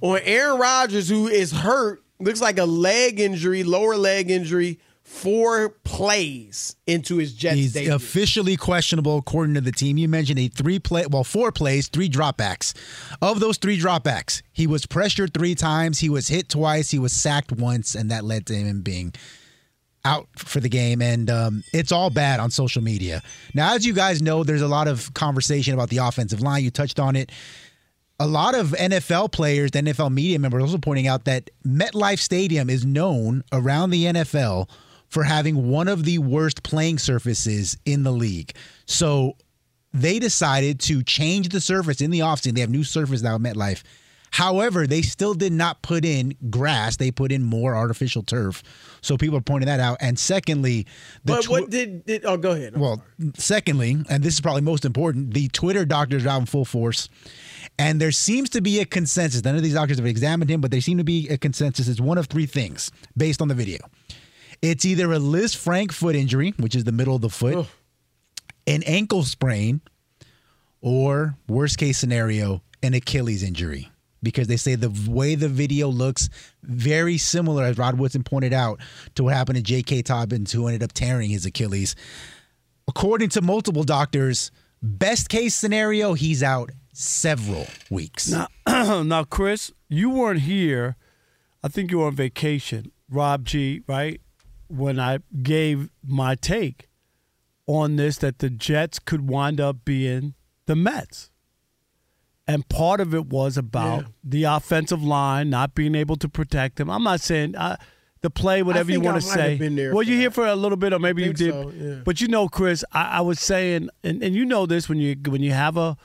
on 0.00 0.18
Aaron 0.24 0.58
Rodgers, 0.58 1.08
who 1.08 1.28
is 1.28 1.52
hurt, 1.52 2.02
looks 2.18 2.40
like 2.40 2.58
a 2.58 2.64
leg 2.64 3.20
injury, 3.20 3.62
lower 3.62 3.96
leg 3.96 4.30
injury, 4.30 4.80
four 5.02 5.68
plays 5.84 6.74
into 6.86 7.18
his 7.18 7.34
Jets 7.34 7.56
He's 7.56 7.72
debut. 7.74 7.94
officially 7.94 8.56
questionable 8.56 9.18
according 9.18 9.54
to 9.54 9.60
the 9.60 9.70
team. 9.70 9.96
You 9.96 10.08
mentioned 10.08 10.38
a 10.40 10.48
three 10.48 10.78
play, 10.78 11.06
well, 11.06 11.24
four 11.24 11.52
plays, 11.52 11.88
three 11.88 12.08
dropbacks. 12.08 12.74
Of 13.22 13.38
those 13.38 13.58
three 13.58 13.78
dropbacks, 13.78 14.42
he 14.52 14.66
was 14.66 14.86
pressured 14.86 15.34
three 15.34 15.54
times, 15.54 16.00
he 16.00 16.08
was 16.08 16.28
hit 16.28 16.48
twice, 16.48 16.90
he 16.90 16.98
was 16.98 17.12
sacked 17.12 17.52
once, 17.52 17.94
and 17.94 18.10
that 18.10 18.24
led 18.24 18.46
to 18.46 18.54
him 18.54 18.80
being 18.80 19.12
out 20.04 20.28
for 20.36 20.60
the 20.60 20.68
game. 20.68 21.00
And 21.00 21.30
um, 21.30 21.64
it's 21.72 21.92
all 21.92 22.10
bad 22.10 22.40
on 22.40 22.50
social 22.50 22.82
media. 22.82 23.22
Now, 23.54 23.74
as 23.74 23.86
you 23.86 23.92
guys 23.92 24.20
know, 24.22 24.44
there's 24.44 24.62
a 24.62 24.68
lot 24.68 24.88
of 24.88 25.12
conversation 25.14 25.74
about 25.74 25.88
the 25.88 25.98
offensive 25.98 26.40
line. 26.40 26.62
You 26.62 26.70
touched 26.70 27.00
on 27.00 27.16
it. 27.16 27.32
A 28.20 28.26
lot 28.26 28.54
of 28.54 28.68
NFL 28.68 29.32
players, 29.32 29.72
the 29.72 29.80
NFL 29.80 30.12
media 30.12 30.38
members, 30.38 30.62
also 30.62 30.78
pointing 30.78 31.08
out 31.08 31.24
that 31.24 31.50
MetLife 31.66 32.20
Stadium 32.20 32.70
is 32.70 32.84
known 32.84 33.42
around 33.52 33.90
the 33.90 34.04
NFL 34.04 34.68
for 35.08 35.24
having 35.24 35.68
one 35.68 35.88
of 35.88 36.04
the 36.04 36.18
worst 36.18 36.62
playing 36.62 36.98
surfaces 36.98 37.76
in 37.84 38.04
the 38.04 38.12
league. 38.12 38.54
So 38.86 39.36
they 39.92 40.18
decided 40.18 40.80
to 40.80 41.02
change 41.02 41.48
the 41.48 41.60
surface 41.60 42.00
in 42.00 42.10
the 42.10 42.20
offseason. 42.20 42.54
They 42.54 42.60
have 42.60 42.70
new 42.70 42.84
surface 42.84 43.22
now 43.22 43.36
at 43.36 43.40
MetLife. 43.40 43.82
However, 44.34 44.84
they 44.88 45.00
still 45.00 45.34
did 45.34 45.52
not 45.52 45.80
put 45.82 46.04
in 46.04 46.34
grass. 46.50 46.96
They 46.96 47.12
put 47.12 47.30
in 47.30 47.44
more 47.44 47.76
artificial 47.76 48.24
turf. 48.24 48.64
So 49.00 49.16
people 49.16 49.38
are 49.38 49.40
pointing 49.40 49.68
that 49.68 49.78
out. 49.78 49.98
And 50.00 50.18
secondly, 50.18 50.88
the 51.24 51.34
but 51.34 51.42
tw- 51.44 51.50
what 51.50 51.70
did, 51.70 52.04
did 52.04 52.24
oh 52.24 52.36
go 52.36 52.50
ahead. 52.50 52.76
well, 52.76 53.00
secondly, 53.36 53.96
and 54.10 54.24
this 54.24 54.34
is 54.34 54.40
probably 54.40 54.62
most 54.62 54.84
important, 54.84 55.34
the 55.34 55.46
Twitter 55.50 55.84
doctors 55.84 56.26
are 56.26 56.30
out 56.30 56.40
in 56.40 56.46
full 56.46 56.64
force. 56.64 57.08
And 57.78 58.00
there 58.00 58.10
seems 58.10 58.50
to 58.50 58.60
be 58.60 58.80
a 58.80 58.84
consensus. 58.84 59.44
None 59.44 59.54
of 59.54 59.62
these 59.62 59.74
doctors 59.74 59.98
have 59.98 60.06
examined 60.06 60.50
him, 60.50 60.60
but 60.60 60.72
there 60.72 60.80
seem 60.80 60.98
to 60.98 61.04
be 61.04 61.28
a 61.28 61.38
consensus. 61.38 61.86
It's 61.86 62.00
one 62.00 62.18
of 62.18 62.26
three 62.26 62.46
things 62.46 62.90
based 63.16 63.40
on 63.40 63.46
the 63.46 63.54
video. 63.54 63.78
It's 64.62 64.84
either 64.84 65.12
a 65.12 65.20
Lisfranc 65.20 65.92
foot 65.92 66.16
injury, 66.16 66.54
which 66.56 66.74
is 66.74 66.82
the 66.82 66.90
middle 66.90 67.14
of 67.14 67.22
the 67.22 67.30
foot, 67.30 67.68
an 68.66 68.82
ankle 68.82 69.22
sprain, 69.22 69.80
or 70.80 71.36
worst 71.46 71.78
case 71.78 71.98
scenario, 71.98 72.62
an 72.82 72.94
Achilles 72.94 73.44
injury. 73.44 73.92
Because 74.24 74.48
they 74.48 74.56
say 74.56 74.74
the 74.74 74.90
way 75.08 75.34
the 75.34 75.48
video 75.48 75.88
looks 75.88 76.28
very 76.62 77.18
similar, 77.18 77.64
as 77.64 77.78
Rod 77.78 77.98
Woodson 77.98 78.24
pointed 78.24 78.52
out, 78.52 78.80
to 79.14 79.24
what 79.24 79.34
happened 79.34 79.56
to 79.56 79.62
J.K. 79.62 80.02
Dobbins, 80.02 80.50
who 80.52 80.66
ended 80.66 80.82
up 80.82 80.92
tearing 80.92 81.30
his 81.30 81.46
Achilles. 81.46 81.94
According 82.88 83.28
to 83.30 83.40
multiple 83.42 83.84
doctors, 83.84 84.50
best 84.82 85.28
case 85.28 85.54
scenario, 85.54 86.14
he's 86.14 86.42
out 86.42 86.70
several 86.92 87.66
weeks. 87.90 88.30
Now, 88.30 88.48
now, 89.02 89.24
Chris, 89.24 89.72
you 89.88 90.10
weren't 90.10 90.40
here. 90.40 90.96
I 91.62 91.68
think 91.68 91.90
you 91.90 91.98
were 91.98 92.06
on 92.06 92.14
vacation, 92.14 92.92
Rob 93.08 93.44
G. 93.44 93.82
Right 93.86 94.20
when 94.68 94.98
I 94.98 95.18
gave 95.42 95.90
my 96.04 96.34
take 96.34 96.88
on 97.66 97.96
this, 97.96 98.18
that 98.18 98.38
the 98.38 98.50
Jets 98.50 98.98
could 98.98 99.28
wind 99.28 99.60
up 99.60 99.84
being 99.84 100.34
the 100.66 100.76
Mets, 100.76 101.30
and 102.46 102.68
part 102.68 103.00
of 103.00 103.14
it 103.14 103.26
was 103.26 103.56
about 103.56 104.02
Yeah. 104.02 104.08
the 104.22 104.44
offensive 104.44 105.02
line 105.02 105.50
not 105.50 105.74
being 105.74 105.94
able 105.94 106.16
to 106.16 106.28
protect 106.28 106.76
them. 106.76 106.90
I'm 106.90 107.04
not 107.04 107.20
saying. 107.20 107.56
Uh, 107.56 107.76
the 108.20 108.30
play, 108.30 108.62
whatever 108.62 108.90
you 108.90 109.00
want 109.00 109.20
to 109.20 109.20
say. 109.20 109.58
been 109.58 109.76
there 109.76 109.92
well, 109.92 110.02
for 110.02 110.10
you 110.10 110.16
here 110.16 110.30
for 110.30 110.46
a 110.46 110.56
little 110.56 110.78
bit, 110.78 110.94
or 110.94 110.98
maybe 110.98 111.22
you 111.24 111.34
did. 111.34 111.52
so, 111.52 111.70
yeah. 111.70 111.94
But 112.06 112.22
you 112.22 112.28
know, 112.28 112.48
Chris, 112.48 112.82
I, 112.90 113.18
I 113.18 113.20
was 113.20 113.38
saying, 113.38 113.90
and, 114.02 114.22
and 114.22 114.34
you 114.34 114.46
know 114.46 114.64
this 114.64 114.88
when 114.88 114.96
you 114.96 115.14
when 115.28 115.42
you 115.42 115.52
have 115.52 115.76
a 115.76 115.98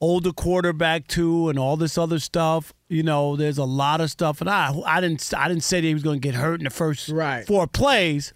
older 0.00 0.32
quarterback 0.32 1.08
too, 1.08 1.48
and 1.48 1.58
all 1.58 1.76
this 1.76 1.98
other 1.98 2.20
stuff. 2.20 2.72
You 2.88 3.02
know, 3.02 3.34
there's 3.34 3.58
a 3.58 3.64
lot 3.64 4.00
of 4.00 4.08
stuff, 4.12 4.40
and 4.40 4.48
I 4.48 4.72
I 4.86 5.00
didn't 5.00 5.34
I 5.36 5.48
didn't 5.48 5.64
say 5.64 5.80
that 5.80 5.86
he 5.88 5.94
was 5.94 6.04
going 6.04 6.20
to 6.20 6.28
get 6.28 6.36
hurt 6.36 6.60
in 6.60 6.64
the 6.64 6.70
first 6.70 7.10
four 7.48 7.66
plays, 7.66 8.32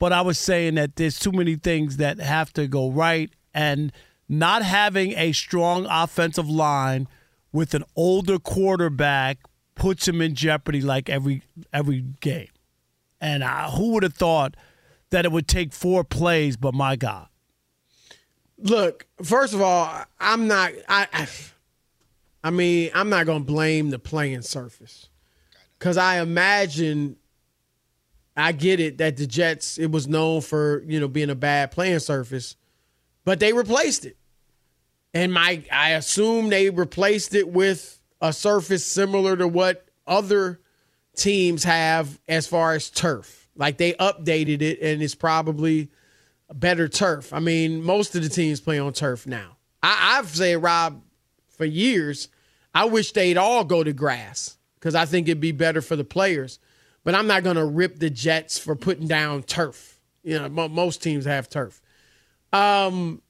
but 0.00 0.12
I 0.12 0.22
was 0.22 0.36
saying 0.36 0.74
that 0.74 0.96
there's 0.96 1.16
too 1.16 1.30
many 1.30 1.54
things 1.54 1.96
that 1.98 2.18
have 2.18 2.52
to 2.54 2.66
go 2.66 2.90
right, 2.90 3.30
and 3.54 3.92
not 4.30 4.62
having 4.62 5.12
a 5.12 5.32
strong 5.32 5.86
offensive 5.90 6.48
line 6.48 7.08
with 7.52 7.74
an 7.74 7.84
older 7.96 8.38
quarterback 8.38 9.38
puts 9.74 10.06
him 10.06 10.22
in 10.22 10.34
jeopardy 10.34 10.80
like 10.80 11.10
every 11.10 11.42
every 11.72 12.02
game. 12.20 12.48
And 13.20 13.42
uh, 13.42 13.70
who 13.70 13.92
would 13.92 14.02
have 14.02 14.14
thought 14.14 14.56
that 15.10 15.24
it 15.24 15.32
would 15.32 15.48
take 15.48 15.72
four 15.72 16.04
plays? 16.04 16.56
But 16.56 16.72
my 16.72 16.96
God, 16.96 17.26
Look, 18.62 19.06
first 19.22 19.54
of 19.54 19.60
all, 19.62 20.04
I'm 20.18 20.46
not. 20.46 20.72
I, 20.88 21.08
I, 21.12 21.28
I 22.44 22.50
mean, 22.50 22.90
I'm 22.94 23.08
not 23.08 23.26
going 23.26 23.44
to 23.44 23.52
blame 23.52 23.90
the 23.90 23.98
playing 23.98 24.42
surface 24.42 25.08
because 25.78 25.96
I 25.96 26.20
imagine. 26.20 27.16
I 28.36 28.52
get 28.52 28.80
it 28.80 28.98
that 28.98 29.16
the 29.16 29.26
Jets 29.26 29.76
it 29.76 29.90
was 29.90 30.06
known 30.06 30.40
for 30.40 30.82
you 30.86 31.00
know 31.00 31.08
being 31.08 31.30
a 31.30 31.34
bad 31.34 31.72
playing 31.72 31.98
surface, 31.98 32.56
but 33.24 33.40
they 33.40 33.52
replaced 33.52 34.04
it, 34.06 34.16
and 35.14 35.32
my 35.32 35.64
I 35.72 35.90
assume 35.90 36.50
they 36.50 36.70
replaced 36.70 37.34
it 37.34 37.48
with 37.48 38.00
a 38.20 38.32
surface 38.32 38.84
similar 38.84 39.36
to 39.36 39.48
what 39.48 39.86
other 40.06 40.60
teams 41.16 41.64
have 41.64 42.20
as 42.28 42.46
far 42.46 42.74
as 42.74 42.90
turf. 42.90 43.48
Like 43.56 43.78
they 43.78 43.92
updated 43.94 44.62
it 44.62 44.80
and 44.80 45.02
it's 45.02 45.14
probably 45.14 45.90
better 46.52 46.88
turf. 46.88 47.32
I 47.32 47.40
mean, 47.40 47.82
most 47.82 48.14
of 48.14 48.22
the 48.22 48.28
teams 48.28 48.60
play 48.60 48.78
on 48.78 48.92
turf 48.92 49.26
now. 49.26 49.56
I, 49.82 50.18
I've 50.18 50.28
said, 50.28 50.62
Rob, 50.62 51.02
for 51.48 51.64
years, 51.64 52.28
I 52.74 52.84
wish 52.86 53.12
they'd 53.12 53.36
all 53.36 53.64
go 53.64 53.82
to 53.84 53.92
grass 53.92 54.56
because 54.74 54.94
I 54.94 55.04
think 55.04 55.28
it'd 55.28 55.40
be 55.40 55.52
better 55.52 55.82
for 55.82 55.96
the 55.96 56.04
players. 56.04 56.58
But 57.04 57.14
I'm 57.14 57.26
not 57.26 57.44
going 57.44 57.56
to 57.56 57.64
rip 57.64 57.98
the 57.98 58.10
Jets 58.10 58.58
for 58.58 58.76
putting 58.76 59.06
down 59.06 59.42
turf. 59.42 59.98
You 60.22 60.38
know, 60.38 60.48
mo- 60.48 60.68
most 60.68 61.02
teams 61.02 61.24
have 61.24 61.48
turf. 61.48 61.80
Um, 62.52 63.22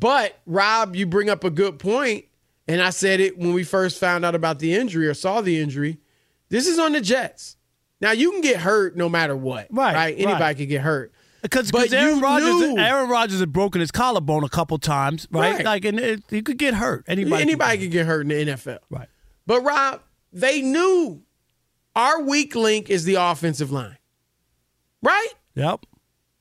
but 0.00 0.38
Rob, 0.46 0.96
you 0.96 1.06
bring 1.06 1.30
up 1.30 1.44
a 1.44 1.50
good 1.50 1.78
point, 1.78 2.24
and 2.66 2.82
I 2.82 2.90
said 2.90 3.20
it 3.20 3.38
when 3.38 3.52
we 3.52 3.62
first 3.62 4.00
found 4.00 4.24
out 4.24 4.34
about 4.34 4.58
the 4.58 4.74
injury 4.74 5.06
or 5.06 5.14
saw 5.14 5.40
the 5.40 5.60
injury. 5.60 5.98
This 6.48 6.66
is 6.66 6.78
on 6.78 6.92
the 6.92 7.00
Jets. 7.00 7.56
Now 8.00 8.10
you 8.10 8.32
can 8.32 8.40
get 8.40 8.58
hurt 8.58 8.96
no 8.96 9.08
matter 9.08 9.36
what, 9.36 9.68
right? 9.70 9.94
right? 9.94 10.14
Anybody 10.16 10.42
right. 10.42 10.56
can 10.56 10.68
get 10.68 10.82
hurt. 10.82 11.12
Because 11.42 11.72
Aaron 11.92 12.20
Rodgers, 12.20 12.78
Aaron 12.78 13.08
Rodgers 13.10 13.40
had 13.40 13.52
broken 13.52 13.80
his 13.80 13.90
collarbone 13.90 14.44
a 14.44 14.48
couple 14.48 14.78
times, 14.78 15.28
right? 15.30 15.56
Right. 15.56 15.64
Like, 15.64 15.84
and 15.84 16.00
it, 16.00 16.22
he 16.30 16.40
could 16.40 16.56
get 16.56 16.72
hurt. 16.72 17.04
Anybody, 17.06 17.42
Anybody 17.42 17.78
can 17.78 17.90
get 17.90 18.06
hurt 18.06 18.22
in 18.22 18.28
the 18.28 18.52
NFL. 18.52 18.78
Right. 18.88 19.08
But 19.46 19.62
Rob, 19.62 20.00
they 20.32 20.62
knew 20.62 21.22
our 21.94 22.22
weak 22.22 22.54
link 22.54 22.88
is 22.88 23.04
the 23.04 23.16
offensive 23.16 23.70
line. 23.70 23.98
Right? 25.02 25.34
Yep. 25.54 25.84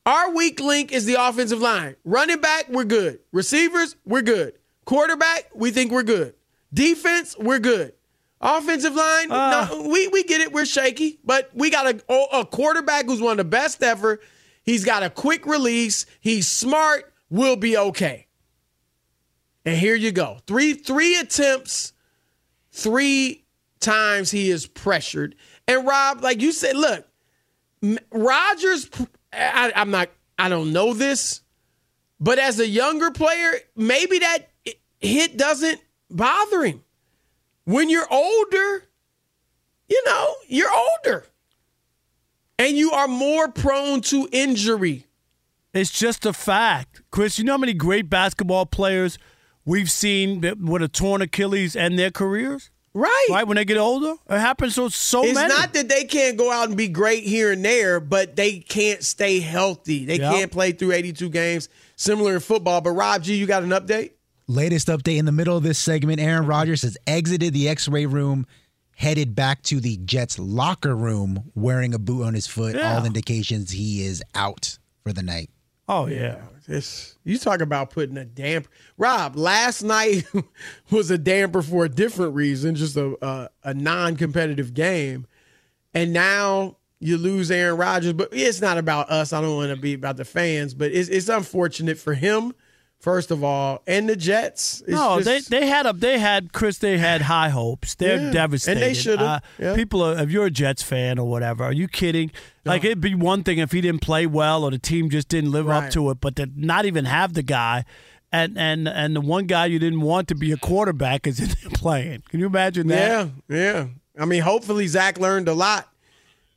Our 0.06 0.32
weak 0.32 0.60
link 0.60 0.92
is 0.92 1.06
the 1.06 1.16
offensive 1.16 1.60
line. 1.60 1.96
Running 2.04 2.42
back, 2.42 2.68
we're 2.70 2.84
good. 2.84 3.20
Receivers, 3.32 3.96
we're 4.06 4.22
good. 4.22 4.54
Quarterback, 4.86 5.50
we 5.56 5.72
think 5.72 5.92
we're 5.92 6.04
good. 6.04 6.36
Defense, 6.74 7.38
we're 7.38 7.60
good. 7.60 7.94
Offensive 8.42 8.94
line, 8.94 9.28
ah. 9.32 9.70
no, 9.72 9.88
we, 9.88 10.10
we 10.10 10.24
get 10.24 10.42
it. 10.42 10.52
We're 10.52 10.66
shaky, 10.66 11.20
but 11.24 11.50
we 11.54 11.70
got 11.70 11.88
a, 11.88 12.38
a 12.38 12.46
quarterback 12.46 13.06
who's 13.06 13.22
one 13.22 13.32
of 13.32 13.38
the 13.38 13.46
best 13.46 13.82
ever. 13.82 14.20
He's 14.64 14.84
got 14.84 15.04
a 15.04 15.10
quick 15.10 15.46
release. 15.46 16.06
He's 16.20 16.48
smart. 16.50 17.14
We'll 17.30 17.56
be 17.56 17.78
okay. 17.78 18.28
And 19.66 19.78
here 19.78 19.96
you 19.96 20.12
go. 20.12 20.40
Three 20.46 20.74
three 20.74 21.18
attempts, 21.18 21.94
three 22.72 23.46
times 23.80 24.32
he 24.32 24.50
is 24.50 24.68
pressured. 24.68 25.36
And 25.68 25.88
Rob, 25.88 26.22
like 26.22 26.42
you 26.42 26.52
said, 26.52 26.76
look, 26.76 27.08
Rodgers, 28.12 28.90
I, 29.34 29.72
I'm 29.76 29.92
not, 29.92 30.10
I 30.38 30.50
don't 30.50 30.72
know 30.74 30.94
this, 30.94 31.42
but 32.20 32.40
as 32.40 32.60
a 32.60 32.68
younger 32.68 33.12
player, 33.12 33.54
maybe 33.76 34.20
that 34.20 34.50
hit 35.00 35.38
doesn't 35.38 35.82
bother 36.10 36.64
him. 36.64 36.84
When 37.66 37.90
you're 37.90 38.12
older, 38.12 38.88
you 39.90 40.04
know, 40.06 40.36
you're 40.48 40.72
older. 40.72 41.26
And 42.60 42.78
you 42.78 42.92
are 42.92 43.08
more 43.08 43.48
prone 43.50 44.02
to 44.02 44.30
injury. 44.32 45.08
It's 45.74 45.92
just 45.92 46.26
a 46.26 46.34
fact. 46.34 47.02
Chris, 47.10 47.40
you 47.40 47.44
know 47.44 47.54
how 47.54 47.58
many 47.58 47.74
great 47.74 48.10
basketball 48.10 48.66
players 48.66 49.18
we've 49.66 49.90
seen 49.90 50.42
with 50.42 50.84
a 50.84 50.88
torn 50.88 51.22
Achilles 51.22 51.76
and 51.76 51.98
their 51.98 52.12
careers? 52.12 52.70
Right. 52.96 53.28
Right, 53.32 53.48
when 53.48 53.56
they 53.56 53.66
get 53.66 53.78
older? 53.78 54.16
It 54.30 54.40
happens 54.40 54.76
to 54.76 54.90
so 54.92 55.24
it's 55.24 55.34
many. 55.34 55.48
not 55.48 55.74
that 55.74 55.90
they 55.90 56.04
can't 56.04 56.38
go 56.38 56.52
out 56.52 56.68
and 56.68 56.78
be 56.78 56.88
great 56.88 57.24
here 57.24 57.52
and 57.52 57.66
there, 57.66 58.00
but 58.00 58.36
they 58.36 58.60
can't 58.60 59.04
stay 59.04 59.40
healthy. 59.40 60.06
They 60.06 60.20
Yep. 60.20 60.34
can't 60.34 60.52
play 60.52 60.74
through 60.74 60.92
82 60.92 61.30
games, 61.30 61.70
similar 61.96 62.36
in 62.36 62.40
football. 62.40 62.82
But 62.82 62.92
Rob 62.92 63.24
G, 63.24 63.36
you 63.36 63.48
got 63.48 63.64
an 63.64 63.70
update? 63.70 64.12
Latest 64.48 64.90
update 64.90 65.18
in 65.18 65.26
the 65.26 65.32
middle 65.32 65.58
of 65.58 65.64
this 65.64 65.80
segment 65.80 66.20
Aaron 66.20 66.46
Rodgers 66.46 66.84
has 66.84 66.98
exited 67.08 67.54
the 67.54 67.68
x 67.68 67.88
ray 67.88 68.06
room, 68.06 68.46
headed 68.96 69.34
back 69.34 69.64
to 69.64 69.80
the 69.80 69.98
Jets 69.98 70.38
locker 70.38 70.96
room 70.96 71.52
wearing 71.56 71.96
a 71.96 72.00
boot 72.00 72.24
on 72.24 72.36
his 72.36 72.46
foot. 72.46 72.76
Yeah. 72.76 72.98
All 73.00 73.06
indications 73.06 73.72
he 73.72 74.06
is 74.06 74.22
out 74.36 74.78
for 75.04 75.14
the 75.14 75.24
night. 75.24 75.50
Oh, 75.88 76.08
yeah. 76.08 76.42
This, 76.68 77.18
you 77.26 77.38
talk 77.38 77.60
about 77.60 77.90
putting 77.90 78.18
a 78.18 78.24
damper. 78.24 78.70
Rob, 78.98 79.36
last 79.36 79.84
night 79.84 80.26
was 80.92 81.12
a 81.12 81.18
damper 81.18 81.62
for 81.62 81.86
a 81.86 81.90
different 81.90 82.36
reason, 82.36 82.76
just 82.76 82.96
a, 82.96 83.18
a, 83.22 83.50
a 83.64 83.74
non 83.74 84.16
competitive 84.16 84.74
game. 84.74 85.28
And 85.94 86.14
now 86.14 86.78
you 87.04 87.18
lose 87.18 87.52
Aaron 87.52 87.78
Rodgers. 87.78 88.14
But 88.14 88.30
it's 88.32 88.62
not 88.62 88.78
about 88.78 89.10
us. 89.10 89.34
I 89.34 89.42
don't 89.42 89.56
want 89.58 89.72
to 89.72 89.76
be 89.76 89.94
about 89.94 90.18
the 90.18 90.26
fans, 90.26 90.74
but 90.74 90.92
it's, 90.92 91.10
it's 91.10 91.30
unfortunate 91.30 91.98
for 91.98 92.14
him, 92.14 92.54
first 93.04 93.32
of 93.32 93.44
all, 93.44 93.84
and 93.86 94.08
the 94.08 94.16
Jets. 94.16 94.82
No, 94.88 95.20
just- 95.22 95.50
they 95.50 95.60
they 95.60 95.68
had 95.68 95.86
a 95.86 95.92
they 95.94 96.18
had 96.18 96.54
Chris. 96.54 96.78
They 96.78 96.98
had 96.98 97.22
high 97.24 97.50
hopes. 97.50 97.96
They're 97.96 98.32
Yeah, 98.32 98.44
and 98.46 98.60
they 98.80 98.94
should've. 98.94 99.20
Uh, 99.22 99.40
Yeah. 99.60 99.76
People, 99.76 100.02
are, 100.02 100.18
if 100.24 100.32
you're 100.32 100.46
a 100.46 100.52
Jets 100.52 100.82
fan 100.82 101.20
or 101.20 101.30
whatever, 101.30 101.66
are 101.66 101.74
you 101.74 101.88
kidding? 101.88 102.32
Like 102.66 102.86
it'd 102.86 103.02
be 103.02 103.14
one 103.14 103.44
thing 103.44 103.58
if 103.60 103.74
he 103.74 103.82
didn't 103.82 104.02
play 104.02 104.26
well 104.26 104.64
or 104.64 104.72
the 104.72 104.80
team 104.80 105.10
just 105.10 105.28
didn't 105.28 105.52
live 105.52 105.68
up 105.70 105.90
to 105.92 106.10
it, 106.12 106.22
but 106.22 106.38
to 106.38 106.50
not 106.56 106.86
even 106.86 107.04
have 107.06 107.34
the 107.34 107.44
guy, 107.44 107.84
and 108.32 108.58
and 108.58 108.88
and 108.88 109.16
the 109.18 109.22
one 109.22 109.48
guy 109.48 109.66
you 109.66 109.80
didn't 109.80 110.00
want 110.02 110.30
to 110.30 110.36
be 110.36 110.54
a 110.54 110.58
quarterback 110.58 111.28
is 111.28 111.40
in 111.42 111.48
there 111.48 111.72
playing. 111.74 112.24
Can 112.30 112.40
you 112.40 112.46
imagine 112.46 112.88
that? 112.88 113.30
Yeah, 113.50 113.56
yeah. 113.58 113.88
I 114.18 114.26
mean, 114.26 114.44
hopefully 114.44 114.88
Zach 114.88 115.20
learned 115.20 115.50
a 115.50 115.54
lot 115.54 115.90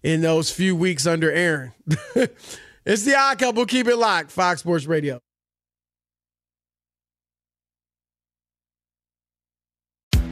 in 0.03 0.21
those 0.21 0.53
few 0.53 0.77
weeks 0.77 1.07
under 1.07 1.33
Aaron. 1.33 1.73
it's 2.85 3.03
the 3.05 3.17
odd 3.17 3.39
couple. 3.39 3.67
Keep 3.67 3.89
it 3.89 3.97
locked. 3.97 4.31
Fox 4.31 4.61
Sports 4.61 4.87
Radio. 4.87 5.21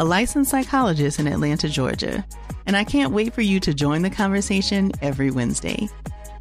a 0.00 0.04
licensed 0.04 0.50
psychologist 0.50 1.20
in 1.20 1.26
Atlanta, 1.26 1.68
Georgia, 1.68 2.24
and 2.64 2.74
I 2.74 2.84
can't 2.84 3.12
wait 3.12 3.34
for 3.34 3.42
you 3.42 3.60
to 3.60 3.74
join 3.74 4.00
the 4.00 4.08
conversation 4.08 4.92
every 5.02 5.30
Wednesday. 5.30 5.90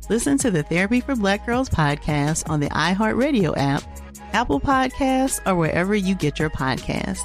Listen 0.10 0.38
to 0.38 0.50
the 0.50 0.64
Therapy 0.64 1.02
for 1.02 1.14
Black 1.14 1.46
Girls 1.46 1.68
podcast 1.68 2.50
on 2.50 2.62
the 2.62 2.70
iHeartRadio 2.70 3.54
app, 3.58 3.84
Apple 4.32 4.62
Podcasts, 4.62 5.46
or 5.46 5.56
wherever 5.56 5.94
you 5.94 6.16
get 6.16 6.40
your 6.40 6.50
podcasts. 6.50 7.20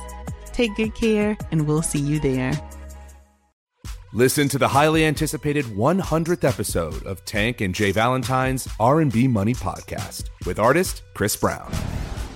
Take 0.52 0.74
good 0.74 0.96
care, 0.96 1.38
and 1.52 1.68
we'll 1.68 1.82
see 1.82 2.00
you 2.00 2.18
there. 2.18 2.52
Listen 4.12 4.48
to 4.48 4.58
the 4.58 4.68
highly 4.68 5.04
anticipated 5.04 5.66
100th 5.66 6.42
episode 6.42 7.06
of 7.06 7.24
Tank 7.24 7.60
and 7.60 7.72
Jay 7.72 7.92
Valentine's 7.92 8.68
R&B 8.80 9.28
Money 9.28 9.54
podcast 9.54 10.24
with 10.46 10.58
artist 10.58 11.02
Chris 11.14 11.36
Brown. 11.36 11.72